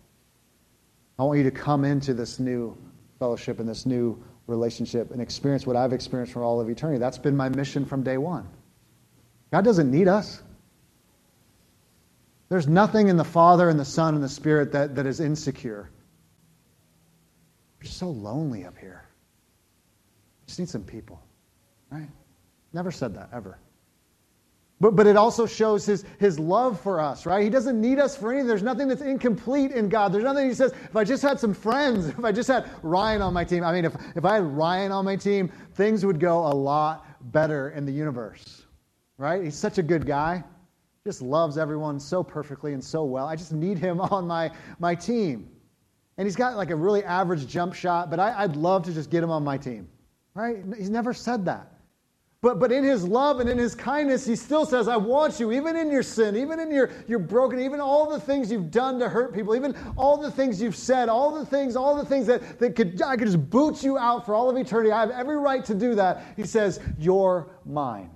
I 1.18 1.24
want 1.24 1.40
you 1.40 1.44
to 1.46 1.52
come 1.52 1.84
into 1.84 2.14
this 2.14 2.40
new 2.40 2.78
fellowship 3.18 3.60
and 3.60 3.68
this 3.68 3.88
new 3.88 4.24
relationship 4.48 5.12
and 5.12 5.22
experience 5.22 5.66
what 5.66 5.76
I've 5.76 5.94
experienced 5.94 6.34
for 6.34 6.44
all 6.44 6.62
of 6.62 6.70
eternity. 6.70 7.00
That's 7.00 7.18
been 7.18 7.36
my 7.36 7.50
mission 7.50 7.86
from 7.86 8.04
day 8.04 8.18
one. 8.18 8.48
God 9.52 9.64
doesn't 9.64 9.90
need 9.90 10.08
us. 10.08 10.42
There's 12.50 12.68
nothing 12.68 13.08
in 13.08 13.18
the 13.18 13.24
Father 13.24 13.70
and 13.70 13.80
the 13.80 13.86
Son 13.86 14.14
and 14.14 14.24
the 14.24 14.30
Spirit 14.30 14.72
that, 14.74 14.96
that 14.96 15.06
is 15.06 15.20
insecure. 15.20 15.90
We're 17.82 17.90
so 17.90 18.10
lonely 18.10 18.66
up 18.66 18.78
here. 18.78 19.04
Just 20.46 20.60
need 20.60 20.70
some 20.70 20.84
people, 20.84 21.22
right? 21.90 22.10
Never 22.72 22.92
said 22.92 23.16
that, 23.16 23.30
ever. 23.34 23.58
But, 24.82 24.96
but 24.96 25.08
it 25.08 25.16
also 25.16 25.46
shows 25.46 25.86
his, 25.86 26.04
his 26.20 26.38
love 26.38 26.80
for 26.82 27.00
us, 27.00 27.26
right? 27.26 27.42
He 27.42 27.50
doesn't 27.50 27.80
need 27.80 27.98
us 27.98 28.18
for 28.18 28.32
anything. 28.32 28.48
There's 28.48 28.64
nothing 28.64 28.90
that's 28.90 29.02
incomplete 29.02 29.72
in 29.72 29.88
God. 29.88 30.12
There's 30.12 30.26
nothing 30.26 30.50
he 30.50 30.54
says, 30.54 30.74
if 30.74 30.96
I 30.96 31.06
just 31.06 31.24
had 31.24 31.40
some 31.40 31.54
friends, 31.54 32.08
if 32.10 32.24
I 32.24 32.32
just 32.32 32.50
had 32.50 32.70
Ryan 32.84 33.22
on 33.22 33.34
my 33.34 33.46
team, 33.46 33.64
I 33.64 33.72
mean, 33.72 33.86
if, 33.86 33.96
if 34.16 34.26
I 34.26 34.36
had 34.36 34.44
Ryan 34.44 34.92
on 34.92 35.06
my 35.06 35.16
team, 35.16 35.50
things 35.76 36.06
would 36.06 36.20
go 36.20 36.40
a 36.40 36.54
lot 36.54 37.06
better 37.32 37.70
in 37.70 37.86
the 37.86 37.92
universe, 37.92 38.66
right? 39.18 39.44
He's 39.44 39.56
such 39.56 39.78
a 39.78 39.84
good 39.84 40.06
guy. 40.06 40.44
Just 41.06 41.22
loves 41.22 41.58
everyone 41.58 42.00
so 42.00 42.22
perfectly 42.24 42.74
and 42.74 42.84
so 42.84 43.06
well. 43.06 43.28
I 43.28 43.36
just 43.38 43.54
need 43.54 43.78
him 43.78 44.02
on 44.12 44.28
my, 44.28 44.52
my 44.80 44.94
team. 44.94 45.48
And 46.18 46.28
he's 46.28 46.36
got 46.36 46.58
like 46.58 46.72
a 46.72 46.76
really 46.76 47.04
average 47.04 47.48
jump 47.48 47.74
shot, 47.74 48.10
but 48.10 48.20
I, 48.20 48.44
I'd 48.44 48.58
love 48.58 48.84
to 48.84 48.94
just 48.94 49.10
get 49.10 49.24
him 49.24 49.30
on 49.30 49.44
my 49.44 49.58
team, 49.58 49.88
right? 50.34 50.58
He's 50.78 50.90
never 50.90 51.14
said 51.14 51.46
that. 51.46 51.75
But, 52.42 52.60
but 52.60 52.72
in 52.72 52.84
his 52.84 53.04
love 53.08 53.40
and 53.40 53.50
in 53.50 53.58
his 53.58 53.74
kindness, 53.74 54.26
he 54.26 54.36
still 54.36 54.66
says, 54.66 54.88
I 54.88 54.98
want 54.98 55.40
you, 55.40 55.52
even 55.52 55.76
in 55.76 55.90
your 55.90 56.04
sin, 56.04 56.36
even 56.36 56.60
in 56.60 56.70
your, 56.70 56.92
your 57.08 57.20
broken, 57.20 57.60
even 57.60 57.80
all 57.80 58.10
the 58.10 58.20
things 58.20 58.52
you've 58.52 58.70
done 58.70 59.00
to 59.00 59.10
hurt 59.10 59.34
people, 59.34 59.56
even 59.56 59.76
all 59.98 60.18
the 60.18 60.30
things 60.30 60.62
you've 60.62 60.76
said, 60.76 61.10
all 61.10 61.34
the 61.34 61.46
things, 61.46 61.76
all 61.76 61.96
the 61.96 62.06
things 62.06 62.28
that, 62.28 62.60
that 62.60 62.76
could, 62.76 63.02
I 63.02 63.16
could 63.16 63.26
just 63.28 63.50
boot 63.50 63.82
you 63.84 63.98
out 63.98 64.26
for 64.26 64.36
all 64.36 64.50
of 64.50 64.58
eternity. 64.58 64.92
I 64.92 65.00
have 65.00 65.12
every 65.12 65.38
right 65.38 65.66
to 65.66 65.74
do 65.74 65.96
that. 65.96 66.24
He 66.36 66.44
says, 66.44 66.80
You're 67.00 67.50
mine. 67.66 68.12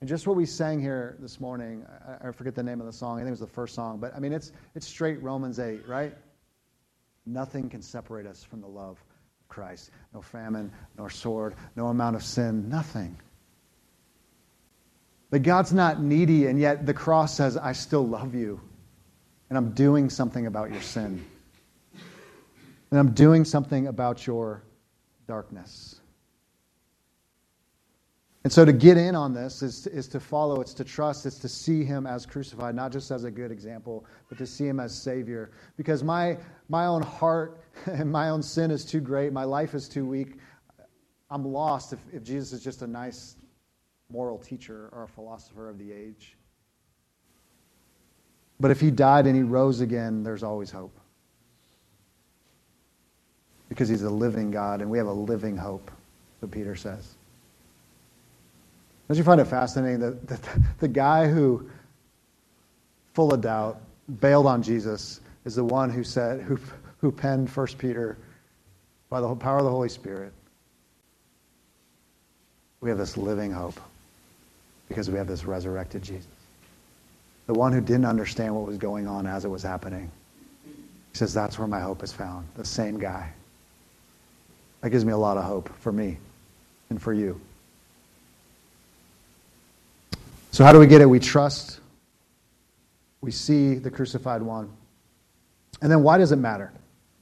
And 0.00 0.08
just 0.08 0.26
what 0.26 0.36
we 0.36 0.44
sang 0.44 0.80
here 0.80 1.16
this 1.20 1.40
morning, 1.40 1.86
I, 2.22 2.28
I 2.28 2.32
forget 2.32 2.54
the 2.54 2.62
name 2.62 2.80
of 2.80 2.86
the 2.86 2.92
song, 2.92 3.18
I 3.18 3.20
think 3.20 3.28
it 3.28 3.30
was 3.30 3.40
the 3.40 3.46
first 3.46 3.74
song, 3.74 4.00
but 4.00 4.14
I 4.14 4.18
mean, 4.18 4.32
it's, 4.32 4.52
it's 4.74 4.86
straight 4.86 5.22
Romans 5.22 5.60
8, 5.60 5.86
right? 5.86 6.12
Nothing 7.24 7.70
can 7.70 7.80
separate 7.80 8.26
us 8.26 8.42
from 8.42 8.60
the 8.60 8.66
love 8.66 9.02
Christ. 9.52 9.90
No 10.14 10.22
famine, 10.22 10.72
nor 10.96 11.10
sword, 11.10 11.54
no 11.76 11.88
amount 11.88 12.16
of 12.16 12.24
sin, 12.24 12.70
nothing. 12.70 13.18
But 15.30 15.42
God's 15.42 15.72
not 15.72 16.02
needy, 16.02 16.46
and 16.46 16.58
yet 16.58 16.86
the 16.86 16.94
cross 16.94 17.34
says, 17.34 17.56
I 17.56 17.72
still 17.72 18.06
love 18.06 18.34
you. 18.34 18.60
And 19.50 19.58
I'm 19.58 19.72
doing 19.72 20.08
something 20.08 20.46
about 20.46 20.72
your 20.72 20.80
sin. 20.80 21.24
And 22.90 22.98
I'm 22.98 23.12
doing 23.12 23.44
something 23.44 23.86
about 23.86 24.26
your 24.26 24.62
darkness. 25.26 26.00
And 28.44 28.52
so 28.52 28.64
to 28.64 28.72
get 28.72 28.96
in 28.96 29.14
on 29.14 29.34
this 29.34 29.62
is, 29.62 29.86
is 29.86 30.08
to 30.08 30.20
follow, 30.20 30.60
it's 30.60 30.74
to 30.74 30.84
trust, 30.84 31.26
it's 31.26 31.38
to 31.38 31.48
see 31.48 31.84
him 31.84 32.06
as 32.06 32.26
crucified, 32.26 32.74
not 32.74 32.90
just 32.90 33.10
as 33.10 33.24
a 33.24 33.30
good 33.30 33.52
example, 33.52 34.04
but 34.28 34.38
to 34.38 34.46
see 34.46 34.66
him 34.66 34.80
as 34.80 34.94
Savior. 34.94 35.52
Because 35.76 36.02
my, 36.02 36.38
my 36.68 36.86
own 36.86 37.02
heart 37.02 37.61
my 38.04 38.28
own 38.28 38.42
sin 38.42 38.70
is 38.70 38.84
too 38.84 39.00
great, 39.00 39.32
my 39.32 39.44
life 39.44 39.74
is 39.74 39.88
too 39.88 40.06
weak. 40.06 40.38
I'm 41.30 41.44
lost 41.44 41.92
if, 41.92 41.98
if 42.12 42.22
Jesus 42.22 42.52
is 42.52 42.62
just 42.62 42.82
a 42.82 42.86
nice 42.86 43.36
moral 44.10 44.38
teacher 44.38 44.90
or 44.92 45.04
a 45.04 45.08
philosopher 45.08 45.68
of 45.68 45.78
the 45.78 45.90
age. 45.92 46.36
But 48.60 48.70
if 48.70 48.80
he 48.80 48.90
died 48.90 49.26
and 49.26 49.34
he 49.34 49.42
rose 49.42 49.80
again, 49.80 50.22
there's 50.22 50.42
always 50.42 50.70
hope. 50.70 50.96
Because 53.68 53.88
he's 53.88 54.02
a 54.02 54.10
living 54.10 54.50
God, 54.50 54.82
and 54.82 54.90
we 54.90 54.98
have 54.98 55.06
a 55.06 55.12
living 55.12 55.56
hope, 55.56 55.90
what 56.40 56.52
Peter 56.52 56.76
says. 56.76 57.14
Don't 59.08 59.16
you 59.16 59.24
find 59.24 59.40
it 59.40 59.46
fascinating 59.46 60.00
that, 60.00 60.28
that 60.28 60.40
the 60.78 60.88
guy 60.88 61.26
who, 61.28 61.68
full 63.14 63.32
of 63.32 63.40
doubt, 63.40 63.80
bailed 64.20 64.46
on 64.46 64.62
Jesus 64.62 65.20
is 65.44 65.54
the 65.54 65.64
one 65.64 65.90
who 65.90 66.04
said, 66.04 66.42
who, 66.42 66.58
who 67.02 67.10
penned 67.12 67.50
1 67.50 67.66
Peter 67.78 68.16
by 69.10 69.20
the 69.20 69.34
power 69.34 69.58
of 69.58 69.64
the 69.64 69.70
Holy 69.70 69.90
Spirit. 69.90 70.32
We 72.80 72.88
have 72.88 72.98
this 72.98 73.16
living 73.16 73.52
hope 73.52 73.78
because 74.88 75.10
we 75.10 75.18
have 75.18 75.26
this 75.26 75.44
resurrected 75.44 76.02
Jesus. 76.02 76.28
The 77.46 77.54
one 77.54 77.72
who 77.72 77.80
didn't 77.80 78.06
understand 78.06 78.54
what 78.54 78.66
was 78.66 78.78
going 78.78 79.06
on 79.06 79.26
as 79.26 79.44
it 79.44 79.48
was 79.48 79.62
happening. 79.62 80.10
He 80.64 81.18
says, 81.18 81.34
That's 81.34 81.58
where 81.58 81.68
my 81.68 81.80
hope 81.80 82.02
is 82.02 82.12
found. 82.12 82.46
The 82.56 82.64
same 82.64 82.98
guy. 82.98 83.30
That 84.80 84.90
gives 84.90 85.04
me 85.04 85.12
a 85.12 85.16
lot 85.16 85.36
of 85.36 85.44
hope 85.44 85.68
for 85.80 85.92
me 85.92 86.18
and 86.88 87.02
for 87.02 87.12
you. 87.12 87.40
So, 90.52 90.64
how 90.64 90.72
do 90.72 90.78
we 90.78 90.86
get 90.86 91.00
it? 91.00 91.06
We 91.06 91.18
trust. 91.18 91.80
We 93.20 93.30
see 93.30 93.74
the 93.74 93.90
crucified 93.90 94.42
one. 94.42 94.70
And 95.80 95.90
then, 95.90 96.02
why 96.02 96.18
does 96.18 96.32
it 96.32 96.36
matter? 96.36 96.72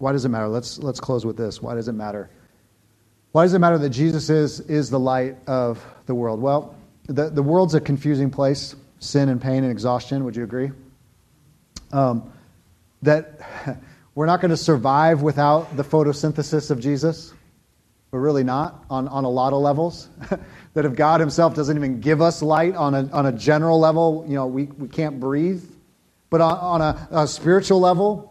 Why 0.01 0.13
does 0.13 0.25
it 0.25 0.31
matter? 0.31 0.49
Let's, 0.49 0.79
let's 0.79 0.99
close 0.99 1.27
with 1.27 1.37
this. 1.37 1.61
Why 1.61 1.75
does 1.75 1.87
it 1.87 1.93
matter? 1.93 2.31
Why 3.33 3.45
does 3.45 3.53
it 3.53 3.59
matter 3.59 3.77
that 3.77 3.91
Jesus 3.91 4.31
is, 4.31 4.61
is 4.61 4.89
the 4.89 4.99
light 4.99 5.37
of 5.47 5.85
the 6.07 6.15
world? 6.15 6.41
Well, 6.41 6.75
the, 7.05 7.29
the 7.29 7.43
world's 7.43 7.75
a 7.75 7.83
confusing 7.83 8.31
place 8.31 8.75
sin 8.99 9.29
and 9.29 9.43
pain 9.43 9.63
and 9.63 9.71
exhaustion. 9.71 10.25
Would 10.25 10.37
you 10.37 10.45
agree? 10.45 10.71
Um, 11.93 12.33
that 13.03 13.41
we're 14.15 14.25
not 14.25 14.41
going 14.41 14.53
to 14.53 14.57
survive 14.57 15.21
without 15.21 15.77
the 15.77 15.85
photosynthesis 15.85 16.71
of 16.71 16.81
Jesus. 16.81 17.35
We're 18.11 18.21
really 18.21 18.45
not 18.45 18.87
on, 18.89 19.07
on 19.07 19.25
a 19.25 19.31
lot 19.31 19.53
of 19.53 19.61
levels. 19.61 20.09
that 20.73 20.87
if 20.87 20.95
God 20.95 21.21
Himself 21.21 21.55
doesn't 21.55 21.77
even 21.77 22.01
give 22.01 22.23
us 22.23 22.41
light 22.41 22.75
on 22.75 22.95
a, 22.95 23.07
on 23.13 23.27
a 23.27 23.33
general 23.33 23.79
level, 23.79 24.25
you 24.27 24.35
know, 24.35 24.47
we, 24.47 24.65
we 24.65 24.89
can't 24.89 25.21
breathe. 25.21 25.63
But 26.31 26.41
on, 26.41 26.59
on 26.59 26.81
a, 26.81 27.09
a 27.11 27.29
spiritual 27.29 27.81
level, 27.81 28.30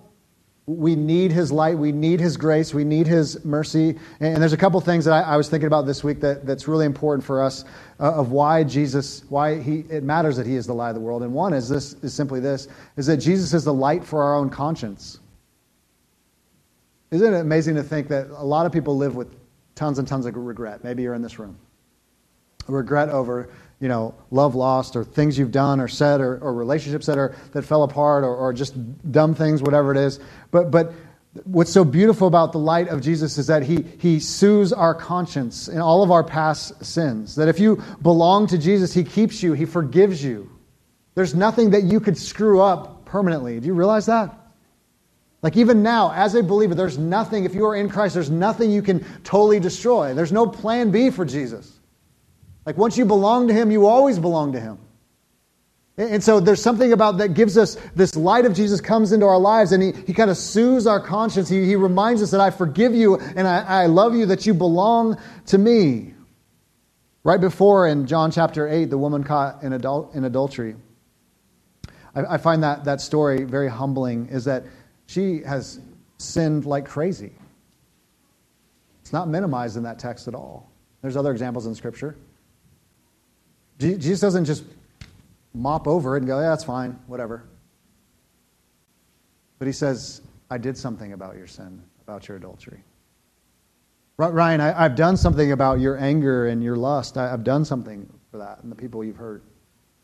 we 0.70 0.96
need 0.96 1.32
His 1.32 1.52
light, 1.52 1.78
we 1.78 1.92
need 1.92 2.20
His 2.20 2.38
grace, 2.38 2.74
we 2.74 2.84
need 2.84 3.08
His 3.08 3.44
mercy. 3.44 3.98
And 4.20 4.38
there's 4.38 4.54
a 4.54 4.58
couple 4.58 4.80
things 4.82 5.06
that 5.06 5.14
I, 5.14 5.34
I 5.34 5.38
was 5.38 5.50
thinking 5.50 5.66
about 5.66 5.88
this 5.88 6.04
week 6.04 6.22
that, 6.22 6.46
that's 6.46 6.68
really 6.68 6.86
important 6.86 7.26
for 7.26 7.42
us 7.42 7.66
uh, 8.00 8.14
of 8.14 8.32
why 8.32 8.64
Jesus, 8.64 9.24
why 9.30 9.60
he, 9.60 9.80
it 9.90 10.04
matters 10.04 10.38
that 10.38 10.46
He 10.46 10.56
is 10.56 10.68
the 10.68 10.74
light 10.74 10.90
of 10.90 10.96
the 10.96 11.02
world. 11.02 11.24
And 11.24 11.34
one 11.34 11.54
is 11.54 11.68
this 11.68 11.94
is 12.04 12.14
simply 12.14 12.40
this: 12.40 12.68
is 12.98 13.08
that 13.08 13.18
Jesus 13.18 13.54
is 13.54 13.64
the 13.64 13.74
light 13.74 14.04
for 14.04 14.22
our 14.22 14.36
own 14.36 14.50
conscience. 14.50 15.20
Isn't 17.10 17.34
it 17.34 17.40
amazing 17.40 17.74
to 17.76 17.84
think 17.84 18.08
that 18.10 18.28
a 18.30 18.46
lot 18.46 18.68
of 18.68 18.72
people 18.72 18.96
live 18.96 19.16
with 19.16 19.36
tons 19.74 19.98
and 19.98 20.08
tons 20.08 20.28
of 20.28 20.36
regret? 20.36 20.84
Maybe 20.84 21.02
you're 21.02 21.16
in 21.16 21.24
this 21.24 21.40
room 21.40 21.58
regret 22.70 23.10
over 23.10 23.50
you 23.80 23.88
know 23.88 24.14
love 24.32 24.56
lost 24.56 24.96
or 24.96 25.04
things 25.04 25.38
you've 25.38 25.52
done 25.52 25.80
or 25.80 25.88
said 25.88 26.22
or, 26.22 26.38
or 26.40 26.54
relationships 26.54 27.06
that 27.06 27.18
are 27.18 27.36
that 27.52 27.64
fell 27.64 27.84
apart 27.84 28.24
or, 28.24 28.36
or 28.36 28.54
just 28.54 28.76
dumb 29.12 29.36
things 29.36 29.62
whatever 29.62 29.92
it 29.92 29.98
is. 29.98 30.20
But 30.52 30.72
but 30.72 30.94
what's 31.44 31.72
so 31.72 31.86
beautiful 31.86 32.28
about 32.28 32.52
the 32.52 32.60
light 32.60 32.88
of 32.88 33.02
jesus 33.02 33.38
is 33.38 33.48
that 33.48 33.64
he 33.64 33.84
he 34.00 34.20
soothes 34.20 34.74
our 34.74 34.96
conscience 34.96 35.68
in 35.68 35.80
all 35.80 36.04
of 36.04 36.12
our 36.12 36.24
past 36.24 36.84
sins. 36.84 37.36
That 37.36 37.48
if 37.48 37.60
you 37.60 37.82
belong 38.02 38.48
to 38.48 38.58
jesus 38.58 38.94
he 38.94 39.04
keeps 39.04 39.42
you 39.42 39.54
he 39.54 39.66
forgives 39.66 40.24
you. 40.24 40.50
There's 41.16 41.36
nothing 41.36 41.72
that 41.72 41.84
you 41.84 42.00
could 42.00 42.18
screw 42.18 42.62
up 42.62 43.06
permanently. 43.06 43.60
Do 43.60 43.68
you 43.68 43.74
realize 43.74 44.06
that? 44.06 44.36
Like 45.42 45.56
even 45.56 45.84
now, 45.84 46.12
as 46.12 46.36
a 46.36 46.44
believer, 46.44 46.76
there's 46.76 46.98
nothing, 46.98 47.46
if 47.46 47.56
you 47.56 47.66
are 47.66 47.76
in 47.76 47.90
Christ, 47.90 48.14
there's 48.14 48.30
nothing 48.30 48.72
you 48.72 48.82
can 48.82 49.06
totally 49.24 49.60
destroy. 49.60 50.14
There's 50.14 50.34
no 50.34 50.46
plan 50.46 50.92
B 50.92 51.10
for 51.10 51.24
Jesus. 51.24 51.79
Like 52.66 52.78
once 52.78 52.98
you 52.98 53.06
belong 53.06 53.48
to 53.48 53.54
Him, 53.54 53.72
you 53.72 53.88
always 53.88 54.20
belong 54.20 54.54
to 54.54 54.60
Him. 54.60 54.80
And 56.00 56.24
so 56.24 56.40
there's 56.40 56.62
something 56.62 56.94
about 56.94 57.18
that 57.18 57.34
gives 57.34 57.58
us 57.58 57.76
this 57.94 58.16
light 58.16 58.46
of 58.46 58.54
Jesus 58.54 58.80
comes 58.80 59.12
into 59.12 59.26
our 59.26 59.38
lives 59.38 59.74
and 59.74 59.84
he, 59.84 59.92
he 60.08 60.14
kind 60.14 60.30
of 60.30 60.38
soothes 60.38 60.88
our 60.88 61.02
conscience. 61.02 61.50
He, 61.50 61.66
he 61.66 61.76
reminds 61.76 62.24
us 62.24 62.32
that 62.32 62.40
I 62.40 62.52
forgive 62.52 62.96
you 62.96 63.18
and 63.18 63.46
I, 63.46 63.84
I 63.84 63.86
love 63.88 64.16
you, 64.16 64.26
that 64.28 64.46
you 64.46 64.54
belong 64.54 65.20
to 65.48 65.58
me. 65.58 66.14
Right 67.26 67.42
before 67.42 67.86
in 67.86 68.08
John 68.08 68.32
chapter 68.32 68.66
8, 68.66 68.86
the 68.86 68.98
woman 68.98 69.26
caught 69.26 69.62
in, 69.62 69.74
adul- 69.74 70.16
in 70.16 70.24
adultery. 70.24 70.78
I, 72.16 72.36
I 72.36 72.38
find 72.38 72.64
that, 72.64 72.86
that 72.86 73.02
story 73.02 73.44
very 73.44 73.68
humbling, 73.68 74.28
is 74.28 74.46
that 74.46 74.64
she 75.08 75.42
has 75.42 75.82
sinned 76.18 76.66
like 76.66 76.86
crazy. 76.86 77.34
It's 79.02 79.12
not 79.12 79.28
minimized 79.28 79.76
in 79.76 79.84
that 79.84 80.00
text 80.00 80.30
at 80.30 80.34
all. 80.34 80.72
There's 81.02 81.18
other 81.18 81.32
examples 81.32 81.66
in 81.66 81.76
Scripture. 81.76 82.16
Jesus 83.80 84.20
doesn't 84.20 84.46
just 84.46 84.64
mop 85.54 85.88
over 85.88 86.16
it 86.16 86.20
and 86.20 86.28
go, 86.28 86.40
yeah, 86.40 86.50
that's 86.50 86.64
fine, 86.64 87.00
whatever. 87.08 87.44
But 89.58 89.68
he 89.68 89.72
says, 89.72 90.22
I 90.50 90.58
did 90.58 90.78
something 90.78 91.14
about 91.14 91.36
your 91.36 91.48
sin, 91.48 91.82
about 92.02 92.28
your 92.28 92.38
adultery. 92.38 92.84
Ryan, 94.18 94.60
I, 94.60 94.74
have 94.74 94.96
done 94.96 95.16
something 95.16 95.54
about 95.54 95.80
your 95.80 95.98
anger 95.98 96.48
and 96.48 96.62
your 96.62 96.76
lust. 96.76 97.18
I, 97.18 97.30
have 97.30 97.46
done 97.46 97.64
something 97.64 98.10
for 98.32 98.38
that 98.38 98.60
and 98.64 98.72
the 98.72 98.76
people 98.76 99.02
you've 99.02 99.16
hurt. 99.16 99.44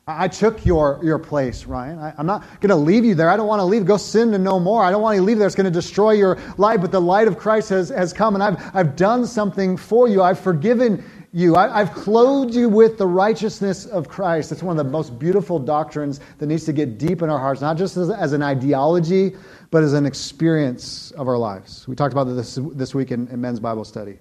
I, 0.07 0.25
I 0.25 0.27
took 0.29 0.65
your, 0.65 1.01
your 1.03 1.19
place, 1.19 1.65
Ryan. 1.65 1.99
I, 1.99 2.13
I'm 2.17 2.25
not 2.25 2.61
going 2.61 2.69
to 2.69 2.77
leave 2.77 3.03
you 3.03 3.13
there. 3.13 3.29
I 3.29 3.35
don't 3.35 3.47
want 3.47 3.59
to 3.59 3.65
leave. 3.65 3.85
Go 3.85 3.97
sin 3.97 4.33
and 4.33 4.41
no 4.41 4.57
more. 4.57 4.85
I 4.85 4.91
don't 4.91 5.01
want 5.01 5.17
to 5.17 5.21
leave 5.21 5.37
there. 5.37 5.47
It's 5.47 5.55
going 5.55 5.65
to 5.65 5.71
destroy 5.71 6.11
your 6.11 6.37
life. 6.57 6.79
But 6.79 6.93
the 6.93 7.01
light 7.01 7.27
of 7.27 7.37
Christ 7.37 7.69
has, 7.69 7.89
has 7.89 8.13
come, 8.13 8.35
and 8.35 8.43
I've, 8.43 8.71
I've 8.73 8.95
done 8.95 9.27
something 9.27 9.75
for 9.75 10.07
you. 10.07 10.23
I've 10.23 10.39
forgiven 10.39 11.03
you. 11.35 11.57
I, 11.57 11.79
have 11.79 11.93
clothed 11.93 12.55
you 12.55 12.69
with 12.69 12.97
the 12.97 13.05
righteousness 13.05 13.85
of 13.85 14.07
Christ. 14.07 14.53
It's 14.53 14.63
one 14.63 14.79
of 14.79 14.85
the 14.85 14.89
most 14.89 15.19
beautiful 15.19 15.59
doctrines 15.59 16.21
that 16.37 16.45
needs 16.45 16.63
to 16.63 16.71
get 16.71 16.97
deep 16.97 17.21
in 17.21 17.29
our 17.29 17.37
hearts, 17.37 17.59
not 17.59 17.77
just 17.77 17.97
as, 17.97 18.09
as 18.09 18.31
an 18.31 18.41
ideology, 18.41 19.35
but 19.69 19.83
as 19.83 19.91
an 19.91 20.05
experience 20.05 21.11
of 21.11 21.27
our 21.27 21.37
lives. 21.37 21.85
We 21.89 21.95
talked 21.95 22.13
about 22.13 22.23
this 22.23 22.57
this 22.73 22.95
week 22.95 23.11
in, 23.11 23.27
in 23.27 23.41
men's 23.41 23.59
Bible 23.59 23.83
study. 23.83 24.17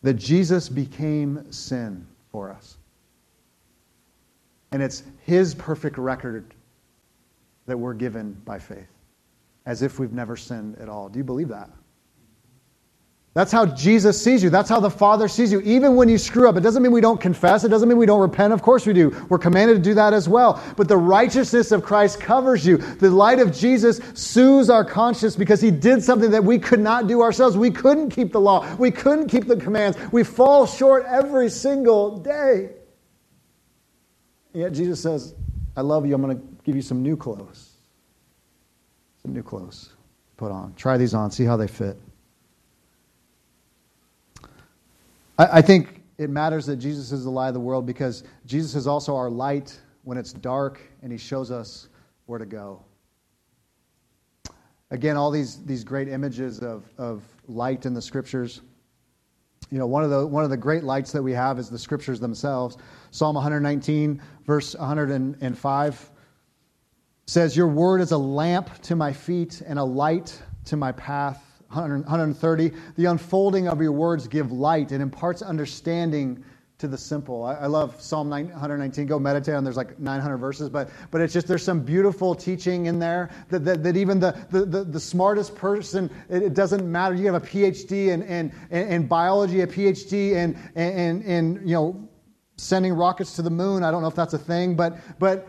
That 0.00 0.14
Jesus 0.14 0.70
became 0.70 1.52
sin 1.52 2.06
for 2.32 2.50
us. 2.50 2.78
And 4.72 4.82
it's 4.82 5.02
his 5.24 5.54
perfect 5.54 5.98
record 5.98 6.54
that 7.66 7.76
we're 7.76 7.94
given 7.94 8.32
by 8.46 8.58
faith, 8.58 8.88
as 9.66 9.82
if 9.82 9.98
we've 9.98 10.12
never 10.14 10.34
sinned 10.34 10.78
at 10.78 10.88
all. 10.88 11.10
Do 11.10 11.18
you 11.18 11.24
believe 11.24 11.48
that? 11.48 11.70
That's 13.34 13.50
how 13.50 13.66
Jesus 13.66 14.22
sees 14.22 14.44
you. 14.44 14.50
That's 14.50 14.68
how 14.68 14.78
the 14.78 14.90
Father 14.90 15.26
sees 15.26 15.50
you. 15.50 15.60
Even 15.62 15.96
when 15.96 16.08
you 16.08 16.18
screw 16.18 16.48
up, 16.48 16.56
it 16.56 16.60
doesn't 16.60 16.84
mean 16.84 16.92
we 16.92 17.00
don't 17.00 17.20
confess. 17.20 17.64
It 17.64 17.68
doesn't 17.68 17.88
mean 17.88 17.98
we 17.98 18.06
don't 18.06 18.20
repent. 18.20 18.52
Of 18.52 18.62
course 18.62 18.86
we 18.86 18.92
do. 18.92 19.10
We're 19.28 19.40
commanded 19.40 19.74
to 19.74 19.80
do 19.80 19.92
that 19.94 20.12
as 20.12 20.28
well. 20.28 20.62
But 20.76 20.86
the 20.86 20.96
righteousness 20.96 21.72
of 21.72 21.82
Christ 21.82 22.20
covers 22.20 22.64
you. 22.64 22.76
The 22.76 23.10
light 23.10 23.40
of 23.40 23.52
Jesus 23.52 24.00
soothes 24.14 24.70
our 24.70 24.84
conscience 24.84 25.34
because 25.34 25.60
he 25.60 25.72
did 25.72 26.00
something 26.00 26.30
that 26.30 26.44
we 26.44 26.60
could 26.60 26.78
not 26.78 27.08
do 27.08 27.22
ourselves. 27.22 27.56
We 27.56 27.72
couldn't 27.72 28.10
keep 28.10 28.30
the 28.30 28.40
law, 28.40 28.72
we 28.76 28.92
couldn't 28.92 29.26
keep 29.26 29.48
the 29.48 29.56
commands. 29.56 29.98
We 30.12 30.22
fall 30.22 30.64
short 30.64 31.04
every 31.04 31.50
single 31.50 32.18
day. 32.18 32.70
And 34.52 34.62
yet 34.62 34.72
Jesus 34.72 35.00
says, 35.00 35.34
I 35.76 35.80
love 35.80 36.06
you. 36.06 36.14
I'm 36.14 36.22
going 36.22 36.38
to 36.38 36.44
give 36.62 36.76
you 36.76 36.82
some 36.82 37.02
new 37.02 37.16
clothes. 37.16 37.72
Some 39.22 39.32
new 39.32 39.42
clothes. 39.42 39.90
Put 40.36 40.52
on. 40.52 40.72
Try 40.76 40.96
these 40.98 41.14
on. 41.14 41.32
See 41.32 41.44
how 41.44 41.56
they 41.56 41.66
fit. 41.66 41.98
I, 45.38 45.58
I 45.58 45.62
think 45.62 46.02
it 46.18 46.30
matters 46.30 46.66
that 46.66 46.76
Jesus 46.76 47.12
is 47.12 47.24
the 47.24 47.30
light 47.30 47.48
of 47.48 47.54
the 47.54 47.60
world 47.60 47.86
because 47.86 48.24
Jesus 48.46 48.74
is 48.74 48.86
also 48.86 49.16
our 49.16 49.30
light 49.30 49.78
when 50.02 50.18
it's 50.18 50.32
dark 50.32 50.80
and 51.02 51.10
he 51.10 51.18
shows 51.18 51.50
us 51.50 51.88
where 52.26 52.38
to 52.38 52.46
go. 52.46 52.84
Again, 54.90 55.16
all 55.16 55.30
these, 55.30 55.64
these 55.64 55.82
great 55.82 56.08
images 56.08 56.60
of, 56.60 56.84
of 56.98 57.22
light 57.48 57.84
in 57.86 57.94
the 57.94 58.02
scriptures. 58.02 58.60
You 59.70 59.78
know, 59.78 59.86
one 59.86 60.04
of, 60.04 60.10
the, 60.10 60.26
one 60.26 60.44
of 60.44 60.50
the 60.50 60.56
great 60.56 60.84
lights 60.84 61.10
that 61.12 61.22
we 61.22 61.32
have 61.32 61.58
is 61.58 61.68
the 61.68 61.78
scriptures 61.78 62.20
themselves. 62.20 62.76
Psalm 63.10 63.34
119, 63.34 64.22
verse 64.46 64.76
105 64.76 66.10
says, 67.26 67.56
Your 67.56 67.66
word 67.66 68.00
is 68.02 68.12
a 68.12 68.18
lamp 68.18 68.70
to 68.82 68.94
my 68.94 69.12
feet 69.12 69.62
and 69.66 69.78
a 69.78 69.84
light 69.84 70.40
to 70.66 70.76
my 70.76 70.92
path. 70.92 71.53
130, 71.68 72.72
the 72.96 73.04
unfolding 73.06 73.68
of 73.68 73.80
your 73.80 73.92
words 73.92 74.28
give 74.28 74.52
light 74.52 74.92
and 74.92 75.02
imparts 75.02 75.42
understanding 75.42 76.44
to 76.78 76.88
the 76.88 76.98
simple. 76.98 77.44
I, 77.44 77.54
I 77.54 77.66
love 77.66 78.00
Psalm 78.00 78.28
119. 78.28 79.06
Go 79.06 79.18
meditate 79.18 79.54
on. 79.54 79.64
There's 79.64 79.76
like 79.76 79.98
900 79.98 80.38
verses, 80.38 80.68
but 80.68 80.90
but 81.10 81.20
it's 81.20 81.32
just 81.32 81.46
there's 81.46 81.62
some 81.62 81.80
beautiful 81.80 82.34
teaching 82.34 82.86
in 82.86 82.98
there 82.98 83.30
that, 83.48 83.64
that, 83.64 83.82
that 83.84 83.96
even 83.96 84.18
the, 84.18 84.32
the, 84.50 84.64
the, 84.64 84.84
the, 84.84 85.00
smartest 85.00 85.54
person, 85.54 86.10
it, 86.28 86.42
it, 86.42 86.54
doesn't 86.54 86.90
matter. 86.90 87.14
You 87.14 87.32
have 87.32 87.42
a 87.42 87.46
PhD 87.46 88.08
in, 88.08 88.22
in, 88.22 88.52
in, 88.70 89.06
biology, 89.06 89.60
a 89.60 89.66
PhD 89.66 90.32
in, 90.32 90.58
in, 90.74 91.22
in 91.22 91.62
you 91.64 91.74
know 91.74 92.08
sending 92.56 92.92
rockets 92.92 93.34
to 93.36 93.42
the 93.42 93.50
moon. 93.50 93.84
I 93.84 93.90
don't 93.90 94.02
know 94.02 94.08
if 94.08 94.16
that's 94.16 94.34
a 94.34 94.38
thing, 94.38 94.74
but 94.74 94.98
but 95.18 95.48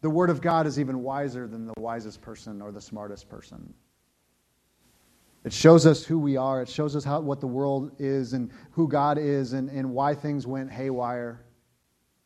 the 0.00 0.10
Word 0.10 0.30
of 0.30 0.40
God 0.40 0.66
is 0.66 0.78
even 0.80 1.02
wiser 1.02 1.46
than 1.46 1.66
the 1.66 1.74
wisest 1.78 2.20
person 2.20 2.60
or 2.60 2.72
the 2.72 2.80
smartest 2.80 3.28
person. 3.28 3.72
It 5.48 5.54
shows 5.54 5.86
us 5.86 6.04
who 6.04 6.18
we 6.18 6.36
are. 6.36 6.60
It 6.60 6.68
shows 6.68 6.94
us 6.94 7.04
how, 7.04 7.20
what 7.20 7.40
the 7.40 7.46
world 7.46 7.92
is 7.98 8.34
and 8.34 8.50
who 8.72 8.86
God 8.86 9.16
is 9.16 9.54
and, 9.54 9.70
and 9.70 9.94
why 9.94 10.14
things 10.14 10.46
went 10.46 10.70
haywire. 10.70 11.42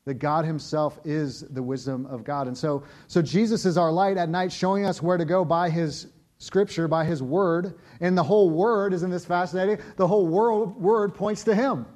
That 0.07 0.15
God 0.15 0.45
Himself 0.45 0.99
is 1.05 1.43
the 1.43 1.63
wisdom 1.63 2.05
of 2.07 2.25
God. 2.25 2.49
And 2.49 2.59
so, 2.59 2.83
so 3.07 3.23
Jesus 3.23 3.65
is 3.65 3.79
our 3.79 3.93
light 3.93 4.17
at 4.17 4.29
night, 4.29 4.51
showing 4.51 4.85
us 4.85 5.01
where 5.01 5.17
to 5.19 5.25
go 5.25 5.45
by 5.45 5.71
His 5.71 6.09
Scripture, 6.39 6.89
by 6.89 7.05
His 7.05 7.23
Word. 7.23 7.79
And 8.01 8.19
the 8.19 8.25
whole 8.25 8.51
Word, 8.51 8.93
isn't 8.93 9.11
this 9.11 9.25
fascinating? 9.25 9.79
The 9.99 10.09
whole 10.09 10.27
world, 10.27 10.75
Word 10.75 11.15
points 11.15 11.45
to 11.45 11.55
Him. 11.55 11.87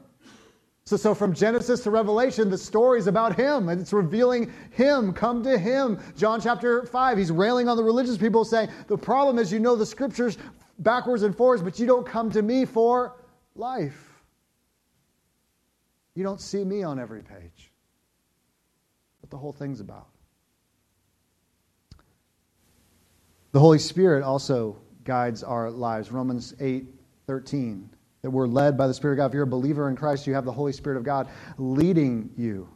So, 0.85 0.97
so 0.97 1.13
from 1.13 1.35
Genesis 1.35 1.81
to 1.81 1.91
Revelation, 1.91 2.51
the 2.51 2.57
story 2.57 3.01
is 3.01 3.09
about 3.09 3.35
him, 3.37 3.71
and 3.71 3.81
it's 3.81 3.93
revealing 3.93 4.53
him. 4.71 5.13
Come 5.13 5.43
to 5.43 5.59
him. 5.59 5.99
John 6.17 6.41
chapter 6.41 6.87
5, 6.87 7.19
he's 7.19 7.33
railing 7.33 7.69
on 7.69 7.77
the 7.77 7.83
religious 7.83 8.17
people, 8.17 8.45
saying, 8.45 8.69
The 8.87 8.97
problem 8.97 9.41
is 9.41 9.53
you 9.53 9.59
know 9.59 9.75
the 9.75 9.85
scriptures 9.85 10.39
backwards 10.79 11.23
and 11.23 11.37
forwards, 11.37 11.63
but 11.63 11.79
you 11.79 11.87
don't 11.87 12.07
come 12.07 12.31
to 12.31 12.43
me 12.43 12.65
for 12.65 13.17
life. 13.55 14.17
You 16.15 16.25
don't 16.25 16.41
see 16.41 16.65
me 16.65 16.83
on 16.83 16.99
every 16.99 17.23
page. 17.23 17.71
What 19.21 19.31
the 19.31 19.37
whole 19.37 19.53
thing's 19.53 19.81
about. 19.81 20.09
The 23.53 23.61
Holy 23.61 23.79
Spirit 23.79 24.23
also 24.23 24.77
guides 25.05 25.43
our 25.43 25.71
lives. 25.71 26.11
Romans 26.11 26.55
8 26.61 26.87
13. 27.27 27.91
That 28.23 28.31
we're 28.31 28.47
led 28.47 28.77
by 28.77 28.87
the 28.87 28.95
Spirit 28.95 29.15
of 29.15 29.19
God. 29.19 29.27
If 29.27 29.35
you're 29.35 29.43
a 29.45 29.47
believer 29.47 29.89
in 29.89 29.97
Christ, 29.97 30.27
you 30.27 30.35
have 30.35 30.45
the 30.45 30.53
Holy 30.53 30.73
Spirit 30.73 30.97
of 30.97 31.05
God 31.05 31.29
leading 31.59 32.31
you. 32.37 32.69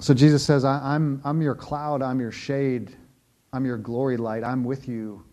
So 0.00 0.12
Jesus 0.12 0.44
says, 0.44 0.64
I'm, 0.64 1.20
I'm 1.24 1.40
your 1.40 1.54
cloud, 1.54 2.02
I'm 2.02 2.20
your 2.20 2.32
shade, 2.32 2.94
I'm 3.54 3.64
your 3.64 3.78
glory 3.78 4.16
light. 4.16 4.42
I'm 4.42 4.64
with 4.64 4.88
you 4.88 5.24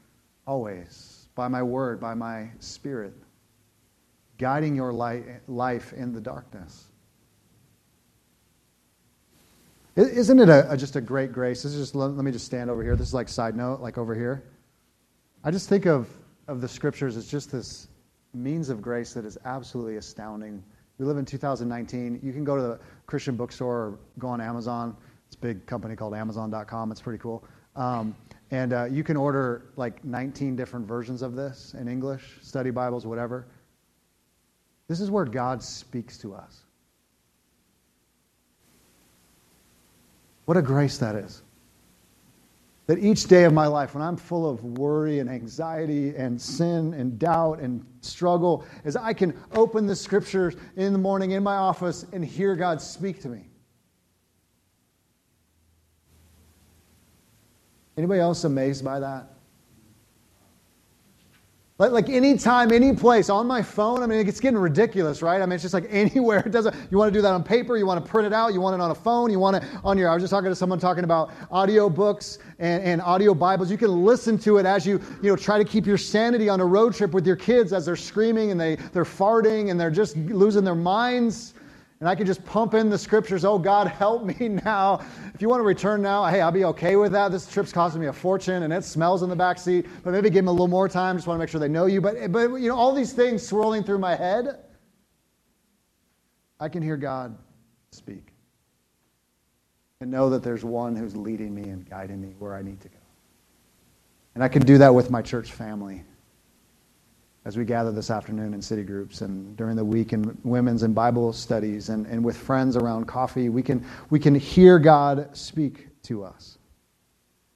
always 0.45 1.27
by 1.33 1.47
my 1.47 1.63
word, 1.63 1.99
by 1.99 2.13
my 2.13 2.49
spirit, 2.59 3.15
guiding 4.37 4.75
your 4.75 4.93
life 4.93 5.93
in 5.93 6.13
the 6.13 6.21
darkness. 6.21 6.85
Isn't 9.95 10.39
it 10.39 10.49
a, 10.49 10.71
a, 10.71 10.77
just 10.77 10.95
a 10.95 11.01
great 11.01 11.31
grace? 11.31 11.63
This 11.63 11.73
is 11.73 11.81
just, 11.81 11.95
let, 11.95 12.11
let 12.11 12.23
me 12.23 12.31
just 12.31 12.45
stand 12.45 12.69
over 12.69 12.83
here. 12.83 12.95
This 12.95 13.07
is 13.07 13.13
like 13.15 13.27
side 13.27 13.55
note, 13.55 13.81
like 13.81 13.97
over 13.97 14.13
here. 14.13 14.43
I 15.43 15.49
just 15.49 15.67
think 15.67 15.87
of, 15.87 16.07
of 16.47 16.61
the 16.61 16.67
scriptures 16.67 17.17
as 17.17 17.27
just 17.27 17.51
this 17.51 17.87
means 18.35 18.69
of 18.69 18.83
grace 18.83 19.13
that 19.13 19.25
is 19.25 19.39
absolutely 19.45 19.95
astounding. 19.95 20.63
We 20.99 21.05
live 21.05 21.17
in 21.17 21.25
2019. 21.25 22.19
You 22.21 22.33
can 22.33 22.43
go 22.43 22.55
to 22.55 22.61
the 22.61 22.79
Christian 23.07 23.35
bookstore 23.35 23.75
or 23.75 23.99
go 24.19 24.27
on 24.27 24.41
Amazon. 24.41 24.95
It's 25.25 25.35
a 25.35 25.39
big 25.39 25.65
company 25.65 25.95
called 25.95 26.13
Amazon.com. 26.13 26.91
It's 26.91 27.01
pretty 27.01 27.19
cool. 27.19 27.43
Um, 27.75 28.15
and 28.51 28.73
uh, 28.73 28.85
you 28.85 29.03
can 29.03 29.15
order 29.15 29.71
like 29.77 30.03
19 30.03 30.55
different 30.55 30.85
versions 30.85 31.21
of 31.21 31.35
this 31.35 31.73
in 31.79 31.87
English, 31.87 32.37
study 32.41 32.69
Bibles, 32.69 33.05
whatever. 33.05 33.47
This 34.87 34.99
is 34.99 35.09
where 35.09 35.23
God 35.23 35.63
speaks 35.63 36.17
to 36.17 36.35
us. 36.35 36.63
What 40.45 40.57
a 40.57 40.61
grace 40.61 40.97
that 40.97 41.15
is. 41.15 41.43
That 42.87 42.99
each 42.99 43.27
day 43.27 43.45
of 43.45 43.53
my 43.53 43.67
life, 43.67 43.93
when 43.93 44.03
I'm 44.03 44.17
full 44.17 44.49
of 44.49 44.61
worry 44.65 45.19
and 45.19 45.29
anxiety 45.29 46.13
and 46.15 46.41
sin 46.41 46.93
and 46.93 47.17
doubt 47.17 47.59
and 47.59 47.85
struggle, 48.01 48.65
is 48.83 48.97
I 48.97 49.13
can 49.13 49.33
open 49.53 49.87
the 49.87 49.95
scriptures 49.95 50.55
in 50.75 50.91
the 50.91 50.99
morning 50.99 51.31
in 51.31 51.41
my 51.41 51.55
office 51.55 52.05
and 52.11 52.25
hear 52.25 52.57
God 52.57 52.81
speak 52.81 53.21
to 53.21 53.29
me. 53.29 53.50
Anybody 58.01 58.19
else 58.19 58.45
amazed 58.45 58.83
by 58.83 58.99
that? 58.99 59.27
Like, 61.77 61.91
like 61.91 62.09
anytime, 62.09 62.71
any 62.71 62.95
place, 62.95 63.29
on 63.29 63.45
my 63.45 63.61
phone, 63.61 64.01
I 64.01 64.07
mean, 64.07 64.27
it's 64.27 64.39
getting 64.39 64.57
ridiculous, 64.57 65.21
right? 65.21 65.39
I 65.39 65.45
mean, 65.45 65.53
it's 65.53 65.61
just 65.61 65.75
like 65.75 65.85
anywhere. 65.91 66.39
It 66.39 66.51
doesn't, 66.51 66.75
you 66.89 66.97
want 66.97 67.13
to 67.13 67.15
do 67.15 67.21
that 67.21 67.31
on 67.31 67.43
paper, 67.43 67.77
you 67.77 67.85
want 67.85 68.03
to 68.03 68.11
print 68.11 68.25
it 68.25 68.33
out, 68.33 68.55
you 68.55 68.59
want 68.59 68.73
it 68.73 68.81
on 68.81 68.89
a 68.89 68.95
phone, 68.95 69.29
you 69.29 69.37
want 69.37 69.57
it 69.57 69.63
on 69.83 69.99
your, 69.99 70.09
I 70.09 70.15
was 70.15 70.23
just 70.23 70.31
talking 70.31 70.49
to 70.49 70.55
someone 70.55 70.79
talking 70.79 71.03
about 71.03 71.29
audio 71.51 71.91
books 71.91 72.39
and, 72.57 72.81
and 72.81 73.03
audio 73.03 73.35
Bibles. 73.35 73.69
You 73.69 73.77
can 73.77 74.03
listen 74.03 74.39
to 74.39 74.57
it 74.57 74.65
as 74.65 74.83
you, 74.83 74.99
you 75.21 75.29
know, 75.29 75.35
try 75.35 75.59
to 75.59 75.63
keep 75.63 75.85
your 75.85 75.99
sanity 75.99 76.49
on 76.49 76.59
a 76.59 76.65
road 76.65 76.95
trip 76.95 77.11
with 77.11 77.27
your 77.27 77.35
kids 77.35 77.71
as 77.71 77.85
they're 77.85 77.95
screaming 77.95 78.49
and 78.49 78.59
they, 78.59 78.77
they're 78.93 79.05
farting 79.05 79.69
and 79.69 79.79
they're 79.79 79.91
just 79.91 80.17
losing 80.17 80.63
their 80.63 80.73
minds 80.73 81.53
and 82.01 82.09
I 82.09 82.15
can 82.15 82.25
just 82.25 82.43
pump 82.43 82.73
in 82.73 82.89
the 82.89 82.97
scriptures, 82.97 83.45
oh 83.45 83.59
God, 83.59 83.87
help 83.99 84.23
me 84.23 84.49
now. 84.49 85.05
If 85.35 85.41
you 85.41 85.47
want 85.47 85.59
to 85.61 85.65
return 85.65 86.01
now, 86.01 86.25
hey, 86.25 86.41
I'll 86.41 86.51
be 86.51 86.65
okay 86.65 86.95
with 86.95 87.11
that. 87.13 87.31
This 87.31 87.49
trip's 87.49 87.71
costing 87.71 88.01
me 88.01 88.07
a 88.07 88.13
fortune 88.13 88.63
and 88.63 88.73
it 88.73 88.83
smells 88.83 89.21
in 89.21 89.29
the 89.29 89.35
back 89.35 89.59
seat, 89.59 89.85
but 90.03 90.11
maybe 90.11 90.29
give 90.29 90.39
them 90.39 90.47
a 90.47 90.51
little 90.51 90.67
more 90.67 90.89
time. 90.89 91.15
Just 91.15 91.27
want 91.27 91.37
to 91.37 91.39
make 91.39 91.49
sure 91.49 91.59
they 91.59 91.67
know 91.67 91.85
you. 91.85 92.01
But, 92.01 92.31
but 92.31 92.55
you 92.55 92.69
know, 92.69 92.75
all 92.75 92.93
these 92.93 93.13
things 93.13 93.47
swirling 93.47 93.83
through 93.83 93.99
my 93.99 94.15
head, 94.15 94.63
I 96.59 96.69
can 96.69 96.81
hear 96.81 96.97
God 96.97 97.37
speak 97.91 98.33
and 99.99 100.09
know 100.09 100.31
that 100.31 100.41
there's 100.41 100.65
one 100.65 100.95
who's 100.95 101.15
leading 101.15 101.53
me 101.53 101.69
and 101.69 101.87
guiding 101.87 102.19
me 102.19 102.33
where 102.39 102.55
I 102.55 102.63
need 102.63 102.81
to 102.81 102.89
go. 102.89 102.97
And 104.33 104.43
I 104.43 104.47
can 104.47 104.63
do 104.63 104.79
that 104.79 104.95
with 104.95 105.11
my 105.11 105.21
church 105.21 105.51
family 105.51 106.03
as 107.43 107.57
we 107.57 107.65
gather 107.65 107.91
this 107.91 108.11
afternoon 108.11 108.53
in 108.53 108.61
city 108.61 108.83
groups 108.83 109.21
and 109.21 109.57
during 109.57 109.75
the 109.75 109.83
week 109.83 110.13
in 110.13 110.37
women's 110.43 110.83
and 110.83 110.93
Bible 110.93 111.33
studies 111.33 111.89
and, 111.89 112.05
and 112.05 112.23
with 112.23 112.37
friends 112.37 112.77
around 112.77 113.05
coffee, 113.05 113.49
we 113.49 113.63
can, 113.63 113.85
we 114.09 114.19
can 114.19 114.35
hear 114.35 114.77
God 114.77 115.35
speak 115.35 115.87
to 116.03 116.23
us. 116.23 116.59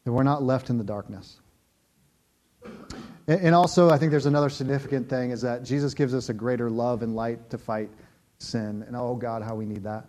That 0.04 0.12
we're 0.12 0.24
not 0.24 0.44
left 0.44 0.70
in 0.70 0.78
the 0.78 0.84
darkness. 0.84 1.40
And 3.28 3.56
also, 3.56 3.90
I 3.90 3.98
think 3.98 4.12
there's 4.12 4.28
another 4.28 4.50
significant 4.50 5.10
thing 5.10 5.32
is 5.32 5.42
that 5.42 5.64
Jesus 5.64 5.96
gives 5.96 6.14
us 6.14 6.30
a 6.30 6.34
greater 6.34 6.70
love 6.70 7.02
and 7.02 7.16
light 7.16 7.50
to 7.50 7.58
fight 7.58 7.90
sin. 8.38 8.84
And 8.88 8.96
oh, 8.96 9.16
God, 9.16 9.42
how 9.42 9.56
we 9.56 9.66
need 9.66 9.84
that. 9.84 10.06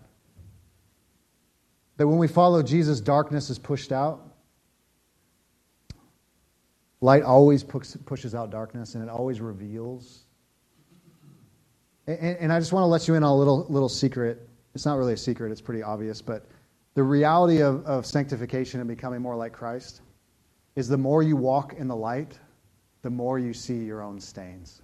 That 1.97 2.07
when 2.07 2.19
we 2.19 2.29
follow 2.29 2.63
Jesus, 2.63 3.01
darkness 3.01 3.49
is 3.49 3.59
pushed 3.59 3.91
out. 3.91 4.26
Light 7.01 7.23
always 7.23 7.63
pushes 7.63 8.35
out 8.35 8.51
darkness, 8.51 8.95
and 8.95 9.05
it 9.05 9.11
always 9.11 9.41
reveals. 9.41 10.25
And, 12.07 12.53
I 12.53 12.59
just 12.59 12.73
want 12.73 12.85
to 12.85 12.87
let 12.87 13.09
you 13.09 13.15
in 13.15 13.23
on 13.23 13.31
a 13.31 13.37
little, 13.37 13.67
little 13.69 13.89
secret. 13.89 14.49
It's 14.75 14.87
not 14.87 14.97
really 14.97 15.13
a 15.15 15.17
secret, 15.17 15.51
it's 15.51 15.61
pretty 15.61 15.83
obvious, 15.83 16.23
but 16.23 16.47
the 16.95 17.03
reality 17.03 17.63
of, 17.63 17.85
of 17.85 18.07
sanctification 18.07 18.81
and 18.81 18.89
becoming 18.89 19.21
more 19.21 19.37
like 19.37 19.53
Christ 19.53 20.03
is 20.77 20.89
the 20.89 20.97
more 20.97 21.23
you 21.23 21.37
walk 21.37 21.75
in 21.75 21.89
the 21.89 21.97
light, 21.97 22.39
the 23.03 23.11
more 23.11 23.39
you 23.39 23.53
see 23.53 23.77
your 23.77 24.03
own 24.03 24.21
stains 24.21 24.83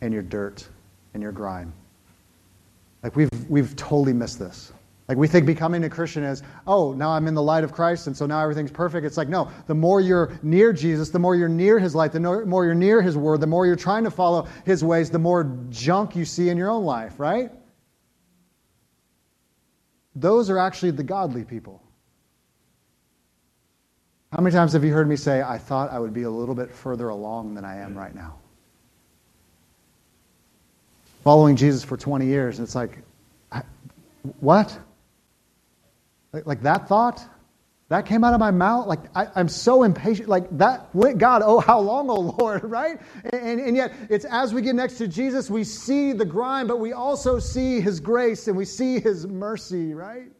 and 0.00 0.12
your 0.12 0.22
dirt 0.22 0.68
and 1.14 1.22
your 1.22 1.32
grime. 1.32 1.72
Like 3.02 3.16
we've, 3.16 3.30
we've 3.48 3.74
totally 3.76 4.12
missed 4.12 4.38
this. 4.38 4.72
Like 5.08 5.18
we 5.18 5.26
think 5.26 5.46
becoming 5.46 5.82
a 5.84 5.90
Christian 5.90 6.22
is, 6.22 6.42
oh, 6.66 6.92
now 6.92 7.10
I'm 7.10 7.26
in 7.26 7.34
the 7.34 7.42
light 7.42 7.64
of 7.64 7.72
Christ, 7.72 8.06
and 8.06 8.16
so 8.16 8.24
now 8.24 8.40
everything's 8.40 8.70
perfect. 8.70 9.04
It's 9.04 9.16
like, 9.16 9.28
no, 9.28 9.50
the 9.66 9.74
more 9.74 10.00
you're 10.00 10.38
near 10.42 10.72
Jesus, 10.72 11.10
the 11.10 11.18
more 11.18 11.34
you're 11.34 11.48
near 11.48 11.78
his 11.78 11.94
light, 11.94 12.12
the 12.12 12.20
more 12.20 12.64
you're 12.64 12.74
near 12.74 13.02
his 13.02 13.16
word, 13.16 13.40
the 13.40 13.46
more 13.46 13.66
you're 13.66 13.76
trying 13.76 14.04
to 14.04 14.10
follow 14.10 14.46
his 14.64 14.84
ways, 14.84 15.10
the 15.10 15.18
more 15.18 15.56
junk 15.70 16.14
you 16.14 16.24
see 16.24 16.50
in 16.50 16.56
your 16.56 16.70
own 16.70 16.84
life, 16.84 17.18
right? 17.18 17.50
Those 20.14 20.50
are 20.50 20.58
actually 20.58 20.92
the 20.92 21.02
godly 21.02 21.44
people. 21.44 21.82
How 24.32 24.40
many 24.40 24.54
times 24.54 24.72
have 24.72 24.84
you 24.84 24.92
heard 24.92 25.08
me 25.08 25.16
say, 25.16 25.42
I 25.42 25.58
thought 25.58 25.90
I 25.90 25.98
would 25.98 26.14
be 26.14 26.22
a 26.22 26.30
little 26.30 26.54
bit 26.54 26.72
further 26.72 27.08
along 27.08 27.54
than 27.54 27.64
I 27.64 27.76
am 27.76 27.98
right 27.98 28.14
now? 28.14 28.38
Following 31.24 31.56
Jesus 31.56 31.84
for 31.84 31.96
20 31.96 32.24
years, 32.24 32.58
and 32.58 32.66
it's 32.66 32.74
like, 32.74 32.98
what? 34.40 34.78
Like, 36.32 36.46
like 36.46 36.62
that 36.62 36.88
thought? 36.88 37.24
That 37.88 38.06
came 38.06 38.24
out 38.24 38.32
of 38.32 38.40
my 38.40 38.50
mouth. 38.50 38.86
Like, 38.86 39.00
I, 39.14 39.38
am 39.38 39.48
so 39.48 39.82
impatient. 39.82 40.26
Like, 40.26 40.56
that 40.56 40.94
went, 40.94 41.18
God, 41.18 41.42
oh, 41.44 41.60
how 41.60 41.78
long, 41.80 42.08
oh 42.08 42.20
Lord, 42.20 42.64
right? 42.70 42.98
And, 43.24 43.60
and 43.60 43.76
yet, 43.76 43.92
it's 44.08 44.24
as 44.24 44.54
we 44.54 44.62
get 44.62 44.74
next 44.74 44.94
to 44.98 45.06
Jesus, 45.06 45.50
we 45.50 45.62
see 45.62 46.12
the 46.14 46.24
grime, 46.24 46.66
but 46.66 46.78
we 46.80 46.94
also 46.94 47.38
see 47.38 47.80
his 47.80 48.00
grace 48.00 48.48
and 48.48 48.56
we 48.56 48.64
see 48.64 48.98
his 48.98 49.26
mercy, 49.26 49.92
right? 49.92 50.30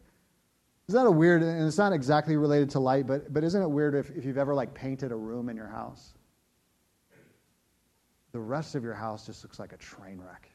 Is 0.87 0.95
that 0.95 1.05
a 1.05 1.11
weird, 1.11 1.43
and 1.43 1.67
it's 1.67 1.77
not 1.77 1.93
exactly 1.93 2.35
related 2.37 2.71
to 2.71 2.79
light, 2.79 3.05
but, 3.05 3.31
but 3.31 3.43
isn't 3.43 3.61
it 3.61 3.69
weird 3.69 3.93
if, 3.93 4.09
if 4.09 4.25
you've 4.25 4.39
ever 4.39 4.55
like 4.55 4.73
painted 4.73 5.11
a 5.11 5.15
room 5.15 5.47
in 5.47 5.55
your 5.55 5.67
house? 5.67 6.13
The 8.31 8.39
rest 8.39 8.73
of 8.73 8.83
your 8.83 8.95
house 8.95 9.27
just 9.27 9.43
looks 9.43 9.59
like 9.59 9.73
a 9.73 9.77
train 9.77 10.19
wreck. 10.19 10.49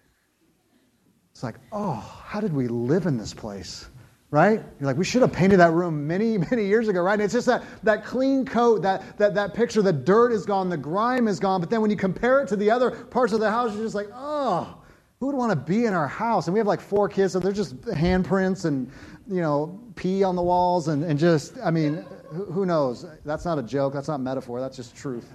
It's 1.30 1.44
like, 1.44 1.54
oh, 1.70 1.94
how 2.26 2.40
did 2.40 2.52
we 2.52 2.66
live 2.66 3.06
in 3.06 3.16
this 3.16 3.32
place? 3.32 3.88
Right? 4.30 4.60
You're 4.78 4.86
like, 4.86 4.98
we 4.98 5.04
should 5.04 5.22
have 5.22 5.32
painted 5.32 5.58
that 5.60 5.72
room 5.72 6.06
many, 6.06 6.36
many 6.50 6.66
years 6.66 6.88
ago, 6.88 7.00
right? 7.00 7.14
And 7.14 7.22
it's 7.22 7.32
just 7.32 7.46
that, 7.46 7.62
that 7.82 8.04
clean 8.04 8.44
coat, 8.44 8.82
that, 8.82 9.16
that, 9.18 9.34
that 9.34 9.54
picture, 9.54 9.80
the 9.80 9.92
dirt 9.92 10.32
is 10.32 10.44
gone, 10.44 10.68
the 10.68 10.76
grime 10.76 11.28
is 11.28 11.40
gone. 11.40 11.60
But 11.60 11.70
then 11.70 11.80
when 11.80 11.90
you 11.90 11.96
compare 11.96 12.40
it 12.40 12.48
to 12.48 12.56
the 12.56 12.70
other 12.70 12.90
parts 12.90 13.32
of 13.32 13.40
the 13.40 13.50
house, 13.50 13.74
you're 13.74 13.84
just 13.84 13.94
like, 13.94 14.08
oh, 14.14 14.78
who 15.20 15.26
would 15.26 15.34
want 15.34 15.50
to 15.50 15.56
be 15.56 15.86
in 15.86 15.94
our 15.94 16.06
house? 16.06 16.46
And 16.46 16.54
we 16.54 16.60
have 16.60 16.66
like 16.66 16.80
four 16.80 17.08
kids, 17.08 17.32
so 17.32 17.40
they're 17.40 17.52
just 17.52 17.80
handprints 17.82 18.66
and, 18.66 18.90
you 19.26 19.40
know, 19.40 19.80
pee 19.96 20.22
on 20.22 20.36
the 20.36 20.42
walls 20.42 20.88
and, 20.88 21.02
and 21.02 21.18
just, 21.18 21.56
I 21.64 21.70
mean, 21.70 22.04
who 22.30 22.66
knows? 22.66 23.06
That's 23.24 23.44
not 23.44 23.58
a 23.58 23.62
joke. 23.62 23.94
That's 23.94 24.08
not 24.08 24.20
metaphor. 24.20 24.60
That's 24.60 24.76
just 24.76 24.94
truth. 24.94 25.32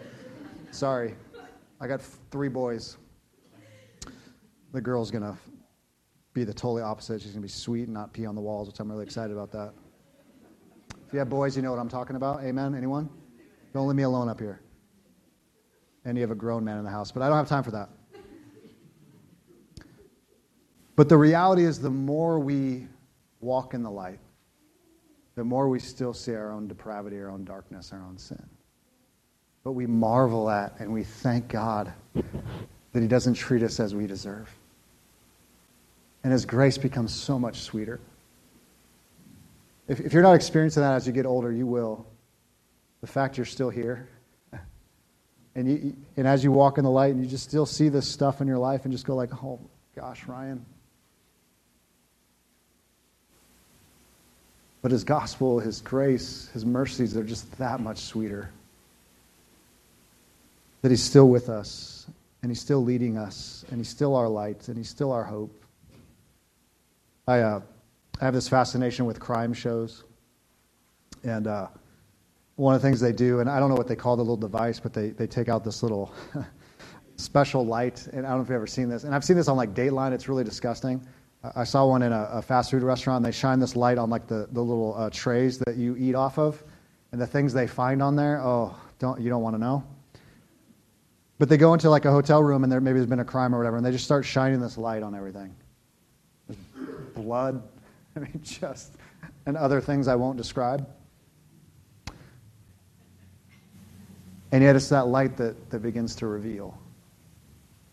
Sorry. 0.71 1.15
I 1.81 1.87
got 1.87 2.01
three 2.31 2.47
boys. 2.47 2.97
The 4.71 4.81
girl's 4.81 5.11
going 5.11 5.23
to 5.23 5.37
be 6.33 6.43
the 6.43 6.53
totally 6.53 6.81
opposite. 6.81 7.21
She's 7.21 7.31
going 7.31 7.41
to 7.41 7.47
be 7.47 7.51
sweet 7.51 7.83
and 7.83 7.93
not 7.93 8.13
pee 8.13 8.25
on 8.25 8.35
the 8.35 8.41
walls, 8.41 8.67
which 8.67 8.79
I'm 8.79 8.91
really 8.91 9.03
excited 9.03 9.31
about 9.31 9.51
that. 9.51 9.73
If 11.07 11.13
you 11.13 11.19
have 11.19 11.29
boys, 11.29 11.55
you 11.55 11.61
know 11.61 11.71
what 11.71 11.79
I'm 11.79 11.89
talking 11.89 12.15
about. 12.15 12.43
Amen? 12.43 12.73
Anyone? 12.73 13.09
Don't 13.73 13.87
leave 13.87 13.95
me 13.95 14.03
alone 14.03 14.29
up 14.29 14.39
here. 14.39 14.61
And 16.05 16.17
you 16.17 16.21
have 16.21 16.31
a 16.31 16.35
grown 16.35 16.63
man 16.63 16.77
in 16.77 16.83
the 16.83 16.89
house, 16.89 17.11
but 17.11 17.21
I 17.21 17.29
don't 17.29 17.37
have 17.37 17.47
time 17.47 17.63
for 17.63 17.71
that. 17.71 17.89
But 20.95 21.09
the 21.09 21.17
reality 21.17 21.65
is, 21.65 21.79
the 21.79 21.89
more 21.89 22.39
we 22.39 22.87
walk 23.39 23.73
in 23.73 23.83
the 23.83 23.89
light, 23.89 24.19
the 25.35 25.43
more 25.43 25.67
we 25.67 25.79
still 25.79 26.13
see 26.13 26.35
our 26.35 26.51
own 26.51 26.67
depravity, 26.67 27.19
our 27.19 27.31
own 27.31 27.43
darkness, 27.43 27.91
our 27.91 28.03
own 28.03 28.17
sin. 28.17 28.43
But 29.63 29.71
we 29.71 29.87
marvel 29.87 30.49
at 30.49 30.79
and 30.79 30.93
we 30.93 31.03
thank 31.03 31.47
God 31.47 31.93
that 32.13 33.01
He 33.01 33.07
doesn't 33.07 33.33
treat 33.33 33.63
us 33.63 33.79
as 33.79 33.95
we 33.95 34.05
deserve. 34.05 34.49
And 36.23 36.31
His 36.31 36.45
grace 36.45 36.77
becomes 36.77 37.13
so 37.13 37.37
much 37.37 37.61
sweeter. 37.61 37.99
If, 39.87 39.99
if 39.99 40.13
you're 40.13 40.23
not 40.23 40.35
experiencing 40.35 40.81
that 40.81 40.93
as 40.93 41.05
you 41.05 41.13
get 41.13 41.25
older, 41.25 41.51
you 41.51 41.67
will. 41.67 42.05
The 43.01 43.07
fact 43.07 43.37
you're 43.37 43.45
still 43.45 43.69
here, 43.69 44.07
and, 45.55 45.69
you, 45.69 45.95
and 46.15 46.25
as 46.25 46.43
you 46.43 46.51
walk 46.51 46.77
in 46.77 46.85
the 46.85 46.89
light 46.89 47.13
and 47.13 47.21
you 47.21 47.29
just 47.29 47.43
still 47.43 47.65
see 47.65 47.89
this 47.89 48.07
stuff 48.07 48.39
in 48.39 48.47
your 48.47 48.57
life 48.57 48.85
and 48.85 48.93
just 48.93 49.05
go 49.05 49.13
like, 49.13 49.43
oh 49.43 49.59
gosh, 49.95 50.25
Ryan, 50.25 50.65
But 54.83 54.91
his 54.91 55.05
gospel, 55.05 55.59
his 55.59 55.79
grace, 55.79 56.49
his 56.53 56.65
mercies, 56.65 57.13
they're 57.13 57.23
just 57.23 57.49
that 57.57 57.79
much 57.79 57.99
sweeter. 57.99 58.51
That 60.81 60.91
he's 60.91 61.01
still 61.01 61.29
with 61.29 61.47
us, 61.47 62.05
and 62.41 62.51
he's 62.51 62.59
still 62.59 62.83
leading 62.83 63.17
us, 63.17 63.63
and 63.69 63.79
he's 63.79 63.87
still 63.87 64.13
our 64.13 64.27
light, 64.27 64.67
and 64.67 64.75
he's 64.75 64.89
still 64.89 65.13
our 65.13 65.23
hope. 65.23 65.62
I, 67.27 67.39
uh, 67.39 67.61
I 68.19 68.25
have 68.25 68.33
this 68.33 68.49
fascination 68.49 69.05
with 69.05 69.19
crime 69.19 69.53
shows. 69.53 70.03
And 71.23 71.47
uh, 71.47 71.67
one 72.55 72.75
of 72.75 72.81
the 72.81 72.87
things 72.87 72.99
they 72.99 73.13
do, 73.13 73.39
and 73.39 73.49
I 73.49 73.59
don't 73.59 73.69
know 73.69 73.75
what 73.75 73.87
they 73.87 73.95
call 73.95 74.17
the 74.17 74.23
little 74.23 74.37
device, 74.37 74.79
but 74.79 74.93
they, 74.93 75.09
they 75.09 75.27
take 75.27 75.47
out 75.47 75.63
this 75.63 75.83
little 75.83 76.13
special 77.15 77.65
light. 77.65 78.07
And 78.07 78.25
I 78.25 78.29
don't 78.29 78.39
know 78.39 78.43
if 78.43 78.49
you've 78.49 78.55
ever 78.55 78.67
seen 78.67 78.89
this. 78.89 79.05
And 79.05 79.15
I've 79.15 79.23
seen 79.23 79.37
this 79.37 79.47
on 79.47 79.55
like 79.55 79.73
Dateline. 79.73 80.11
It's 80.11 80.27
really 80.27 80.43
disgusting. 80.43 81.05
I 81.55 81.63
saw 81.63 81.85
one 81.85 82.03
in 82.03 82.13
a, 82.13 82.29
a, 82.31 82.41
fast 82.41 82.71
food 82.71 82.83
restaurant. 82.83 83.17
And 83.17 83.25
They 83.25 83.37
shine 83.37 83.59
this 83.59 83.75
light 83.75 83.97
on 83.97 84.09
like 84.09 84.27
the, 84.27 84.47
the 84.51 84.61
little 84.61 84.95
uh, 84.97 85.09
trays 85.09 85.57
that 85.59 85.75
you 85.75 85.95
eat 85.97 86.15
off 86.15 86.37
of, 86.37 86.63
and 87.11 87.19
the 87.19 87.27
things 87.27 87.53
they 87.53 87.67
find 87.67 88.01
on 88.01 88.15
there. 88.15 88.41
Oh, 88.41 88.75
don't 88.99 89.19
you 89.19 89.29
don't 89.29 89.41
want 89.41 89.55
to 89.55 89.59
know. 89.59 89.83
But 91.39 91.49
they 91.49 91.57
go 91.57 91.73
into 91.73 91.89
like 91.89 92.05
a 92.05 92.11
hotel 92.11 92.41
room, 92.41 92.63
and 92.63 92.71
there 92.71 92.79
maybe 92.79 92.99
there's 92.99 93.09
been 93.09 93.19
a 93.19 93.25
crime 93.25 93.53
or 93.53 93.57
whatever, 93.57 93.75
and 93.75 93.85
they 93.85 93.91
just 93.91 94.05
start 94.05 94.23
shining 94.23 94.61
this 94.61 94.77
light 94.77 95.03
on 95.03 95.15
everything. 95.15 95.53
Blood, 97.13 97.61
I 98.15 98.19
mean, 98.19 98.39
just 98.43 98.93
and 99.45 99.57
other 99.57 99.81
things 99.81 100.07
I 100.07 100.15
won't 100.15 100.37
describe. 100.37 100.87
And 104.51 104.63
yet, 104.63 104.75
it's 104.75 104.89
that 104.89 105.07
light 105.07 105.35
that, 105.37 105.71
that 105.71 105.79
begins 105.79 106.15
to 106.17 106.27
reveal. 106.27 106.77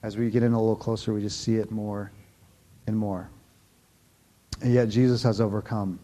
As 0.03 0.17
we 0.17 0.31
get 0.31 0.43
in 0.43 0.53
a 0.53 0.61
little 0.61 0.77
closer, 0.77 1.15
we 1.15 1.23
just 1.23 1.41
see 1.41 1.57
it 1.57 1.71
more 1.71 2.13
and 2.87 2.97
more. 2.97 3.31
And 4.61 4.75
yet 4.75 4.89
Jesus 4.89 5.23
has 5.23 5.41
overcome. 5.41 5.99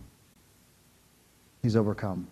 He's 1.63 1.77
overcome. 1.77 2.27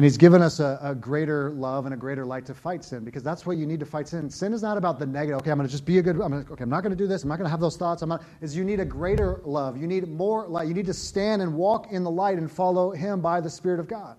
And 0.00 0.04
he's 0.06 0.16
given 0.16 0.40
us 0.40 0.60
a, 0.60 0.78
a, 0.80 0.94
greater 0.94 1.50
love 1.50 1.84
and 1.84 1.92
a 1.92 1.96
greater 1.98 2.24
light 2.24 2.46
to 2.46 2.54
fight 2.54 2.82
sin 2.82 3.04
because 3.04 3.22
that's 3.22 3.44
what 3.44 3.58
you 3.58 3.66
need 3.66 3.80
to 3.80 3.84
fight 3.84 4.08
sin. 4.08 4.30
Sin 4.30 4.54
is 4.54 4.62
not 4.62 4.78
about 4.78 4.98
the 4.98 5.04
negative. 5.04 5.40
Okay, 5.40 5.50
I'm 5.50 5.58
going 5.58 5.68
to 5.68 5.70
just 5.70 5.84
be 5.84 5.98
a 5.98 6.02
good. 6.02 6.14
I'm 6.14 6.30
gonna, 6.30 6.46
okay, 6.50 6.62
I'm 6.62 6.70
not 6.70 6.82
going 6.82 6.92
to 6.92 6.96
do 6.96 7.06
this. 7.06 7.22
I'm 7.22 7.28
not 7.28 7.36
going 7.36 7.44
to 7.44 7.50
have 7.50 7.60
those 7.60 7.76
thoughts. 7.76 8.00
I'm 8.00 8.08
not. 8.08 8.22
Is 8.40 8.56
you 8.56 8.64
need 8.64 8.80
a 8.80 8.84
greater 8.86 9.42
love. 9.44 9.76
You 9.76 9.86
need 9.86 10.08
more 10.08 10.48
light. 10.48 10.68
You 10.68 10.72
need 10.72 10.86
to 10.86 10.94
stand 10.94 11.42
and 11.42 11.52
walk 11.52 11.92
in 11.92 12.02
the 12.02 12.10
light 12.10 12.38
and 12.38 12.50
follow 12.50 12.92
Him 12.92 13.20
by 13.20 13.42
the 13.42 13.50
Spirit 13.50 13.78
of 13.78 13.88
God. 13.88 14.16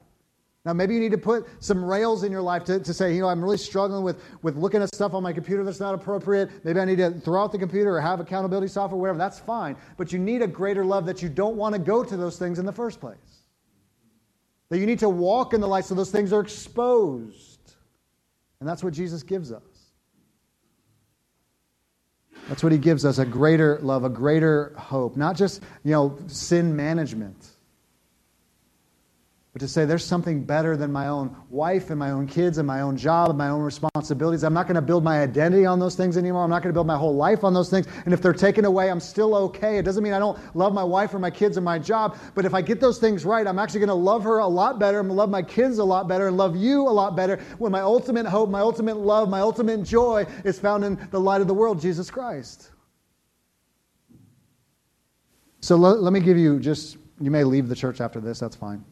Now, 0.66 0.74
maybe 0.74 0.94
you 0.94 1.00
need 1.00 1.14
to 1.14 1.18
put 1.18 1.48
some 1.64 1.84
rails 1.84 2.24
in 2.24 2.32
your 2.32 2.44
life 2.44 2.64
to, 2.66 2.80
to 2.80 2.94
say, 2.94 3.16
you 3.16 3.22
know, 3.22 3.30
I'm 3.30 3.44
really 3.44 3.58
struggling 3.58 4.04
with, 4.04 4.22
with 4.44 4.58
looking 4.58 4.84
at 4.84 4.94
stuff 4.94 5.16
on 5.16 5.24
my 5.24 5.34
computer 5.34 5.64
that's 5.64 5.80
not 5.80 5.96
appropriate. 5.96 6.52
Maybe 6.64 6.80
I 6.80 6.86
need 6.86 7.00
to 7.00 7.10
throw 7.10 7.42
out 7.42 7.52
the 7.52 7.58
computer 7.58 7.98
or 7.98 8.02
have 8.02 8.20
accountability 8.20 8.68
software, 8.68 9.02
whatever. 9.02 9.18
That's 9.18 9.40
fine. 9.40 9.76
But 9.98 10.14
you 10.14 10.20
need 10.20 10.44
a 10.44 10.48
greater 10.48 10.86
love 10.86 11.08
that 11.08 11.24
you 11.24 11.30
don't 11.30 11.56
want 11.56 11.74
to 11.74 11.80
go 11.80 12.04
to 12.04 12.16
those 12.16 12.38
things 12.38 12.60
in 12.60 12.68
the 12.68 12.72
first 12.72 13.00
place. 13.00 13.41
That 14.72 14.80
you 14.80 14.86
need 14.86 15.00
to 15.00 15.10
walk 15.10 15.54
in 15.54 15.60
the 15.60 15.68
light 15.68 15.84
so 15.84 15.96
those 15.96 16.12
things 16.12 16.32
are 16.32 16.40
exposed. 16.40 17.60
And 18.62 18.70
that's 18.70 18.82
what 18.82 18.94
Jesus 18.94 19.22
gives 19.22 19.52
us. 19.52 19.62
That's 22.48 22.64
what 22.64 22.72
he 22.72 22.78
gives 22.78 23.04
us 23.04 23.18
a 23.18 23.26
greater 23.26 23.80
love, 23.82 24.06
a 24.06 24.10
greater 24.10 24.74
hope, 24.78 25.18
not 25.18 25.36
just, 25.36 25.62
you 25.84 25.92
know, 25.92 26.18
sin 26.28 26.74
management 26.74 27.50
but 29.54 29.60
to 29.60 29.68
say 29.68 29.84
there's 29.84 30.06
something 30.06 30.46
better 30.46 30.78
than 30.78 30.94
my 30.94 31.08
own 31.08 31.36
wife 31.50 31.90
and 31.90 32.00
my 32.00 32.12
own 32.12 32.26
kids 32.26 32.58
and 32.58 32.66
my 32.66 32.80
own 32.80 32.96
job 32.96 33.30
and 33.30 33.38
my 33.38 33.50
own 33.50 33.62
responsibilities. 33.62 34.46
I'm 34.46 34.54
not 34.54 34.66
going 34.66 34.76
to 34.76 34.82
build 34.82 35.04
my 35.04 35.22
identity 35.22 35.66
on 35.66 35.78
those 35.78 35.94
things 35.94 36.16
anymore. 36.16 36.46
I'm 36.46 36.50
not 36.50 36.64
going 36.64 36.70
to 36.70 36.74
build 36.74 36.88
my 36.88 36.96
whole 36.96 37.16
life 37.16 37.44
on 37.44 37.54
those 37.54 37.70
things. 37.70 37.86
And 38.06 38.14
if 38.14 38.22
they're 38.22 38.32
taken 38.32 38.64
away, 38.64 38.90
I'm 38.90 39.02
still 39.02 39.36
okay. 39.36 39.78
It 39.78 39.84
doesn't 39.84 40.04
mean 40.04 40.14
I 40.14 40.20
don't 40.20 40.40
love 40.56 40.74
my 40.74 40.86
wife 40.86 41.14
or 41.14 41.20
my 41.20 41.30
kids 41.30 41.58
or 41.58 41.62
my 41.62 41.78
job, 41.80 42.18
but 42.34 42.46
if 42.46 42.54
I 42.54 42.62
get 42.62 42.80
those 42.80 42.98
things 42.98 43.26
right, 43.26 43.46
I'm 43.46 43.60
actually 43.60 43.82
going 43.82 43.90
to 43.90 43.94
love 43.94 44.24
her 44.24 44.38
a 44.38 44.48
lot 44.48 44.80
better. 44.80 45.00
I'm 45.00 45.08
going 45.08 45.18
to 45.18 45.20
love 45.20 45.30
my 45.30 45.44
kids 45.44 45.80
a 45.80 45.84
lot 45.84 46.08
better 46.08 46.30
and 46.30 46.38
love 46.38 46.56
you 46.56 46.88
a 46.88 46.90
lot 46.90 47.18
better 47.18 47.36
when 47.58 47.74
my 47.74 47.82
ultimate 47.82 48.26
hope, 48.26 48.50
my 48.50 48.62
ultimate 48.62 48.96
love, 48.96 49.28
my 49.28 49.42
ultimate 49.42 49.84
joy 49.84 50.26
is 50.46 50.60
found 50.60 50.86
in 50.86 50.98
the 51.12 51.20
light 51.20 51.42
of 51.42 51.48
the 51.48 51.54
world, 51.54 51.82
Jesus 51.82 52.10
Christ. 52.10 52.72
So 55.60 55.76
let, 55.76 56.00
let 56.00 56.14
me 56.14 56.22
give 56.22 56.38
you 56.38 56.58
just, 56.58 56.96
you 57.20 57.30
may 57.30 57.44
leave 57.44 57.68
the 57.68 57.76
church 57.76 58.00
after 58.00 58.22
this, 58.22 58.40
that's 58.40 58.56
fine 58.56 58.86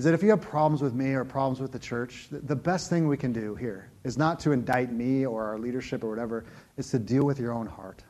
is 0.00 0.04
that 0.04 0.14
if 0.14 0.22
you 0.22 0.30
have 0.30 0.40
problems 0.40 0.80
with 0.80 0.94
me 0.94 1.12
or 1.12 1.26
problems 1.26 1.60
with 1.60 1.72
the 1.72 1.78
church, 1.78 2.28
the 2.30 2.56
best 2.56 2.88
thing 2.88 3.06
we 3.06 3.18
can 3.18 3.34
do 3.34 3.54
here 3.54 3.90
is 4.02 4.16
not 4.16 4.40
to 4.40 4.50
indict 4.50 4.90
me 4.90 5.26
or 5.26 5.44
our 5.44 5.58
leadership 5.58 6.02
or 6.02 6.08
whatever, 6.08 6.46
is 6.78 6.90
to 6.90 6.98
deal 6.98 7.22
with 7.22 7.38
your 7.38 7.52
own 7.52 7.66
heart. 7.66 8.02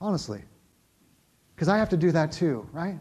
Honestly. 0.00 0.42
Because 1.54 1.68
I 1.68 1.78
have 1.78 1.88
to 1.90 1.96
do 1.96 2.10
that 2.10 2.32
too, 2.32 2.68
right? 2.72 2.98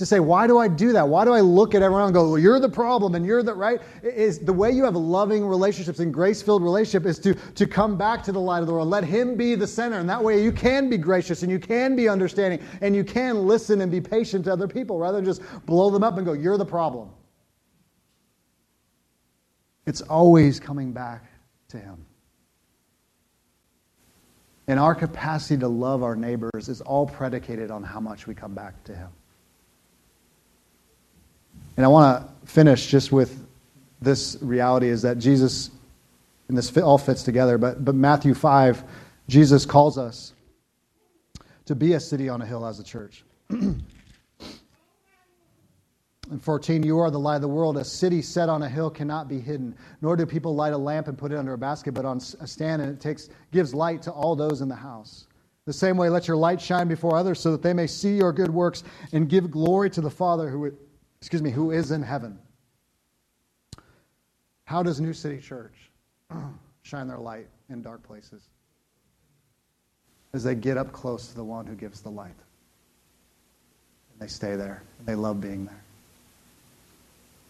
To 0.00 0.06
say, 0.06 0.18
why 0.18 0.46
do 0.46 0.58
I 0.58 0.66
do 0.66 0.92
that? 0.92 1.06
Why 1.06 1.26
do 1.26 1.32
I 1.32 1.40
look 1.40 1.74
at 1.74 1.82
everyone 1.82 2.06
and 2.06 2.14
go, 2.14 2.30
well, 2.30 2.38
you're 2.38 2.58
the 2.58 2.70
problem 2.70 3.14
and 3.14 3.24
you're 3.24 3.42
the 3.42 3.54
right? 3.54 3.80
Is 4.02 4.38
the 4.38 4.52
way 4.52 4.70
you 4.70 4.82
have 4.84 4.96
loving 4.96 5.46
relationships 5.46 6.00
and 6.00 6.12
grace 6.12 6.40
filled 6.40 6.62
relationship 6.62 7.06
is 7.06 7.18
to, 7.18 7.34
to 7.34 7.66
come 7.66 7.98
back 7.98 8.22
to 8.24 8.32
the 8.32 8.40
light 8.40 8.60
of 8.60 8.66
the 8.66 8.72
world. 8.72 8.88
Let 8.88 9.04
Him 9.04 9.36
be 9.36 9.54
the 9.54 9.66
center. 9.66 9.98
And 9.98 10.08
that 10.08 10.24
way 10.24 10.42
you 10.42 10.52
can 10.52 10.88
be 10.88 10.96
gracious 10.96 11.42
and 11.42 11.52
you 11.52 11.58
can 11.58 11.94
be 11.96 12.08
understanding 12.08 12.66
and 12.80 12.96
you 12.96 13.04
can 13.04 13.46
listen 13.46 13.82
and 13.82 13.92
be 13.92 14.00
patient 14.00 14.46
to 14.46 14.52
other 14.52 14.66
people 14.66 14.98
rather 14.98 15.18
than 15.18 15.26
just 15.26 15.42
blow 15.66 15.90
them 15.90 16.02
up 16.02 16.16
and 16.16 16.24
go, 16.24 16.32
you're 16.32 16.56
the 16.56 16.64
problem. 16.64 17.10
It's 19.86 20.00
always 20.00 20.58
coming 20.58 20.92
back 20.92 21.26
to 21.68 21.78
Him. 21.78 22.06
And 24.66 24.80
our 24.80 24.94
capacity 24.94 25.60
to 25.60 25.68
love 25.68 26.02
our 26.02 26.16
neighbors 26.16 26.70
is 26.70 26.80
all 26.80 27.06
predicated 27.06 27.70
on 27.70 27.82
how 27.82 28.00
much 28.00 28.26
we 28.26 28.34
come 28.34 28.54
back 28.54 28.82
to 28.84 28.94
Him. 28.96 29.10
And 31.80 31.86
I 31.86 31.88
want 31.88 32.22
to 32.22 32.46
finish 32.46 32.88
just 32.88 33.10
with 33.10 33.42
this 34.02 34.36
reality 34.42 34.88
is 34.88 35.00
that 35.00 35.16
Jesus, 35.16 35.70
and 36.48 36.58
this 36.58 36.76
all 36.76 36.98
fits 36.98 37.22
together, 37.22 37.56
but, 37.56 37.82
but 37.82 37.94
Matthew 37.94 38.34
5, 38.34 38.84
Jesus 39.28 39.64
calls 39.64 39.96
us 39.96 40.34
to 41.64 41.74
be 41.74 41.94
a 41.94 42.00
city 42.00 42.28
on 42.28 42.42
a 42.42 42.44
hill 42.44 42.66
as 42.66 42.80
a 42.80 42.84
church. 42.84 43.24
In 43.48 43.80
14, 46.38 46.82
you 46.82 46.98
are 46.98 47.10
the 47.10 47.18
light 47.18 47.36
of 47.36 47.40
the 47.40 47.48
world. 47.48 47.78
A 47.78 47.84
city 47.86 48.20
set 48.20 48.50
on 48.50 48.62
a 48.62 48.68
hill 48.68 48.90
cannot 48.90 49.26
be 49.26 49.40
hidden, 49.40 49.74
nor 50.02 50.16
do 50.16 50.26
people 50.26 50.54
light 50.54 50.74
a 50.74 50.78
lamp 50.78 51.08
and 51.08 51.16
put 51.16 51.32
it 51.32 51.38
under 51.38 51.54
a 51.54 51.58
basket, 51.58 51.94
but 51.94 52.04
on 52.04 52.18
a 52.40 52.46
stand, 52.46 52.82
and 52.82 52.92
it 52.92 53.00
takes, 53.00 53.30
gives 53.52 53.72
light 53.72 54.02
to 54.02 54.10
all 54.10 54.36
those 54.36 54.60
in 54.60 54.68
the 54.68 54.74
house. 54.74 55.28
The 55.64 55.72
same 55.72 55.96
way, 55.96 56.10
let 56.10 56.28
your 56.28 56.36
light 56.36 56.60
shine 56.60 56.88
before 56.88 57.16
others 57.16 57.40
so 57.40 57.50
that 57.52 57.62
they 57.62 57.72
may 57.72 57.86
see 57.86 58.18
your 58.18 58.34
good 58.34 58.50
works 58.50 58.84
and 59.14 59.30
give 59.30 59.50
glory 59.50 59.88
to 59.88 60.02
the 60.02 60.10
Father 60.10 60.50
who 60.50 60.72
excuse 61.20 61.42
me, 61.42 61.50
who 61.50 61.70
is 61.70 61.90
in 61.90 62.02
heaven. 62.02 62.38
How 64.64 64.82
does 64.82 65.00
New 65.00 65.12
City 65.12 65.38
Church 65.38 65.74
shine 66.82 67.08
their 67.08 67.18
light 67.18 67.48
in 67.68 67.82
dark 67.82 68.02
places? 68.02 68.42
As 70.32 70.44
they 70.44 70.54
get 70.54 70.76
up 70.76 70.92
close 70.92 71.28
to 71.28 71.34
the 71.34 71.44
one 71.44 71.66
who 71.66 71.74
gives 71.74 72.00
the 72.00 72.08
light. 72.08 72.28
And 74.12 74.20
they 74.20 74.28
stay 74.28 74.56
there. 74.56 74.82
And 74.98 75.08
they 75.08 75.16
love 75.16 75.40
being 75.40 75.66
there. 75.66 75.82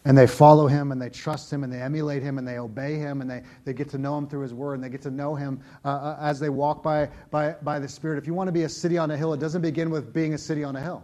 And 0.07 0.17
they 0.17 0.27
follow 0.27 0.67
him 0.67 0.93
and 0.93 1.01
they 1.01 1.11
trust 1.11 1.53
him 1.53 1.63
and 1.63 1.71
they 1.71 1.81
emulate 1.81 2.23
him 2.23 2.39
and 2.39 2.49
they 2.49 2.59
obey 2.59 2.95
him 2.95 3.21
and 3.21 3.31
they, 3.31 3.43
they 3.67 3.75
get 3.75 3.91
to 3.91 3.99
know 3.99 4.17
him 4.17 4.27
through 4.27 4.41
his 4.41 4.55
word 4.55 4.75
and 4.75 4.83
they 4.83 4.89
get 4.89 5.03
to 5.03 5.11
know 5.11 5.35
him 5.35 5.61
uh, 5.85 5.89
uh 5.89 6.19
as 6.23 6.41
they 6.41 6.49
walk 6.49 6.83
by, 6.83 7.11
by, 7.31 7.55
by 7.63 7.79
the 7.79 7.87
Spirit. 7.87 8.17
If 8.17 8.27
you 8.27 8.33
want 8.33 8.49
to 8.49 8.53
be 8.53 8.63
a 8.63 8.69
city 8.69 8.97
on 8.97 9.11
a 9.11 9.17
hill, 9.17 9.35
it 9.35 9.41
doesn't 9.41 9.61
begin 9.61 9.91
with 9.91 10.15
being 10.15 10.33
a 10.33 10.39
city 10.39 10.65
on 10.65 10.75
a 10.75 10.81
hill. 10.81 11.03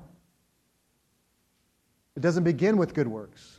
It 2.17 2.21
doesn't 2.21 2.45
begin 2.45 2.77
with 2.77 2.95
good 2.95 3.09
works. 3.09 3.57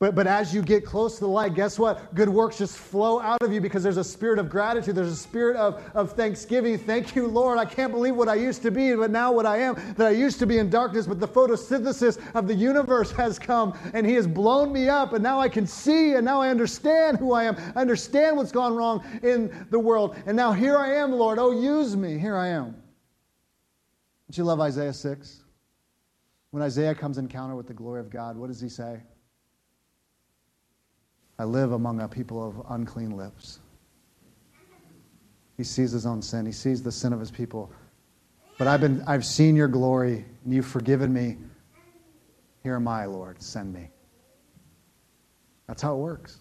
But, 0.00 0.16
but 0.16 0.26
as 0.26 0.52
you 0.52 0.60
get 0.60 0.84
close 0.84 1.14
to 1.14 1.20
the 1.20 1.28
light, 1.28 1.54
guess 1.54 1.78
what? 1.78 2.14
Good 2.14 2.28
works 2.28 2.58
just 2.58 2.76
flow 2.76 3.20
out 3.20 3.40
of 3.42 3.52
you 3.52 3.60
because 3.60 3.84
there's 3.84 3.96
a 3.96 4.04
spirit 4.04 4.40
of 4.40 4.50
gratitude. 4.50 4.96
There's 4.96 5.12
a 5.12 5.16
spirit 5.16 5.56
of, 5.56 5.82
of 5.94 6.12
thanksgiving. 6.12 6.76
Thank 6.76 7.14
you, 7.14 7.28
Lord. 7.28 7.58
I 7.58 7.64
can't 7.64 7.92
believe 7.92 8.16
what 8.16 8.28
I 8.28 8.34
used 8.34 8.60
to 8.62 8.72
be, 8.72 8.94
but 8.96 9.12
now 9.12 9.30
what 9.30 9.46
I 9.46 9.58
am. 9.58 9.76
That 9.96 10.08
I 10.08 10.10
used 10.10 10.40
to 10.40 10.46
be 10.46 10.58
in 10.58 10.68
darkness, 10.68 11.06
but 11.06 11.20
the 11.20 11.28
photosynthesis 11.28 12.18
of 12.34 12.48
the 12.48 12.54
universe 12.54 13.12
has 13.16 13.38
come 13.38 13.78
and 13.94 14.04
He 14.04 14.14
has 14.14 14.26
blown 14.26 14.72
me 14.72 14.88
up, 14.88 15.12
and 15.12 15.22
now 15.22 15.38
I 15.38 15.48
can 15.48 15.66
see, 15.66 16.14
and 16.14 16.24
now 16.24 16.42
I 16.42 16.48
understand 16.48 17.18
who 17.18 17.32
I 17.32 17.44
am. 17.44 17.56
I 17.76 17.80
understand 17.80 18.36
what's 18.36 18.52
gone 18.52 18.74
wrong 18.74 19.04
in 19.22 19.66
the 19.70 19.78
world. 19.78 20.16
And 20.26 20.36
now 20.36 20.52
here 20.52 20.76
I 20.76 20.96
am, 20.96 21.12
Lord. 21.12 21.38
Oh, 21.38 21.52
use 21.52 21.96
me. 21.96 22.18
Here 22.18 22.36
I 22.36 22.48
am. 22.48 22.72
Don't 24.26 24.36
you 24.36 24.44
love 24.44 24.60
Isaiah 24.60 24.92
6? 24.92 25.43
When 26.54 26.62
Isaiah 26.62 26.94
comes 26.94 27.18
in 27.18 27.24
encounter 27.24 27.56
with 27.56 27.66
the 27.66 27.74
glory 27.74 27.98
of 27.98 28.10
God, 28.10 28.36
what 28.36 28.46
does 28.46 28.60
he 28.60 28.68
say? 28.68 29.00
I 31.36 31.42
live 31.42 31.72
among 31.72 32.00
a 32.00 32.06
people 32.06 32.46
of 32.46 32.64
unclean 32.70 33.16
lips. 33.16 33.58
He 35.56 35.64
sees 35.64 35.90
his 35.90 36.06
own 36.06 36.22
sin. 36.22 36.46
He 36.46 36.52
sees 36.52 36.80
the 36.80 36.92
sin 36.92 37.12
of 37.12 37.18
his 37.18 37.32
people. 37.32 37.72
But 38.56 38.68
I've, 38.68 38.80
been, 38.80 39.02
I've 39.04 39.24
seen 39.24 39.56
your 39.56 39.66
glory, 39.66 40.24
and 40.44 40.54
you've 40.54 40.64
forgiven 40.64 41.12
me. 41.12 41.38
Here 42.62 42.76
am 42.76 42.86
I, 42.86 43.06
Lord. 43.06 43.42
Send 43.42 43.74
me. 43.74 43.88
That's 45.66 45.82
how 45.82 45.94
it 45.94 45.98
works. 45.98 46.38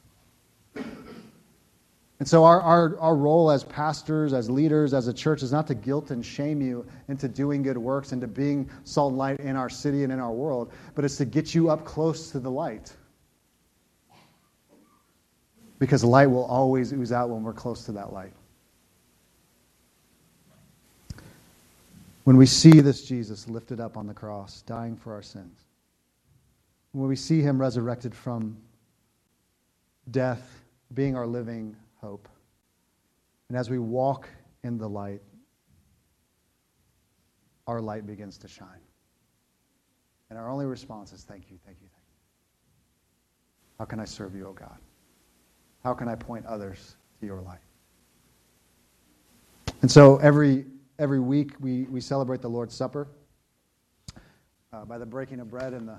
And 2.24 2.28
so, 2.30 2.46
our, 2.46 2.62
our, 2.62 2.98
our 3.00 3.18
role 3.18 3.52
as 3.52 3.66
pastors, 3.66 4.32
as 4.32 4.50
leaders, 4.50 4.94
as 4.94 5.10
a 5.10 5.14
church 5.14 5.44
is 5.44 5.52
not 5.52 5.68
to 5.68 5.76
guilt 5.76 6.10
and 6.10 6.26
shame 6.26 6.62
you 6.62 6.86
into 7.10 7.28
doing 7.28 7.62
good 7.62 7.78
works, 7.78 8.14
into 8.14 8.28
being 8.28 8.70
salt 8.86 9.10
and 9.10 9.18
light 9.18 9.42
in 9.42 9.58
our 9.58 9.70
city 9.70 10.06
and 10.06 10.14
in 10.14 10.22
our 10.22 10.32
world, 10.32 10.72
but 10.96 11.04
it's 11.04 11.18
to 11.18 11.26
get 11.26 11.54
you 11.54 11.70
up 11.70 11.84
close 11.84 12.32
to 12.32 12.40
the 12.40 12.50
light. 12.50 12.94
Because 15.80 16.02
light 16.06 16.28
will 16.28 16.46
always 16.46 16.94
ooze 16.94 17.12
out 17.12 17.30
when 17.30 17.44
we're 17.44 17.52
close 17.52 17.84
to 17.88 17.92
that 17.92 18.14
light. 18.14 18.32
When 22.24 22.38
we 22.38 22.46
see 22.46 22.80
this 22.80 23.04
Jesus 23.04 23.50
lifted 23.50 23.82
up 23.82 23.98
on 23.98 24.08
the 24.08 24.14
cross, 24.14 24.62
dying 24.62 24.96
for 24.96 25.14
our 25.14 25.24
sins, 25.24 25.60
when 26.94 27.10
we 27.10 27.18
see 27.18 27.42
him 27.42 27.60
resurrected 27.60 28.16
from 28.16 28.56
death, 30.10 30.64
being 30.94 31.18
our 31.18 31.28
living 31.28 31.76
hope. 32.04 32.28
And 33.48 33.58
as 33.58 33.70
we 33.70 33.80
walk 33.80 34.28
in 34.64 34.78
the 34.78 34.88
light, 34.88 35.22
our 37.66 37.80
light 37.80 38.06
begins 38.06 38.38
to 38.40 38.48
shine. 38.48 38.84
And 40.30 40.38
our 40.38 40.50
only 40.50 40.66
response 40.66 41.14
is 41.14 41.24
thank 41.24 41.50
you, 41.50 41.58
thank 41.66 41.78
you, 41.82 41.88
thank 41.88 42.04
you. 42.08 42.16
How 43.80 43.86
can 43.86 44.00
I 44.02 44.06
serve 44.06 44.36
you, 44.36 44.46
O 44.46 44.50
oh 44.50 44.54
God? 44.54 44.78
How 45.84 45.94
can 45.94 46.10
I 46.10 46.16
point 46.16 46.46
others 46.46 46.98
to 47.22 47.26
your 47.26 47.42
light? 47.42 47.60
And 49.82 49.90
so 49.90 50.18
every, 50.18 50.66
every 51.00 51.20
week 51.20 51.52
we, 51.60 51.84
we 51.84 52.02
celebrate 52.02 52.42
the 52.42 52.50
Lord's 52.50 52.76
Supper 52.76 53.08
uh, 54.74 54.84
by 54.86 54.98
the 54.98 55.06
breaking 55.06 55.40
of 55.40 55.50
bread 55.50 55.74
and 55.74 55.88
the 55.88 55.98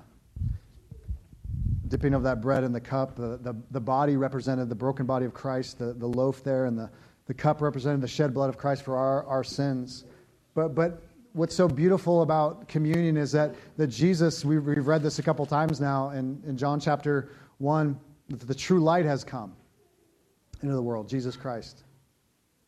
dipping 1.87 2.13
of 2.13 2.23
that 2.23 2.41
bread 2.41 2.63
in 2.63 2.71
the 2.71 2.81
cup. 2.81 3.15
The, 3.15 3.37
the, 3.41 3.55
the 3.71 3.79
body 3.79 4.17
represented 4.17 4.69
the 4.69 4.75
broken 4.75 5.05
body 5.05 5.25
of 5.25 5.33
Christ, 5.33 5.79
the, 5.79 5.93
the 5.93 6.07
loaf 6.07 6.43
there, 6.43 6.65
and 6.65 6.77
the, 6.77 6.89
the 7.27 7.33
cup 7.33 7.61
represented 7.61 8.01
the 8.01 8.07
shed 8.07 8.33
blood 8.33 8.49
of 8.49 8.57
Christ 8.57 8.83
for 8.83 8.97
our, 8.97 9.25
our 9.25 9.43
sins. 9.43 10.05
But, 10.53 10.75
but 10.75 11.03
what's 11.33 11.55
so 11.55 11.67
beautiful 11.67 12.21
about 12.21 12.67
communion 12.67 13.17
is 13.17 13.31
that, 13.33 13.55
that 13.77 13.87
Jesus, 13.87 14.45
we've, 14.45 14.63
we've 14.63 14.87
read 14.87 15.03
this 15.03 15.19
a 15.19 15.23
couple 15.23 15.45
times 15.45 15.81
now 15.81 16.11
in, 16.11 16.41
in 16.47 16.57
John 16.57 16.79
chapter 16.79 17.29
1, 17.57 17.99
that 18.29 18.47
the 18.47 18.55
true 18.55 18.79
light 18.79 19.05
has 19.05 19.23
come 19.23 19.53
into 20.61 20.73
the 20.73 20.81
world, 20.81 21.09
Jesus 21.09 21.35
Christ. 21.35 21.83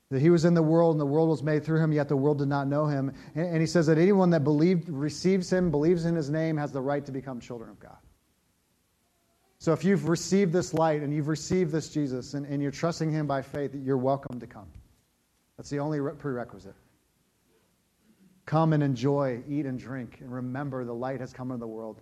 That 0.09 0.22
he 0.22 0.30
was 0.30 0.45
in 0.45 0.53
the 0.53 0.63
world 0.63 0.93
and 0.93 1.01
the 1.01 1.05
world 1.05 1.30
was 1.30 1.43
made 1.43 1.65
through 1.65 1.82
him, 1.82 1.91
yet 1.91 2.07
the 2.07 2.15
world 2.15 2.38
did 2.38 2.47
not 2.47 2.68
know 2.68 2.86
him. 2.86 3.13
And, 3.36 3.45
and 3.45 3.61
he 3.61 3.68
says 3.68 3.88
that 3.88 3.97
anyone 3.97 4.30
that 4.30 4.43
believed, 4.43 4.88
receives 4.89 5.51
him, 5.51 5.72
believes 5.72 6.05
in 6.05 6.15
his 6.15 6.30
name, 6.30 6.55
has 6.57 6.72
the 6.72 6.82
right 6.82 7.05
to 7.05 7.11
become 7.11 7.39
children 7.39 7.70
of 7.70 7.80
God. 7.80 7.97
So 9.60 9.74
if 9.74 9.84
you've 9.84 10.08
received 10.08 10.53
this 10.53 10.74
light 10.74 11.01
and 11.01 11.14
you've 11.14 11.28
received 11.28 11.72
this 11.72 11.89
Jesus 11.89 12.36
and, 12.36 12.45
and 12.45 12.62
you're 12.62 12.72
trusting 12.72 13.12
him 13.12 13.26
by 13.26 13.41
faith, 13.41 13.74
you're 13.74 13.97
welcome 13.97 14.39
to 14.39 14.47
come. 14.47 14.68
That's 15.58 15.70
the 15.70 15.80
only 15.80 15.99
prerequisite. 15.99 16.76
Come 18.45 18.74
and 18.74 18.84
enjoy, 18.84 19.41
eat 19.49 19.66
and 19.66 19.78
drink, 19.78 20.20
and 20.22 20.32
remember 20.32 20.86
the 20.86 20.93
light 20.93 21.20
has 21.20 21.34
come 21.34 21.51
into 21.51 21.60
the 21.60 21.68
world 21.68 22.01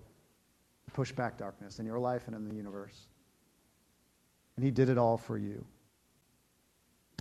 to 0.86 0.91
push 0.91 1.12
back 1.12 1.38
darkness 1.38 1.80
in 1.80 1.86
your 1.86 1.97
life 1.97 2.28
and 2.28 2.36
in 2.36 2.47
the 2.47 2.53
universe. 2.53 3.08
And 4.56 4.64
he 4.64 4.70
did 4.70 4.89
it 4.89 4.97
all 4.97 5.18
for 5.18 5.38
you. 5.38 5.66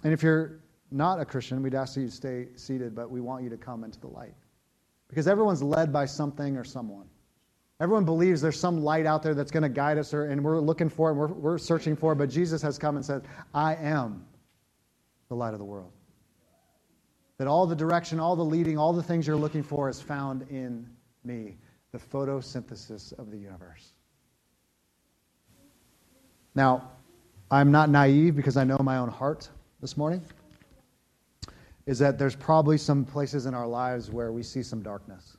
And 0.02 0.12
if 0.12 0.22
you're 0.22 0.60
not 0.90 1.20
a 1.20 1.24
Christian, 1.24 1.62
we'd 1.62 1.74
ask 1.74 1.96
you 1.96 2.06
to 2.06 2.12
stay 2.12 2.48
seated, 2.56 2.94
but 2.94 3.10
we 3.10 3.20
want 3.20 3.42
you 3.44 3.50
to 3.50 3.56
come 3.56 3.84
into 3.84 3.98
the 4.00 4.08
light. 4.08 4.34
Because 5.08 5.26
everyone's 5.26 5.62
led 5.62 5.92
by 5.92 6.04
something 6.06 6.56
or 6.56 6.64
someone. 6.64 7.06
Everyone 7.80 8.04
believes 8.04 8.40
there's 8.40 8.58
some 8.58 8.82
light 8.82 9.04
out 9.04 9.22
there 9.22 9.34
that's 9.34 9.50
going 9.50 9.64
to 9.64 9.68
guide 9.68 9.98
us, 9.98 10.14
or, 10.14 10.26
and 10.26 10.42
we're 10.42 10.60
looking 10.60 10.88
for 10.88 11.10
it, 11.10 11.14
we're, 11.14 11.26
we're 11.26 11.58
searching 11.58 11.96
for 11.96 12.12
it, 12.12 12.16
but 12.16 12.30
Jesus 12.30 12.62
has 12.62 12.78
come 12.78 12.96
and 12.96 13.04
said, 13.04 13.22
I 13.52 13.74
am 13.74 14.24
the 15.28 15.34
light 15.34 15.54
of 15.54 15.58
the 15.58 15.64
world. 15.64 15.92
That 17.38 17.48
all 17.48 17.66
the 17.66 17.74
direction, 17.74 18.20
all 18.20 18.36
the 18.36 18.44
leading, 18.44 18.78
all 18.78 18.92
the 18.92 19.02
things 19.02 19.26
you're 19.26 19.36
looking 19.36 19.64
for 19.64 19.88
is 19.88 20.00
found 20.00 20.42
in 20.50 20.88
me, 21.24 21.56
the 21.90 21.98
photosynthesis 21.98 23.12
of 23.18 23.30
the 23.32 23.36
universe. 23.36 23.92
Now, 26.54 26.92
I'm 27.50 27.72
not 27.72 27.90
naive 27.90 28.36
because 28.36 28.56
I 28.56 28.62
know 28.62 28.78
my 28.78 28.98
own 28.98 29.08
heart 29.08 29.48
this 29.80 29.96
morning. 29.96 30.22
Is 31.86 31.98
that 31.98 32.18
there's 32.18 32.36
probably 32.36 32.78
some 32.78 33.04
places 33.04 33.46
in 33.46 33.54
our 33.54 33.66
lives 33.66 34.10
where 34.10 34.32
we 34.32 34.42
see 34.42 34.62
some 34.62 34.82
darkness. 34.82 35.33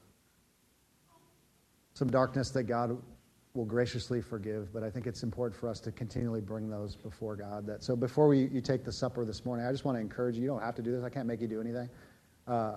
Some 1.96 2.10
darkness 2.10 2.52
that 2.52 2.64
God 2.64 2.96
will 3.56 3.66
graciously 3.66 4.22
forgive, 4.22 4.72
but 4.72 4.84
I 4.84 4.91
think 4.91 5.08
it's 5.08 5.24
important 5.24 5.60
for 5.60 5.68
us 5.68 5.80
to 5.80 5.91
continually 5.91 6.41
bring 6.41 6.70
those 6.70 6.96
before 6.96 7.36
God. 7.36 7.66
That 7.66 7.84
so 7.84 7.96
before 7.96 8.28
we, 8.28 8.46
you 8.52 8.62
take 8.62 8.84
the 8.84 8.91
supper 8.91 9.26
this 9.26 9.43
morning, 9.43 9.66
I 9.66 9.72
just 9.72 9.86
want 9.86 9.98
to 9.98 10.02
encourage 10.02 10.36
you. 10.36 10.43
You 10.43 10.48
don't 10.50 10.62
have 10.62 10.76
to 10.76 10.84
do 10.84 10.91
this. 10.91 11.04
I 11.04 11.10
can't 11.10 11.26
make 11.26 11.41
you 11.41 11.48
do 11.48 11.60
anything, 11.60 11.89
uh, 12.48 12.76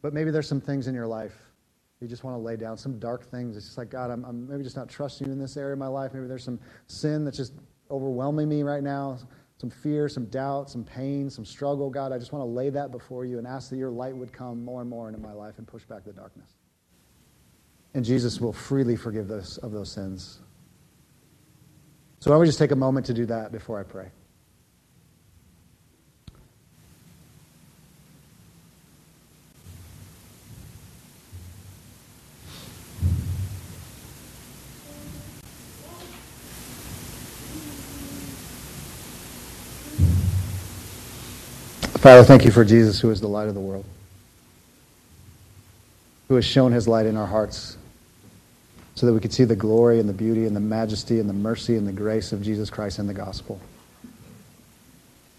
but 0.00 0.14
maybe 0.14 0.30
there's 0.30 0.48
some 0.48 0.60
things 0.60 0.86
in 0.86 0.94
your 0.94 1.06
life 1.06 1.34
you 2.02 2.08
just 2.08 2.24
want 2.24 2.34
to 2.34 2.40
lay 2.40 2.56
down 2.56 2.76
some 2.76 2.98
dark 2.98 3.30
things. 3.30 3.56
It's 3.56 3.66
just 3.66 3.78
like 3.78 3.88
God, 3.88 4.10
I'm, 4.10 4.24
I'm 4.24 4.48
maybe 4.48 4.64
just 4.64 4.76
not 4.76 4.88
trusting 4.88 5.28
you 5.28 5.32
in 5.32 5.38
this 5.38 5.56
area 5.56 5.74
of 5.74 5.78
my 5.78 5.86
life. 5.86 6.12
Maybe 6.12 6.26
there's 6.26 6.42
some 6.42 6.58
sin 6.88 7.24
that's 7.24 7.36
just 7.36 7.52
overwhelming 7.92 8.48
me 8.48 8.64
right 8.64 8.82
now. 8.82 9.18
Some 9.58 9.70
fear, 9.70 10.08
some 10.08 10.24
doubt, 10.26 10.68
some 10.68 10.82
pain, 10.82 11.30
some 11.30 11.44
struggle. 11.44 11.88
God, 11.88 12.10
I 12.10 12.18
just 12.18 12.32
want 12.32 12.42
to 12.42 12.46
lay 12.46 12.70
that 12.70 12.90
before 12.90 13.24
you 13.24 13.38
and 13.38 13.46
ask 13.46 13.70
that 13.70 13.76
your 13.76 13.92
light 13.92 14.16
would 14.16 14.32
come 14.32 14.64
more 14.64 14.80
and 14.80 14.90
more 14.90 15.06
into 15.08 15.20
my 15.20 15.32
life 15.32 15.58
and 15.58 15.66
push 15.66 15.84
back 15.84 16.04
the 16.04 16.12
darkness. 16.12 16.50
And 17.94 18.04
Jesus 18.04 18.40
will 18.40 18.52
freely 18.52 18.96
forgive 18.96 19.28
those 19.28 19.58
of 19.58 19.72
those 19.72 19.90
sins. 19.90 20.38
So 22.20 22.32
I 22.32 22.36
would 22.36 22.46
just 22.46 22.58
take 22.58 22.70
a 22.70 22.76
moment 22.76 23.06
to 23.06 23.14
do 23.14 23.26
that 23.26 23.52
before 23.52 23.78
I 23.78 23.82
pray. 23.82 24.10
Father, 41.98 42.24
thank 42.24 42.44
you 42.44 42.50
for 42.50 42.64
Jesus, 42.64 43.00
who 43.00 43.10
is 43.10 43.20
the 43.20 43.28
light 43.28 43.46
of 43.46 43.54
the 43.54 43.60
world, 43.60 43.84
who 46.26 46.34
has 46.34 46.44
shown 46.44 46.72
his 46.72 46.88
light 46.88 47.06
in 47.06 47.16
our 47.16 47.28
hearts 47.28 47.76
so 48.94 49.06
that 49.06 49.12
we 49.12 49.20
could 49.20 49.32
see 49.32 49.44
the 49.44 49.56
glory 49.56 50.00
and 50.00 50.08
the 50.08 50.14
beauty 50.14 50.46
and 50.46 50.54
the 50.54 50.60
majesty 50.60 51.18
and 51.18 51.28
the 51.28 51.34
mercy 51.34 51.76
and 51.76 51.86
the 51.86 51.92
grace 51.92 52.32
of 52.32 52.42
Jesus 52.42 52.70
Christ 52.70 52.98
in 52.98 53.06
the 53.06 53.14
gospel. 53.14 53.60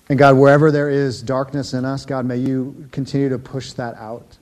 And 0.10 0.20
God, 0.20 0.38
wherever 0.38 0.72
there 0.72 0.90
is 0.90 1.22
darkness 1.22 1.74
in 1.74 1.86
us, 1.86 2.06
God, 2.06 2.26
may 2.26 2.38
you 2.38 2.88
continue 2.92 3.30
to 3.30 3.40
push 3.40 3.74
that 3.74 3.96
out. 3.96 4.38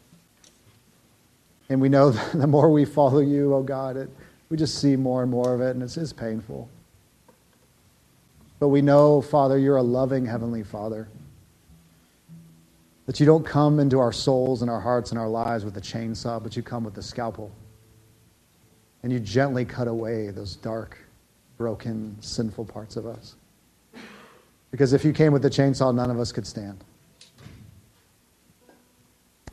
And 1.69 1.79
we 1.79 1.89
know 1.89 2.11
that 2.11 2.31
the 2.33 2.47
more 2.47 2.71
we 2.71 2.85
follow 2.85 3.19
you, 3.19 3.53
oh 3.53 3.63
God, 3.63 3.97
it, 3.97 4.09
we 4.49 4.57
just 4.57 4.79
see 4.79 4.95
more 4.95 5.21
and 5.21 5.31
more 5.31 5.53
of 5.53 5.61
it, 5.61 5.71
and 5.71 5.83
it's, 5.83 5.97
it's 5.97 6.13
painful. 6.13 6.67
But 8.59 8.69
we 8.69 8.81
know, 8.81 9.21
Father, 9.21 9.57
you're 9.57 9.77
a 9.77 9.83
loving 9.83 10.25
Heavenly 10.25 10.63
Father. 10.63 11.07
That 13.07 13.19
you 13.19 13.25
don't 13.25 13.45
come 13.45 13.79
into 13.79 13.99
our 13.99 14.11
souls 14.11 14.61
and 14.61 14.69
our 14.69 14.79
hearts 14.79 15.11
and 15.11 15.19
our 15.19 15.27
lives 15.27 15.65
with 15.65 15.75
a 15.77 15.81
chainsaw, 15.81 16.41
but 16.41 16.55
you 16.55 16.63
come 16.63 16.83
with 16.83 16.97
a 16.97 17.01
scalpel. 17.01 17.51
And 19.03 19.11
you 19.11 19.19
gently 19.19 19.65
cut 19.65 19.87
away 19.87 20.29
those 20.29 20.55
dark, 20.55 20.97
broken, 21.57 22.15
sinful 22.21 22.65
parts 22.65 22.95
of 22.95 23.05
us. 23.05 23.35
Because 24.69 24.93
if 24.93 25.03
you 25.03 25.11
came 25.11 25.33
with 25.33 25.41
the 25.41 25.49
chainsaw, 25.49 25.93
none 25.93 26.09
of 26.09 26.19
us 26.19 26.31
could 26.31 26.47
stand. 26.47 26.83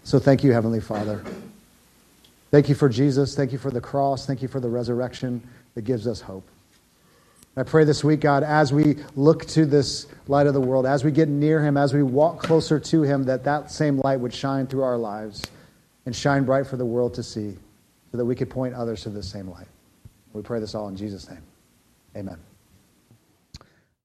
So 0.05 0.19
thank 0.19 0.43
you, 0.45 0.53
Heavenly 0.53 0.81
Father. 0.81 1.23
Thank 2.51 2.69
you 2.69 2.75
for 2.75 2.89
Jesus. 2.89 3.35
Thank 3.35 3.53
you 3.53 3.59
for 3.59 3.71
the 3.71 3.81
cross. 3.81 4.27
Thank 4.27 4.41
you 4.41 4.49
for 4.49 4.61
the 4.61 4.69
resurrection 4.69 5.43
that 5.75 5.83
gives 5.83 6.07
us 6.07 6.21
hope. 6.21 6.49
I 7.57 7.65
pray 7.65 7.85
this 7.85 8.05
week, 8.05 8.21
God, 8.21 8.45
as 8.45 8.73
we 8.73 8.99
look 9.17 9.45
to 9.47 9.67
this 9.67 10.07
light 10.29 10.47
of 10.47 10.55
the 10.55 10.61
world, 10.61 10.87
as 10.87 11.03
we 11.03 11.11
get 11.11 11.29
near 11.29 11.63
Him, 11.63 11.77
as 11.77 11.93
we 11.93 12.05
walk 12.05 12.39
closer 12.39 12.79
to 12.79 13.03
Him, 13.03 13.25
that 13.25 13.43
that 13.45 13.73
same 13.73 13.99
light 13.99 14.21
would 14.21 14.33
shine 14.33 14.69
through 14.69 14.85
our 14.85 14.97
lives 14.97 15.43
and 16.07 16.15
shine 16.15 16.45
bright 16.45 16.69
for 16.69 16.77
the 16.77 16.87
world 16.87 17.15
to 17.15 17.23
see 17.23 17.57
so 18.11 18.19
that 18.19 18.25
we 18.25 18.35
could 18.35 18.51
point 18.51 18.75
others 18.75 19.03
to 19.03 19.11
the 19.11 19.23
same 19.23 19.49
light. 19.49 19.69
We 20.33 20.43
pray 20.43 20.61
this 20.61 20.75
all 20.75 20.89
in 20.89 20.97
Jesus' 20.97 21.29
name. 21.29 21.43
Amen. 22.17 22.39